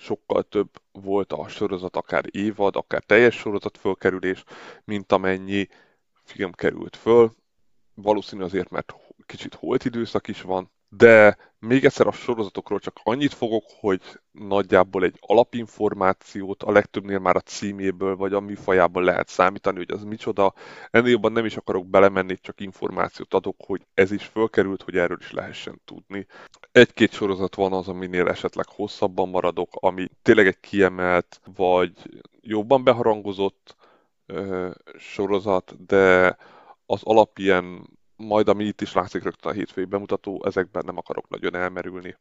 sokkal 0.00 0.42
több 0.42 0.70
volt 0.92 1.32
a 1.32 1.48
sorozat, 1.48 1.96
akár 1.96 2.24
évad, 2.30 2.76
akár 2.76 3.02
teljes 3.02 3.34
sorozat 3.34 3.78
fölkerülés, 3.78 4.44
mint 4.84 5.12
amennyi 5.12 5.68
film 6.24 6.52
került 6.52 6.96
föl. 6.96 7.34
Valószínű 7.94 8.42
azért, 8.42 8.70
mert 8.70 8.94
kicsit 9.26 9.54
holt 9.54 9.84
időszak 9.84 10.28
is 10.28 10.42
van, 10.42 10.70
de 10.90 11.36
még 11.58 11.84
egyszer 11.84 12.06
a 12.06 12.12
sorozatokról 12.12 12.78
csak 12.78 13.00
annyit 13.02 13.34
fogok, 13.34 13.64
hogy 13.80 14.00
nagyjából 14.30 15.04
egy 15.04 15.16
alapinformációt, 15.20 16.62
a 16.62 16.72
legtöbbnél 16.72 17.18
már 17.18 17.36
a 17.36 17.40
címéből 17.40 18.16
vagy 18.16 18.32
a 18.32 18.40
műfajából 18.40 19.02
lehet 19.02 19.28
számítani, 19.28 19.76
hogy 19.76 19.90
az 19.90 20.04
micsoda. 20.04 20.54
Ennél 20.90 21.10
jobban 21.10 21.32
nem 21.32 21.44
is 21.44 21.56
akarok 21.56 21.86
belemenni, 21.86 22.36
csak 22.40 22.60
információt 22.60 23.34
adok, 23.34 23.56
hogy 23.66 23.86
ez 23.94 24.10
is 24.10 24.24
fölkerült, 24.24 24.82
hogy 24.82 24.96
erről 24.96 25.18
is 25.20 25.32
lehessen 25.32 25.80
tudni. 25.84 26.26
Egy-két 26.72 27.12
sorozat 27.12 27.54
van 27.54 27.72
az, 27.72 27.88
aminél 27.88 28.28
esetleg 28.28 28.66
hosszabban 28.68 29.28
maradok, 29.28 29.68
ami 29.72 30.08
tényleg 30.22 30.46
egy 30.46 30.60
kiemelt, 30.60 31.40
vagy 31.54 31.92
jobban 32.40 32.84
beharangozott 32.84 33.76
ö, 34.26 34.70
sorozat, 34.98 35.86
de 35.86 36.36
az 36.86 37.00
alap 37.02 37.38
ilyen 37.38 37.98
majd 38.20 38.48
ami 38.48 38.64
itt 38.64 38.80
is 38.80 38.92
látszik 38.92 39.22
rögtön 39.22 39.52
a 39.52 39.54
hétfői 39.54 39.84
bemutató, 39.84 40.42
ezekben 40.44 40.82
nem 40.86 40.96
akarok 40.96 41.28
nagyon 41.28 41.54
elmerülni. 41.54 42.16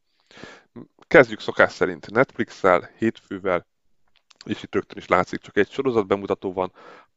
Kezdjük 1.08 1.40
szokás 1.40 1.72
szerint 1.72 2.12
Netflix-el, 2.12 2.90
hétfővel, 2.98 3.66
és 4.46 4.64
itt 4.64 4.74
rögtön 4.74 4.98
is 4.98 5.08
látszik, 5.08 5.40
csak 5.40 5.58
egy 5.58 5.70
sorozat 5.70 6.08
bemutató 6.08 6.54
van, 6.54 6.72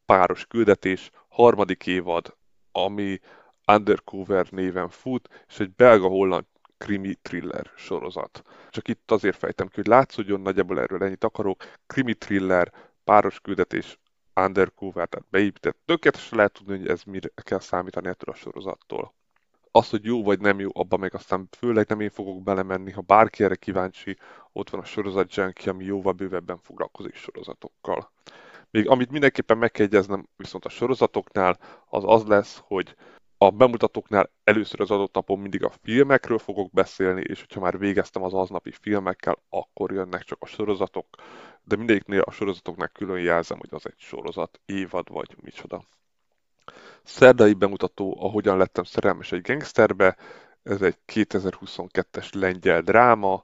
páros 0.05 0.45
küldetés, 0.45 1.09
harmadik 1.27 1.87
évad, 1.87 2.35
ami 2.71 3.19
Undercover 3.65 4.47
néven 4.49 4.89
fut, 4.89 5.43
és 5.47 5.59
egy 5.59 5.71
belga-holland 5.71 6.45
krimi 6.77 7.15
thriller 7.21 7.71
sorozat. 7.75 8.41
Csak 8.69 8.87
itt 8.87 9.11
azért 9.11 9.37
fejtem 9.37 9.67
ki, 9.67 9.73
hogy 9.75 9.87
látszódjon, 9.87 10.41
nagyjából 10.41 10.79
erről 10.79 11.03
ennyit 11.03 11.23
akarok. 11.23 11.63
Krimi 11.87 12.13
thriller, 12.13 12.71
páros 13.03 13.39
küldetés, 13.39 13.97
undercover, 14.35 15.07
tehát 15.07 15.27
beépített. 15.29 15.77
Tökéletesen 15.85 16.37
lehet 16.37 16.53
tudni, 16.53 16.77
hogy 16.77 16.87
ez 16.87 17.03
mire 17.03 17.29
kell 17.35 17.59
számítani 17.59 18.07
ettől 18.07 18.33
a 18.33 18.37
sorozattól. 18.37 19.13
Az, 19.71 19.89
hogy 19.89 20.05
jó 20.05 20.23
vagy 20.23 20.39
nem 20.39 20.59
jó, 20.59 20.69
abban 20.73 20.99
meg 20.99 21.13
aztán 21.13 21.47
főleg 21.57 21.87
nem 21.87 21.99
én 21.99 22.09
fogok 22.09 22.43
belemenni, 22.43 22.91
ha 22.91 23.01
bárki 23.01 23.43
erre 23.43 23.55
kíváncsi, 23.55 24.17
ott 24.51 24.69
van 24.69 24.81
a 24.81 24.85
sorozat 24.85 25.35
Junkie, 25.35 25.71
ami 25.71 25.83
jóval 25.83 26.13
bővebben 26.13 26.57
foglalkozik 26.57 27.15
sorozatokkal. 27.15 28.11
Még 28.71 28.89
amit 28.89 29.11
mindenképpen 29.11 29.57
meg 29.57 29.71
kell 29.71 29.85
jegyeznem 29.85 30.27
viszont 30.35 30.65
a 30.65 30.69
sorozatoknál, 30.69 31.59
az 31.85 32.03
az 32.05 32.25
lesz, 32.25 32.61
hogy 32.63 32.95
a 33.37 33.49
bemutatóknál 33.49 34.31
először 34.43 34.81
az 34.81 34.91
adott 34.91 35.13
napon 35.13 35.39
mindig 35.39 35.63
a 35.63 35.71
filmekről 35.81 36.37
fogok 36.37 36.71
beszélni, 36.71 37.21
és 37.21 37.39
hogyha 37.39 37.59
már 37.59 37.77
végeztem 37.77 38.23
az 38.23 38.33
aznapi 38.33 38.71
filmekkel, 38.71 39.37
akkor 39.49 39.91
jönnek 39.91 40.23
csak 40.23 40.37
a 40.41 40.45
sorozatok, 40.45 41.07
de 41.63 41.75
mindegyiknél 41.75 42.21
a 42.21 42.31
sorozatoknál 42.31 42.87
külön 42.87 43.19
jelzem, 43.19 43.57
hogy 43.57 43.69
az 43.71 43.85
egy 43.85 43.97
sorozat, 43.97 44.59
évad 44.65 45.09
vagy 45.09 45.35
micsoda. 45.41 45.83
Szerdai 47.03 47.53
bemutató, 47.53 48.17
ahogyan 48.19 48.57
lettem 48.57 48.83
szerelmes 48.83 49.31
egy 49.31 49.41
gangsterbe, 49.41 50.17
ez 50.63 50.81
egy 50.81 50.97
2022-es 51.13 52.35
lengyel 52.35 52.81
dráma, 52.81 53.43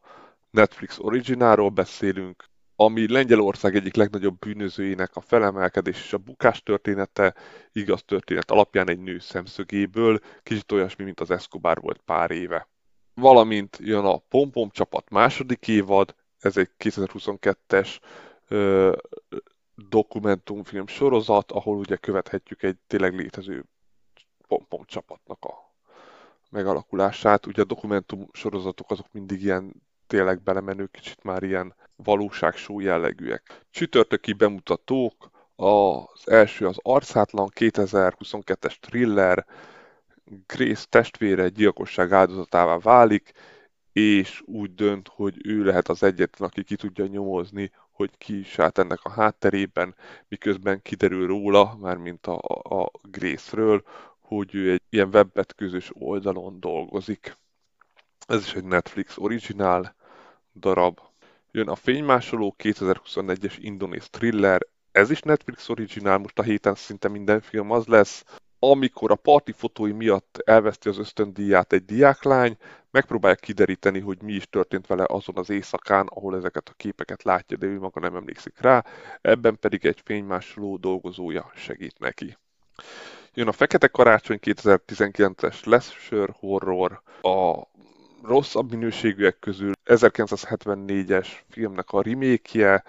Netflix 0.50 1.00
originálról 1.00 1.70
beszélünk, 1.70 2.50
ami 2.76 3.12
Lengyelország 3.12 3.76
egyik 3.76 3.96
legnagyobb 3.96 4.40
bűnözőjének 4.40 5.16
a 5.16 5.22
felemelkedés 5.22 6.04
és 6.04 6.14
a 6.14 6.18
bukás 6.18 6.64
története, 6.64 7.36
igaz 7.72 8.04
történet 8.04 8.52
alapján 8.52 8.90
egy 8.90 9.00
nő 9.00 9.20
szemszögéből, 9.20 10.20
kicsit 10.44 10.72
olyasmi, 10.72 11.04
mint 11.04 11.20
az 11.20 11.32
Escobar 11.32 11.82
volt 11.82 12.02
pár 12.06 12.32
éve. 12.32 12.68
Valamint 13.14 13.78
jön 13.82 14.06
a 14.06 14.18
Pom 14.18 14.52
Pom 14.52 14.70
csapat 14.70 15.10
második 15.10 15.68
évad, 15.68 16.16
ez 16.40 16.58
egy 16.58 16.70
2022-es 16.80 17.98
ö, 18.48 18.96
dokumentumfilm 19.90 20.88
sorozat, 20.88 21.52
ahol 21.52 21.78
ugye 21.78 21.96
követhetjük 21.96 22.64
egy 22.64 22.78
tényleg 22.88 23.16
létező 23.16 23.66
pompom 24.48 24.84
csapatnak 24.86 25.46
a 25.46 25.74
megalakulását. 26.50 27.46
Ugye 27.46 27.62
a 27.62 27.66
dokumentum 27.66 28.28
sorozatok 28.32 28.92
azok 28.92 29.08
mindig 29.12 29.44
ilyen 29.44 29.74
tényleg 30.08 30.42
belemenő, 30.42 30.86
kicsit 30.86 31.24
már 31.24 31.44
ilyen 31.44 31.76
valóságsó 31.96 32.80
jellegűek. 32.80 33.66
Csütörtöki 33.70 34.34
bemutatók, 34.34 35.30
az 35.56 36.30
első 36.30 36.68
az 36.68 36.78
Arcátlan 36.82 37.52
2022-es 37.56 38.76
thriller, 38.80 39.46
Grace 40.48 40.86
testvére 40.90 41.50
gyilkosság 41.50 42.12
áldozatává 42.12 42.78
válik, 42.78 43.32
és 44.00 44.42
úgy 44.46 44.76
dönt, 44.76 45.08
hogy 45.08 45.38
ő 45.44 45.64
lehet 45.64 45.88
az 45.88 46.04
egyetlen, 46.04 46.50
aki 46.50 46.64
ki 46.64 46.76
tudja 46.76 47.06
nyomozni, 47.06 47.72
hogy 47.92 48.10
ki 48.18 48.40
is 48.40 48.60
állt 48.60 48.78
ennek 48.78 49.00
a 49.04 49.10
hátterében, 49.10 49.96
miközben 50.28 50.82
kiderül 50.82 51.28
róla, 51.28 51.78
mármint 51.82 52.28
a, 52.28 52.38
a 52.82 52.92
Grace-ről, 53.02 53.84
hogy 54.20 54.56
ő 54.56 54.72
egy 54.72 54.82
ilyen 54.90 55.10
webbetközös 55.14 55.92
oldalon 55.94 56.60
dolgozik. 56.60 57.38
Ez 58.28 58.42
is 58.42 58.54
egy 58.54 58.64
Netflix 58.64 59.18
originál 59.18 59.96
darab. 60.56 61.00
Jön 61.52 61.68
a 61.68 61.76
Fénymásoló 61.76 62.56
2021-es 62.58 63.56
indonéz 63.60 64.10
thriller, 64.10 64.68
ez 64.92 65.10
is 65.10 65.22
Netflix 65.22 65.70
originál, 65.70 66.18
most 66.18 66.40
a 66.40 66.44
héten 66.44 66.76
szinte 66.76 67.08
minden 67.08 67.42
film 67.42 67.72
az 67.72 67.86
lesz. 67.86 68.24
Amikor 68.60 69.12
a 69.12 69.16
parti 69.16 69.52
fotói 69.52 69.92
miatt 69.92 70.42
elveszti 70.46 70.90
az 70.90 70.98
ösztöndíját 70.98 71.74
egy 71.74 71.86
diáklány, 71.86 72.58
megpróbálja 72.92 73.36
kideríteni, 73.36 74.00
hogy 74.00 74.22
mi 74.22 74.34
is 74.34 74.50
történt 74.50 74.88
vele 74.88 75.06
azon 75.08 75.38
az 75.38 75.50
éjszakán, 75.50 76.08
ahol 76.08 76.36
ezeket 76.36 76.70
a 76.70 76.74
képeket 76.78 77.24
látja, 77.24 77.58
de 77.58 77.66
ő 77.66 77.80
maga 77.80 78.00
nem 78.00 78.16
emlékszik 78.16 78.60
rá, 78.60 78.86
ebben 79.22 79.58
pedig 79.60 79.86
egy 79.86 80.02
fénymásoló 80.04 80.78
dolgozója 80.78 81.52
segít 81.56 82.00
neki. 82.00 82.38
Jön 83.34 83.48
a 83.48 83.52
Fekete 83.52 83.88
Karácsony 83.88 84.40
2019-es 84.42 85.54
slasher 85.54 86.30
horror, 86.40 87.02
a 87.22 87.68
rosszabb 88.24 88.72
minőségűek 88.72 89.40
közül 89.40 89.72
1974-es 89.86 91.28
filmnek 91.50 91.92
a 91.92 92.02
remake 92.02 92.84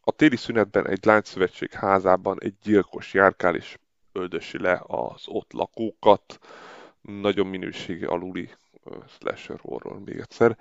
a 0.00 0.10
téli 0.10 0.36
szünetben 0.36 0.88
egy 0.88 1.04
lányszövetség 1.04 1.72
házában 1.72 2.38
egy 2.40 2.54
gyilkos 2.62 3.14
járkál 3.14 3.54
és 3.54 3.78
öldösi 4.18 4.58
le 4.58 4.82
az 4.86 5.22
ott 5.26 5.52
lakókat. 5.52 6.38
Nagyon 7.00 7.46
minőségi 7.46 8.04
aluli 8.04 8.50
slasher 9.18 9.58
horror 9.60 9.98
még 10.04 10.18
egyszer. 10.18 10.56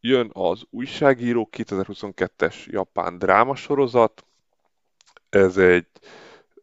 Jön 0.00 0.30
az 0.32 0.62
Újságíró 0.70 1.48
2022-es 1.52 2.64
japán 2.64 3.18
drámasorozat. 3.18 4.24
Ez 5.28 5.56
egy 5.56 5.86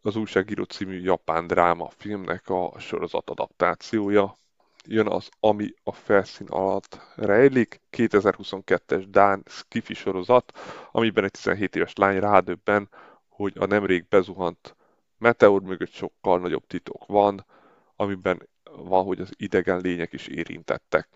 az 0.01 0.15
Újságíró 0.15 0.63
című 0.63 0.99
japán 1.01 1.47
dráma 1.47 1.89
filmnek 1.97 2.49
a 2.49 2.73
sorozat 2.79 3.29
adaptációja. 3.29 4.35
Jön 4.85 5.07
az 5.07 5.29
Ami 5.39 5.73
a 5.83 5.91
felszín 5.91 6.47
alatt 6.47 6.99
rejlik, 7.15 7.81
2022-es 7.91 9.05
Dán 9.09 9.43
Skifi 9.45 9.93
sorozat, 9.93 10.59
amiben 10.91 11.23
egy 11.23 11.31
17 11.31 11.75
éves 11.75 11.93
lány 11.95 12.19
rádöbben, 12.19 12.89
hogy 13.27 13.53
a 13.57 13.65
nemrég 13.65 14.05
bezuhant 14.09 14.75
meteor 15.17 15.61
mögött 15.61 15.91
sokkal 15.91 16.39
nagyobb 16.39 16.67
titok 16.67 17.05
van, 17.05 17.45
amiben 17.95 18.47
van, 18.63 19.03
hogy 19.03 19.21
az 19.21 19.29
idegen 19.37 19.79
lények 19.79 20.13
is 20.13 20.27
érintettek. 20.27 21.07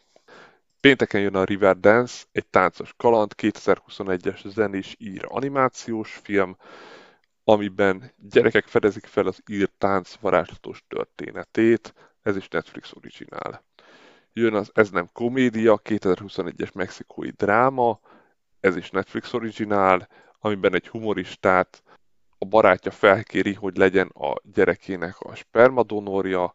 Pénteken 0.81 1.21
jön 1.21 1.35
a 1.35 1.43
Riverdance, 1.43 2.23
egy 2.31 2.47
táncos 2.47 2.93
kaland, 2.97 3.31
2021-es 3.37 4.47
zenés 4.47 4.95
ír 4.99 5.25
animációs 5.27 6.19
film, 6.23 6.57
amiben 7.43 8.11
gyerekek 8.29 8.65
fedezik 8.65 9.05
fel 9.05 9.27
az 9.27 9.41
ír 9.47 9.69
tánc 9.77 10.13
varázslatos 10.15 10.83
történetét, 10.87 11.93
ez 12.21 12.35
is 12.35 12.47
Netflix 12.47 12.91
originál. 12.93 13.63
Jön 14.33 14.53
az 14.53 14.71
Ez 14.73 14.89
nem 14.89 15.09
komédia, 15.13 15.81
2021-es 15.83 16.73
mexikói 16.73 17.29
dráma, 17.29 17.99
ez 18.59 18.75
is 18.75 18.89
Netflix 18.89 19.33
originál, 19.33 20.07
amiben 20.39 20.73
egy 20.73 20.87
humoristát 20.87 21.83
a 22.41 22.45
barátja 22.45 22.91
felkéri, 22.91 23.53
hogy 23.53 23.77
legyen 23.77 24.07
a 24.07 24.33
gyerekének 24.53 25.19
a 25.19 25.35
spermadonorja, 25.35 26.53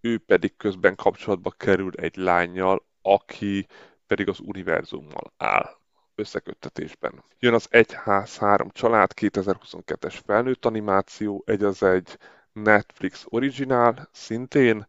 ő 0.00 0.18
pedig 0.18 0.56
közben 0.56 0.94
kapcsolatba 0.94 1.50
kerül 1.50 1.92
egy 1.96 2.16
lányjal, 2.16 2.86
aki 3.02 3.66
pedig 4.06 4.28
az 4.28 4.40
univerzummal 4.40 5.32
áll 5.36 5.76
összeköttetésben. 6.14 7.24
Jön 7.38 7.54
az 7.54 7.66
Egyház 7.70 8.38
három 8.38 8.70
család 8.70 9.10
2022-es 9.20 10.18
felnőtt 10.26 10.64
animáció, 10.64 11.42
egy 11.46 11.62
az 11.62 11.82
egy 11.82 12.18
Netflix 12.52 13.24
originál, 13.28 14.08
szintén 14.12 14.86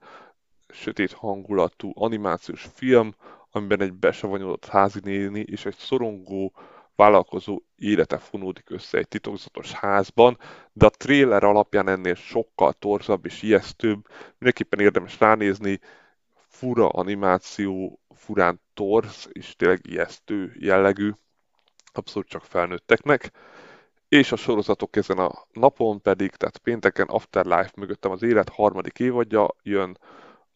sötét 0.68 1.12
hangulatú 1.12 1.92
animációs 1.96 2.68
film, 2.74 3.16
amiben 3.52 3.82
egy 3.82 3.94
besavanyodott 3.94 4.66
házi 4.66 5.00
néni 5.04 5.40
és 5.40 5.66
egy 5.66 5.76
szorongó 5.76 6.54
vállalkozó 7.00 7.62
élete 7.76 8.18
fonódik 8.18 8.70
össze 8.70 8.98
egy 8.98 9.08
titokzatos 9.08 9.72
házban, 9.72 10.38
de 10.74 10.86
a 10.86 10.90
trailer 10.90 11.44
alapján 11.44 11.88
ennél 11.88 12.16
sokkal 12.16 12.74
torzabb 12.74 13.26
és 13.26 13.42
ijesztőbb, 13.42 14.08
mindenképpen 14.38 14.80
érdemes 14.80 15.20
ránézni, 15.20 15.80
fura 16.48 16.90
animáció, 16.90 18.00
furán 18.16 18.62
torz 18.74 19.30
és 19.32 19.56
tényleg 19.56 19.80
ijesztő 19.88 20.56
jellegű, 20.60 21.12
abszolút 21.94 22.28
csak 22.28 22.44
felnőtteknek. 22.44 23.32
És 24.08 24.32
a 24.32 24.36
sorozatok 24.36 24.96
ezen 24.96 25.18
a 25.18 25.32
napon 25.52 26.02
pedig, 26.02 26.30
tehát 26.30 26.58
pénteken 26.58 27.08
Afterlife 27.08 27.72
mögöttem 27.76 28.12
az 28.12 28.24
élet 28.24 28.50
harmadik 28.50 29.00
évadja 29.00 29.56
jön, 29.64 29.98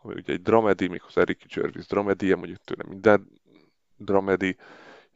ami 0.01 0.13
ugye 0.13 0.33
egy 0.33 0.41
dramedy, 0.41 0.87
méghozzá 0.87 1.23
Ricky 1.23 1.45
Gervais 1.53 1.85
dramedy, 1.85 2.33
mondjuk 2.33 2.63
tőle 2.63 2.83
minden 2.87 3.27
dramedy, 3.97 4.57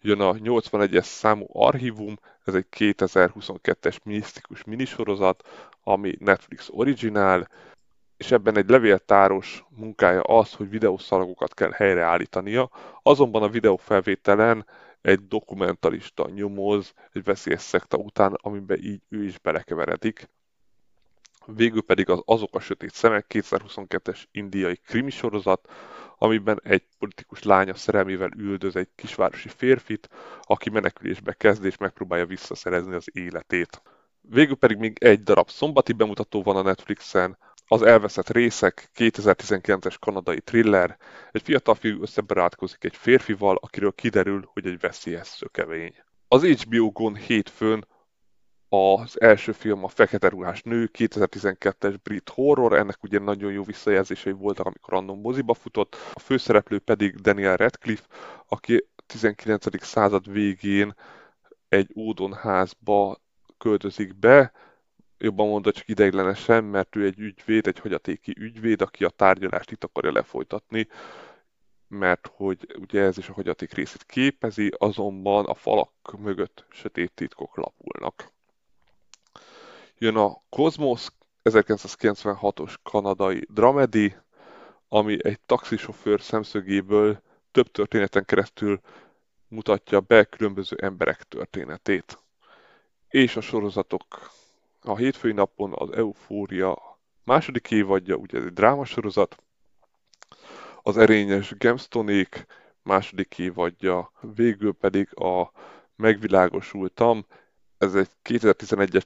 jön 0.01 0.19
a 0.19 0.33
81-es 0.33 1.03
számú 1.03 1.45
Archivum, 1.53 2.15
ez 2.45 2.53
egy 2.53 2.65
2022-es 2.77 4.03
misztikus 4.03 4.63
minisorozat, 4.63 5.47
ami 5.83 6.15
Netflix 6.19 6.69
originál, 6.71 7.49
és 8.17 8.31
ebben 8.31 8.57
egy 8.57 8.69
levéltáros 8.69 9.65
munkája 9.69 10.21
az, 10.21 10.53
hogy 10.53 10.69
videószalagokat 10.69 11.53
kell 11.53 11.71
helyreállítania, 11.71 12.69
azonban 13.03 13.43
a 13.43 13.49
videófelvételen 13.49 14.65
egy 15.01 15.27
dokumentalista 15.27 16.29
nyomoz 16.29 16.93
egy 17.11 17.23
veszélyes 17.23 17.61
szekta 17.61 17.97
után, 17.97 18.33
amiben 18.41 18.77
így 18.83 19.01
ő 19.09 19.23
is 19.23 19.39
belekeveredik. 19.39 20.29
Végül 21.55 21.81
pedig 21.81 22.09
az 22.09 22.21
Azok 22.25 22.55
a 22.55 22.59
Sötét 22.59 22.93
Szemek 22.93 23.25
2022-es 23.29 24.23
indiai 24.31 24.75
krimi 24.75 25.09
sorozat, 25.09 25.69
amiben 26.17 26.59
egy 26.63 26.83
politikus 26.99 27.43
lánya 27.43 27.73
szerelmével 27.73 28.31
üldöz 28.37 28.75
egy 28.75 28.89
kisvárosi 28.95 29.49
férfit, 29.49 30.09
aki 30.41 30.69
menekülésbe 30.69 31.33
kezd 31.33 31.65
és 31.65 31.77
megpróbálja 31.77 32.25
visszaszerezni 32.25 32.93
az 32.93 33.07
életét. 33.13 33.81
Végül 34.21 34.55
pedig 34.55 34.77
még 34.77 34.97
egy 34.99 35.23
darab 35.23 35.49
szombati 35.49 35.93
bemutató 35.93 36.43
van 36.43 36.55
a 36.55 36.61
Netflixen, 36.61 37.37
az 37.67 37.81
elveszett 37.81 38.29
részek 38.29 38.89
2019-es 38.95 39.95
kanadai 39.99 40.41
thriller, 40.41 40.97
egy 41.31 41.41
fiatal 41.41 41.75
fiú 41.75 42.01
összebarátkozik 42.01 42.83
egy 42.83 42.95
férfival, 42.95 43.57
akiről 43.61 43.91
kiderül, 43.91 44.49
hogy 44.53 44.65
egy 44.65 44.79
veszélyes 44.79 45.27
szökevény. 45.27 45.95
Az 46.27 46.43
HBO 46.43 46.91
Gon 46.91 47.15
hétfőn 47.15 47.85
az 48.69 49.21
első 49.21 49.51
film 49.51 49.83
a 49.83 49.87
Fekete 49.87 50.29
ruhás 50.29 50.61
nő, 50.61 50.89
2012-es 50.93 51.95
brit 52.03 52.29
horror, 52.29 52.73
ennek 52.73 53.03
ugye 53.03 53.19
nagyon 53.19 53.51
jó 53.51 53.63
visszajelzései 53.63 54.33
voltak, 54.33 54.65
amikor 54.65 54.93
random 54.93 55.19
moziba 55.19 55.53
futott. 55.53 55.95
A 56.13 56.19
főszereplő 56.19 56.79
pedig 56.79 57.15
Daniel 57.15 57.55
Radcliffe, 57.55 58.05
aki 58.47 58.87
19. 59.05 59.83
század 59.83 60.31
végén 60.31 60.93
egy 61.69 61.91
ódonházba 61.95 63.21
költözik 63.57 64.15
be, 64.15 64.51
jobban 65.17 65.47
mondva 65.47 65.71
csak 65.71 65.87
ideiglenesen, 65.87 66.63
mert 66.63 66.95
ő 66.95 67.05
egy 67.05 67.19
ügyvéd, 67.19 67.67
egy 67.67 67.79
hagyatéki 67.79 68.33
ügyvéd, 68.39 68.81
aki 68.81 69.03
a 69.03 69.09
tárgyalást 69.09 69.71
itt 69.71 69.83
akarja 69.83 70.11
lefolytatni, 70.11 70.87
mert 71.87 72.31
hogy 72.35 72.75
ugye 72.79 73.01
ez 73.01 73.17
is 73.17 73.29
a 73.29 73.33
hagyaték 73.33 73.73
részét 73.73 74.03
képezi, 74.03 74.71
azonban 74.77 75.45
a 75.45 75.53
falak 75.53 76.17
mögött 76.17 76.65
sötét 76.69 77.11
titkok 77.11 77.57
lapulnak. 77.57 78.35
Jön 79.99 80.15
a 80.15 80.41
Cosmos 80.49 81.07
1996-os 81.43 82.75
kanadai 82.83 83.45
dramedy, 83.49 84.15
ami 84.87 85.17
egy 85.25 85.39
taxisofőr 85.39 86.21
szemszögéből 86.21 87.21
több 87.51 87.71
történeten 87.71 88.25
keresztül 88.25 88.79
mutatja 89.47 89.99
be 89.99 90.23
különböző 90.23 90.75
emberek 90.81 91.23
történetét. 91.23 92.17
És 93.07 93.35
a 93.35 93.41
sorozatok. 93.41 94.31
A 94.81 94.95
hétfői 94.95 95.31
napon 95.31 95.73
az 95.75 95.91
Eufória 95.91 96.99
második 97.23 97.71
évadja, 97.71 98.15
ugye 98.15 98.37
ez 98.37 98.45
egy 98.45 98.53
drámasorozat, 98.53 99.37
az 100.81 100.97
erényes 100.97 101.57
Gemstonék 101.57 102.45
második 102.81 103.39
évadja, 103.39 104.11
végül 104.35 104.73
pedig 104.73 105.19
a 105.19 105.51
megvilágosultam. 105.95 107.25
Ez 107.77 107.95
egy 107.95 108.09
2011-es 108.23 109.03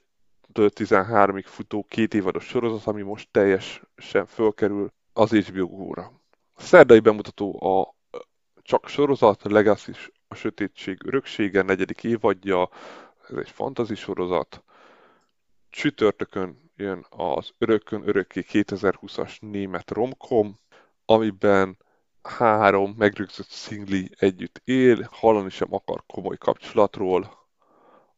13-ig 0.53 1.45
futó 1.45 1.85
két 1.89 2.13
évados 2.13 2.45
sorozat, 2.45 2.87
ami 2.87 3.01
most 3.01 3.27
teljesen 3.31 4.25
fölkerül 4.27 4.91
az 5.13 5.31
HBO 5.31 5.67
Go-ra. 5.67 6.21
A 6.53 6.61
szerdai 6.61 6.99
bemutató 6.99 7.63
a 7.63 7.95
csak 8.61 8.87
sorozat, 8.87 9.43
Legacy 9.43 9.91
a 10.27 10.35
Sötétség 10.35 11.05
öröksége, 11.05 11.61
negyedik 11.61 12.03
évadja, 12.03 12.69
ez 13.29 13.37
egy 13.37 13.49
fantazi 13.49 13.95
sorozat. 13.95 14.63
Csütörtökön 15.69 16.71
jön 16.75 17.05
az 17.09 17.53
Örökön 17.57 18.07
Örökké 18.07 18.45
2020-as 18.51 19.39
német 19.39 19.91
romkom, 19.91 20.59
amiben 21.05 21.77
három 22.21 22.93
megrögzött 22.97 23.47
szingli 23.47 24.09
együtt 24.17 24.61
él, 24.63 25.07
hallani 25.11 25.49
sem 25.49 25.73
akar 25.73 26.03
komoly 26.07 26.37
kapcsolatról, 26.37 27.40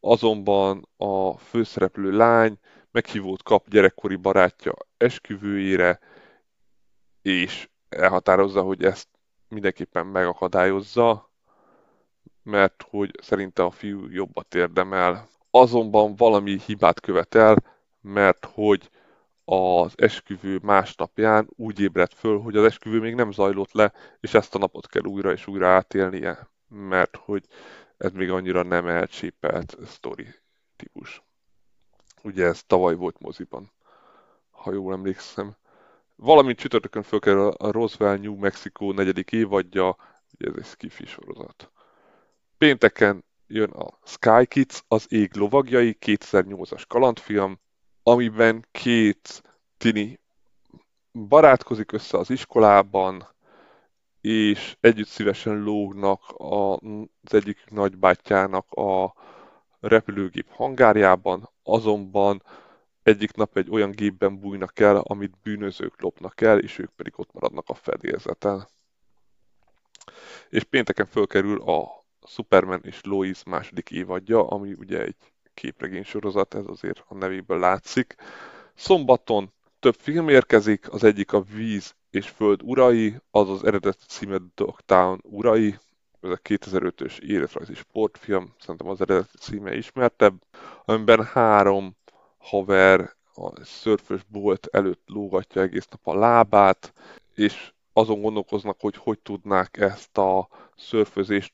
azonban 0.06 0.90
a 0.98 1.38
főszereplő 1.38 2.12
lány 2.12 2.58
meghívót 2.92 3.44
kap 3.44 3.70
gyerekkori 3.70 4.16
barátja 4.16 4.74
esküvőjére, 4.98 6.00
és 7.22 7.70
elhatározza, 7.90 8.62
hogy 8.62 8.84
ezt 8.84 9.08
mindenképpen 9.48 10.06
megakadályozza, 10.06 11.32
mert 12.44 12.86
hogy 12.90 13.12
szerinte 13.22 13.64
a 13.64 13.72
fiú 13.72 14.08
jobbat 14.10 14.56
érdemel. 14.56 15.28
Azonban 15.50 16.16
valami 16.16 16.60
hibát 16.66 17.00
követel, 17.00 17.64
mert 18.02 18.46
hogy 18.54 18.90
az 19.46 19.94
esküvő 19.96 20.60
másnapján 20.62 21.48
úgy 21.56 21.80
ébredt 21.80 22.14
föl, 22.14 22.40
hogy 22.40 22.56
az 22.56 22.64
esküvő 22.64 23.00
még 23.00 23.16
nem 23.16 23.32
zajlott 23.32 23.72
le, 23.72 23.94
és 24.20 24.34
ezt 24.34 24.56
a 24.56 24.58
napot 24.58 24.88
kell 24.88 25.04
újra 25.04 25.32
és 25.32 25.48
újra 25.48 25.68
átélnie, 25.68 26.48
mert 26.68 27.16
hogy 27.16 27.46
ez 28.04 28.12
még 28.12 28.32
annyira 28.32 28.64
nem 28.64 28.88
elcsépelt 28.88 29.78
sztori 29.86 30.28
típus. 30.76 31.22
Ugye 32.24 32.46
ez 32.46 32.64
tavaly 32.64 32.96
volt 32.96 33.20
moziban, 33.20 33.72
ha 34.50 34.74
jól 34.74 34.94
emlékszem. 34.94 35.56
Valamint 36.16 36.58
csütörtökön 36.58 37.04
fölkerül 37.04 37.48
a 37.48 37.72
Roswell 37.72 38.18
New 38.18 38.36
Mexico 38.36 38.92
negyedik 38.92 39.32
évadja, 39.32 39.96
ugye 40.34 40.50
ez 40.50 40.58
egy 40.58 40.66
skifi 40.66 41.06
sorozat. 41.06 41.72
Pénteken 42.58 43.24
jön 43.48 43.70
a 43.70 44.00
Sky 44.04 44.46
Kids, 44.46 44.84
az 44.88 45.06
ég 45.10 45.36
lovagjai, 45.36 45.98
2008-as 46.00 46.84
kalandfilm, 46.88 47.60
amiben 48.04 48.66
két 48.72 49.44
tini 49.78 50.20
barátkozik 51.14 51.92
össze 51.92 52.18
az 52.18 52.30
iskolában, 52.30 53.33
és 54.24 54.78
együtt 54.80 55.08
szívesen 55.08 55.64
lógnak 55.64 56.22
az 56.38 57.34
egyik 57.34 57.70
nagybátyjának 57.70 58.72
a 58.72 59.14
repülőgép 59.80 60.50
hangárjában, 60.50 61.50
azonban 61.64 62.44
egyik 63.02 63.34
nap 63.34 63.58
egy 63.58 63.70
olyan 63.70 63.92
gépben 63.92 64.40
bújnak 64.40 64.80
el, 64.80 64.98
amit 64.98 65.38
bűnözők 65.44 66.02
lopnak 66.02 66.42
el, 66.42 66.60
és 66.60 66.78
ők 66.78 66.90
pedig 66.90 67.14
ott 67.16 67.34
maradnak 67.34 67.70
a 67.70 67.74
fedélzeten. 67.74 68.68
És 70.50 70.64
pénteken 70.64 71.06
fölkerül 71.06 71.62
a 71.62 72.06
Superman 72.28 72.82
és 72.84 73.00
Lois 73.04 73.44
második 73.44 73.92
évadja, 73.92 74.48
ami 74.48 74.74
ugye 74.74 75.02
egy 75.02 75.34
képregény 75.54 76.04
sorozat, 76.04 76.54
ez 76.54 76.66
azért 76.66 77.04
a 77.08 77.16
nevéből 77.16 77.60
látszik. 77.60 78.16
Szombaton 78.76 79.54
több 79.80 79.96
film 79.96 80.30
érkezik, 80.30 80.92
az 80.92 81.04
egyik 81.04 81.34
a 81.34 81.42
Víz 81.42 81.96
és 82.14 82.30
Föld 82.30 82.64
urai, 82.64 83.16
az 83.32 83.50
az 83.50 83.64
eredeti 83.64 84.04
címe 84.08 84.38
Dogtown 84.56 85.20
urai, 85.24 85.78
ez 86.22 86.30
a 86.30 86.38
2005-ös 86.38 87.20
életrajzi 87.20 87.74
sportfilm, 87.74 88.54
szerintem 88.60 88.88
az 88.88 89.02
eredeti 89.02 89.38
címe 89.38 89.76
ismertebb, 89.76 90.42
amiben 90.86 91.24
három 91.24 91.96
haver 92.38 93.16
a 93.36 93.64
szörfös 93.64 94.24
bolt 94.24 94.68
előtt 94.72 95.04
lógatja 95.06 95.62
egész 95.62 95.88
nap 95.88 96.16
a 96.16 96.20
lábát, 96.20 96.94
és 97.36 97.74
azon 97.94 98.22
gondolkoznak, 98.22 98.80
hogy 98.80 98.96
hogy 98.96 99.20
tudnák 99.20 99.78
ezt 99.78 100.18
a 100.18 100.48
szörfözést 100.76 101.54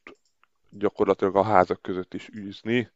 gyakorlatilag 0.69 1.35
a 1.35 1.43
házak 1.43 1.81
között 1.81 2.13
is 2.13 2.29
űzni, 2.35 2.91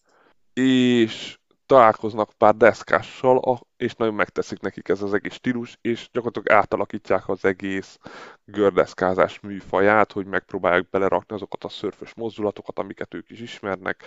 és 0.54 1.40
találkoznak 1.74 2.32
pár 2.38 2.56
deszkással, 2.56 3.60
és 3.78 3.96
nagyon 3.96 4.14
megteszik 4.14 4.60
nekik 4.60 4.90
ez 4.90 5.02
az 5.02 5.14
egész 5.14 5.34
stílus, 5.34 5.78
és 5.82 6.10
gyakorlatilag 6.12 6.60
átalakítják 6.60 7.30
az 7.30 7.46
egész 7.46 8.00
gördeszkázás 8.46 9.40
műfaját, 9.40 10.12
hogy 10.12 10.26
megpróbálják 10.26 10.90
belerakni 10.90 11.36
azokat 11.36 11.64
a 11.64 11.70
szörfös 11.70 12.14
mozdulatokat, 12.14 12.80
amiket 12.80 13.14
ők 13.14 13.30
is 13.30 13.40
ismernek. 13.40 14.04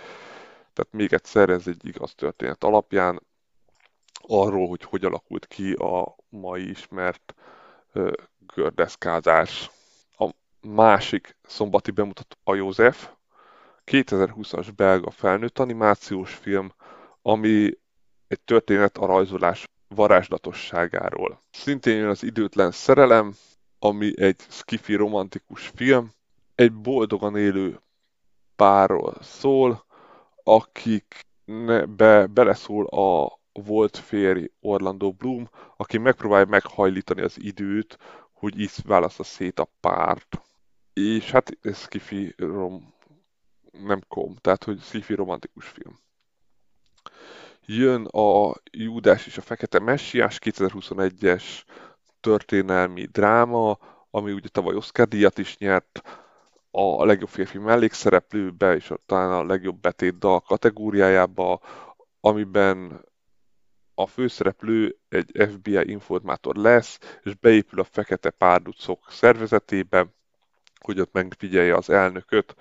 Tehát 0.73 0.91
még 0.91 1.13
egyszer 1.13 1.49
ez 1.49 1.67
egy 1.67 1.85
igaz 1.85 2.13
történet 2.15 2.63
alapján 2.63 3.21
arról, 4.21 4.67
hogy 4.67 4.83
hogy 4.83 5.05
alakult 5.05 5.47
ki 5.47 5.73
a 5.73 6.15
mai 6.29 6.69
ismert 6.69 7.33
gördeszkázás. 8.55 9.71
A 10.17 10.29
másik 10.61 11.37
szombati 11.43 11.91
bemutató 11.91 12.35
a 12.43 12.55
József, 12.55 13.09
2020-as 13.85 14.67
belga 14.75 15.11
felnőtt 15.11 15.59
animációs 15.59 16.33
film, 16.33 16.71
ami 17.27 17.77
egy 18.27 18.41
történet 18.41 18.97
a 18.97 19.05
rajzolás 19.05 19.63
varázslatosságáról. 19.87 21.41
Szintén 21.51 21.97
jön 21.97 22.09
az 22.09 22.23
időtlen 22.23 22.71
szerelem, 22.71 23.33
ami 23.79 24.21
egy 24.21 24.39
skifi 24.49 24.95
romantikus 24.95 25.71
film, 25.75 26.11
egy 26.55 26.73
boldogan 26.73 27.37
élő 27.37 27.81
párról 28.55 29.17
szól, 29.21 29.85
akik 30.43 31.25
be, 31.87 32.25
beleszól 32.25 32.85
a 32.85 33.39
volt 33.51 33.97
férj 33.97 34.45
Orlando 34.59 35.11
Bloom, 35.11 35.49
aki 35.77 35.97
megpróbálja 35.97 36.45
meghajlítani 36.45 37.21
az 37.21 37.35
időt, 37.39 37.97
hogy 38.31 38.59
így 38.59 38.71
választa 38.85 39.23
szét 39.23 39.59
a 39.59 39.69
párt. 39.79 40.41
És 40.93 41.31
hát 41.31 41.57
ez 41.61 41.77
skifi 41.77 42.33
rom, 42.37 42.93
nem 43.71 44.01
kom, 44.07 44.35
tehát 44.35 44.63
hogy 44.63 44.79
sci 44.79 45.13
romantikus 45.13 45.67
film. 45.67 46.05
Jön 47.69 48.05
a 48.05 48.53
Júdás 48.71 49.27
és 49.27 49.37
a 49.37 49.41
Fekete 49.41 49.79
Messiás 49.79 50.39
2021-es 50.43 51.43
történelmi 52.19 53.05
dráma, 53.05 53.77
ami 54.09 54.31
ugye 54.31 54.47
tavaly 54.47 54.75
Oscar 54.75 55.07
díjat 55.07 55.37
is 55.37 55.57
nyert, 55.57 56.01
a 56.71 57.05
legjobb 57.05 57.29
férfi 57.29 57.57
mellékszereplőbe 57.57 58.75
és 58.75 58.93
talán 59.05 59.31
a 59.31 59.43
legjobb 59.43 59.79
betét 59.79 60.17
dal 60.17 60.39
kategóriájába, 60.39 61.61
amiben 62.19 63.05
a 63.93 64.05
főszereplő 64.05 64.97
egy 65.09 65.31
FBI 65.51 65.89
informátor 65.89 66.55
lesz, 66.55 66.99
és 67.23 67.35
beépül 67.35 67.79
a 67.79 67.83
fekete 67.83 68.29
párducok 68.29 69.11
szervezetébe, 69.11 70.07
hogy 70.79 70.99
ott 70.99 71.13
megfigyelje 71.13 71.75
az 71.75 71.89
elnököt, 71.89 72.55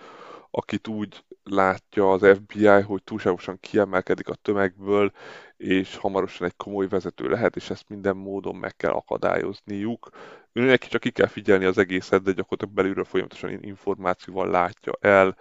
akit 0.58 0.88
úgy 0.88 1.24
látja 1.44 2.12
az 2.12 2.26
FBI, 2.36 2.80
hogy 2.82 3.02
túlságosan 3.02 3.60
kiemelkedik 3.60 4.28
a 4.28 4.34
tömegből, 4.34 5.12
és 5.56 5.96
hamarosan 5.96 6.46
egy 6.46 6.56
komoly 6.56 6.88
vezető 6.88 7.28
lehet, 7.28 7.56
és 7.56 7.70
ezt 7.70 7.88
minden 7.88 8.16
módon 8.16 8.56
meg 8.56 8.76
kell 8.76 8.92
akadályozniuk. 8.92 10.08
Neki 10.52 10.88
csak 10.88 11.00
ki 11.00 11.10
kell 11.10 11.26
figyelni 11.26 11.64
az 11.64 11.78
egészet, 11.78 12.22
de 12.22 12.32
gyakorlatilag 12.32 12.74
belülről 12.74 13.04
folyamatosan 13.04 13.62
információval 13.62 14.50
látja 14.50 14.92
el 15.00 15.36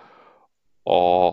a, 0.83 1.27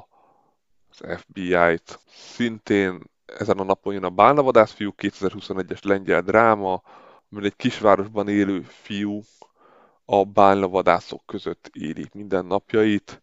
az 0.88 1.02
FBI-t. 1.16 2.00
Szintén 2.08 3.02
ezen 3.26 3.58
a 3.58 3.64
napon 3.64 3.92
jön 3.92 4.04
a 4.04 4.10
Bálnavadász 4.10 4.72
fiú 4.72 4.94
2021-es 4.96 5.84
lengyel 5.84 6.22
dráma, 6.22 6.82
amiben 7.30 7.50
egy 7.50 7.56
kisvárosban 7.56 8.28
élő 8.28 8.60
fiú 8.60 9.22
a 10.04 10.24
bálnavadászok 10.24 11.26
között 11.26 11.70
éli 11.72 12.08
minden 12.12 12.46
napjait, 12.46 13.22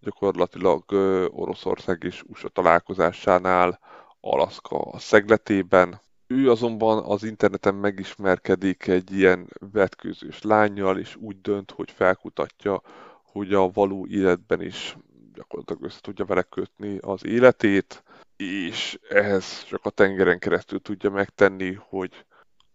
gyakorlatilag 0.00 0.84
Oroszország 1.30 2.02
és 2.02 2.22
USA 2.26 2.48
találkozásánál 2.48 3.78
Alaszka 4.20 4.98
szegletében. 4.98 6.00
Ő 6.26 6.50
azonban 6.50 7.04
az 7.04 7.22
interneten 7.22 7.74
megismerkedik 7.74 8.86
egy 8.86 9.12
ilyen 9.12 9.48
vetkőzős 9.72 10.42
lányjal, 10.42 10.98
és 10.98 11.16
úgy 11.16 11.40
dönt, 11.40 11.70
hogy 11.70 11.90
felkutatja, 11.90 12.82
hogy 13.22 13.54
a 13.54 13.70
való 13.70 14.06
életben 14.06 14.62
is 14.62 14.96
gyakorlatilag 15.34 15.82
össze 15.82 15.98
tudja 16.00 16.24
vele 16.24 16.42
kötni 16.42 16.98
az 17.00 17.24
életét, 17.24 18.02
és 18.36 18.98
ehhez 19.08 19.64
csak 19.64 19.84
a 19.84 19.90
tengeren 19.90 20.38
keresztül 20.38 20.80
tudja 20.80 21.10
megtenni, 21.10 21.78
hogy 21.88 22.26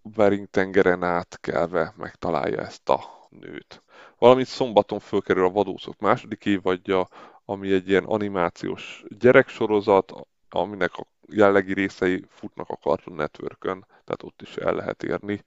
Bering 0.02 0.48
tengeren 0.50 1.04
átkelve 1.04 1.94
megtalálja 1.98 2.60
ezt 2.60 2.90
a 2.90 3.23
nőt. 3.40 3.82
Valamint 4.18 4.48
szombaton 4.48 5.00
fölkerül 5.00 5.46
a 5.46 5.52
Vadószok 5.52 6.00
második 6.00 6.46
évadja, 6.46 7.08
ami 7.46 7.72
egy 7.72 7.90
ilyen 7.90 8.04
animációs 8.04 9.04
gyereksorozat, 9.20 10.14
aminek 10.50 10.98
a 10.98 11.06
jellegi 11.28 11.74
részei 11.74 12.26
futnak 12.30 12.70
a 12.70 12.76
Cartoon 12.76 13.18
Networkön, 13.18 13.86
tehát 13.88 14.24
ott 14.24 14.42
is 14.42 14.56
el 14.56 14.74
lehet 14.74 15.04
érni. 15.04 15.44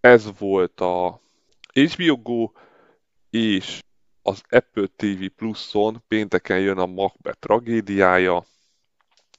Ez 0.00 0.38
volt 0.38 0.80
a 0.80 1.20
HBO 1.72 2.16
Go, 2.16 2.50
és 3.30 3.82
az 4.22 4.42
Apple 4.48 4.86
TV 4.96 5.24
Plus-on 5.36 6.02
pénteken 6.08 6.60
jön 6.60 6.78
a 6.78 6.86
Macbeth 6.86 7.38
tragédiája, 7.38 8.44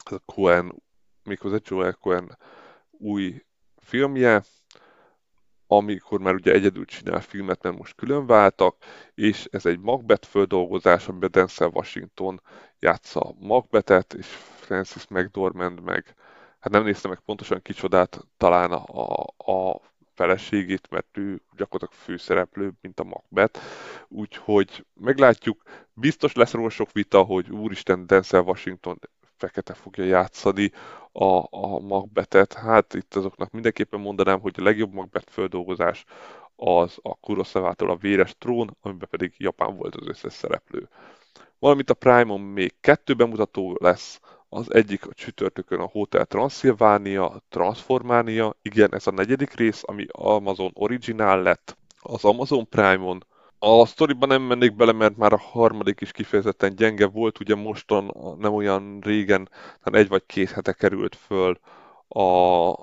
ez 0.05 0.11
a 0.11 0.22
Cohen, 0.26 0.76
méghozzá 1.24 1.57
Joel 1.63 1.93
Cohen 1.93 2.38
új 2.91 3.43
filmje, 3.78 4.43
amikor 5.68 6.20
már 6.20 6.34
ugye 6.34 6.51
egyedül 6.51 6.86
csinál 6.86 7.22
filmet, 7.22 7.63
mert 7.63 7.78
most 7.78 7.95
külön 7.95 8.26
váltak, 8.26 8.76
és 9.13 9.47
ez 9.51 9.66
egy 9.66 9.80
Macbeth 9.80 10.28
földolgozás, 10.28 11.07
amiben 11.07 11.32
Denzel 11.32 11.72
Washington 11.74 12.41
játsza 12.80 13.36
Macbethet, 13.39 14.13
és 14.13 14.28
Francis 14.55 15.07
McDormand 15.07 15.82
meg, 15.82 16.16
hát 16.59 16.74
nem 16.74 16.84
néztem 16.84 17.11
meg 17.11 17.20
pontosan 17.20 17.61
kicsodát, 17.61 18.20
talán 18.38 18.72
a, 18.72 19.22
a 19.51 19.82
feleségét, 20.16 20.89
mert 20.89 21.18
ő 21.18 21.41
gyakorlatilag 21.55 22.03
főszereplő, 22.03 22.72
mint 22.82 22.99
a 22.99 23.03
Macbeth. 23.03 23.59
Úgyhogy 24.07 24.86
meglátjuk, 24.93 25.63
biztos 25.93 26.34
lesz 26.34 26.51
róla 26.51 26.70
sok 26.70 26.91
vita, 26.91 27.24
hogy 27.24 27.49
úristen 27.49 28.07
Denzel 28.07 28.41
Washington 28.41 28.99
fekete 29.38 29.73
fogja 29.73 30.03
játszani 30.03 30.71
a, 31.11 31.25
a 31.49 31.79
Macbethet. 31.79 32.53
Hát 32.53 32.93
itt 32.93 33.15
azoknak 33.15 33.51
mindenképpen 33.51 33.99
mondanám, 33.99 34.39
hogy 34.39 34.53
a 34.57 34.63
legjobb 34.63 34.93
Macbeth 34.93 35.31
földolgozás 35.31 36.05
az 36.55 36.97
a 37.01 37.15
Kurosawától 37.15 37.89
a 37.89 37.95
Véres 37.95 38.36
Trón, 38.38 38.77
amiben 38.81 39.07
pedig 39.09 39.33
Japán 39.38 39.75
volt 39.75 39.95
az 39.95 40.07
összes 40.07 40.33
szereplő. 40.33 40.89
Valamint 41.59 41.89
a 41.89 41.93
Prime-on 41.93 42.41
még 42.41 42.73
kettő 42.79 43.13
bemutató 43.13 43.77
lesz, 43.79 44.19
az 44.49 44.73
egyik 44.73 45.05
a 45.07 45.13
csütörtökön 45.13 45.79
a 45.79 45.89
Hotel 45.91 46.25
Transylvania, 46.25 47.41
Transformania, 47.49 48.55
igen, 48.61 48.93
ez 48.93 49.07
a 49.07 49.11
negyedik 49.11 49.53
rész, 49.53 49.81
ami 49.86 50.05
Amazon 50.11 50.71
Original 50.73 51.41
lett. 51.41 51.77
Az 51.99 52.23
Amazon 52.23 52.69
Prime-on 52.69 53.25
a 53.60 53.86
sztoriban 53.86 54.30
nem 54.30 54.41
mennék 54.41 54.76
bele, 54.76 54.91
mert 54.91 55.18
már 55.18 55.34
a 55.34 55.38
harmadik 55.38 56.01
is 56.01 56.12
kifejezetten 56.12 56.76
gyenge 56.76 57.08
volt, 57.08 57.39
ugye 57.39 57.56
mostan 57.56 58.36
nem 58.39 58.53
olyan 58.53 58.99
régen, 59.01 59.49
hanem 59.82 59.99
egy 60.01 60.08
vagy 60.08 60.24
két 60.26 60.49
hete 60.49 60.74
került 60.74 61.16
föl 61.16 61.60
a 62.08 62.74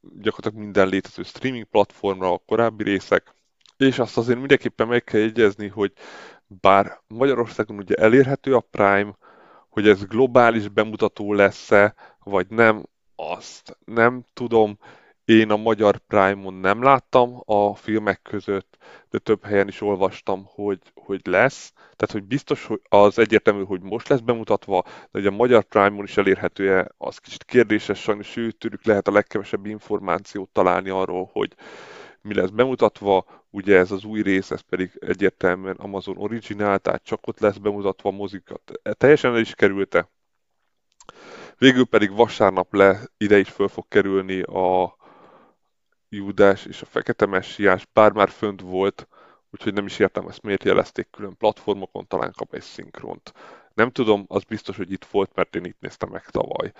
gyakorlatilag 0.00 0.64
minden 0.64 0.88
létező 0.88 1.22
streaming 1.22 1.64
platformra 1.64 2.32
a 2.32 2.42
korábbi 2.46 2.84
részek, 2.84 3.34
és 3.76 3.98
azt 3.98 4.16
azért 4.16 4.38
mindenképpen 4.38 4.88
meg 4.88 5.04
kell 5.04 5.20
jegyezni, 5.20 5.68
hogy 5.68 5.92
bár 6.46 7.00
Magyarországon 7.06 7.76
ugye 7.76 7.94
elérhető 7.94 8.54
a 8.54 8.60
Prime, 8.60 9.16
hogy 9.68 9.88
ez 9.88 10.04
globális 10.04 10.68
bemutató 10.68 11.32
lesz-e, 11.32 11.94
vagy 12.18 12.46
nem, 12.48 12.86
azt 13.16 13.78
nem 13.84 14.24
tudom. 14.32 14.78
Én 15.32 15.50
a 15.50 15.56
magyar 15.56 15.98
Prime-on 15.98 16.54
nem 16.54 16.82
láttam 16.82 17.42
a 17.44 17.74
filmek 17.74 18.22
között, 18.22 18.76
de 19.10 19.18
több 19.18 19.44
helyen 19.44 19.68
is 19.68 19.80
olvastam, 19.80 20.44
hogy, 20.54 20.78
hogy 20.94 21.20
lesz. 21.24 21.72
Tehát, 21.76 22.12
hogy 22.12 22.24
biztos, 22.24 22.66
hogy 22.66 22.80
az 22.88 23.18
egyértelmű, 23.18 23.64
hogy 23.64 23.80
most 23.80 24.08
lesz 24.08 24.20
bemutatva, 24.20 24.82
de 24.84 25.08
hogy 25.10 25.26
a 25.26 25.30
magyar 25.30 25.62
Prime-on 25.62 26.04
is 26.04 26.16
elérhető-e, 26.16 26.90
az 26.98 27.18
kicsit 27.18 27.44
kérdéses, 27.44 28.00
sajnos 28.00 28.36
őtőlük 28.36 28.84
lehet 28.84 29.08
a 29.08 29.12
legkevesebb 29.12 29.66
információt 29.66 30.48
találni 30.48 30.90
arról, 30.90 31.30
hogy 31.32 31.54
mi 32.20 32.34
lesz 32.34 32.50
bemutatva, 32.50 33.24
ugye 33.50 33.76
ez 33.78 33.90
az 33.90 34.04
új 34.04 34.22
rész, 34.22 34.50
ez 34.50 34.60
pedig 34.60 34.90
egyértelműen 35.00 35.76
Amazon 35.76 36.16
Original, 36.16 36.78
tehát 36.78 37.04
csak 37.04 37.26
ott 37.26 37.40
lesz 37.40 37.56
bemutatva 37.56 38.08
a 38.08 38.12
mozikat. 38.12 38.72
Teljesen 38.82 39.34
el 39.34 39.40
is 39.40 39.54
kerülte. 39.54 40.10
Végül 41.58 41.86
pedig 41.86 42.10
vasárnap 42.10 42.74
le 42.74 43.00
ide 43.16 43.38
is 43.38 43.48
föl 43.48 43.68
fog 43.68 43.88
kerülni 43.88 44.42
a 44.42 45.00
Júdás 46.16 46.64
és 46.64 46.82
a 46.82 46.86
Fekete 46.86 47.26
Messiás, 47.26 47.86
bár 47.92 48.12
már 48.12 48.28
fönt 48.30 48.60
volt, 48.60 49.08
úgyhogy 49.50 49.72
nem 49.72 49.86
is 49.86 49.98
értem 49.98 50.28
ezt 50.28 50.42
miért 50.42 50.64
jelezték 50.64 51.08
külön 51.10 51.36
platformokon, 51.36 52.06
talán 52.06 52.32
kap 52.36 52.54
egy 52.54 52.62
szinkront. 52.62 53.32
Nem 53.74 53.90
tudom, 53.90 54.24
az 54.28 54.44
biztos, 54.44 54.76
hogy 54.76 54.92
itt 54.92 55.04
volt, 55.04 55.30
mert 55.34 55.56
én 55.56 55.64
itt 55.64 55.80
néztem 55.80 56.08
meg 56.08 56.24
tavaly. 56.24 56.72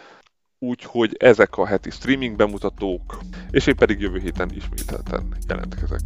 Úgyhogy 0.59 1.17
ezek 1.19 1.57
a 1.57 1.67
heti 1.67 1.91
streaming 1.91 2.37
bemutatók, 2.37 3.19
és 3.51 3.67
én 3.67 3.77
pedig 3.77 4.01
jövő 4.01 4.19
héten 4.19 4.51
ismételten 4.51 5.37
jelentkezek. 5.49 6.01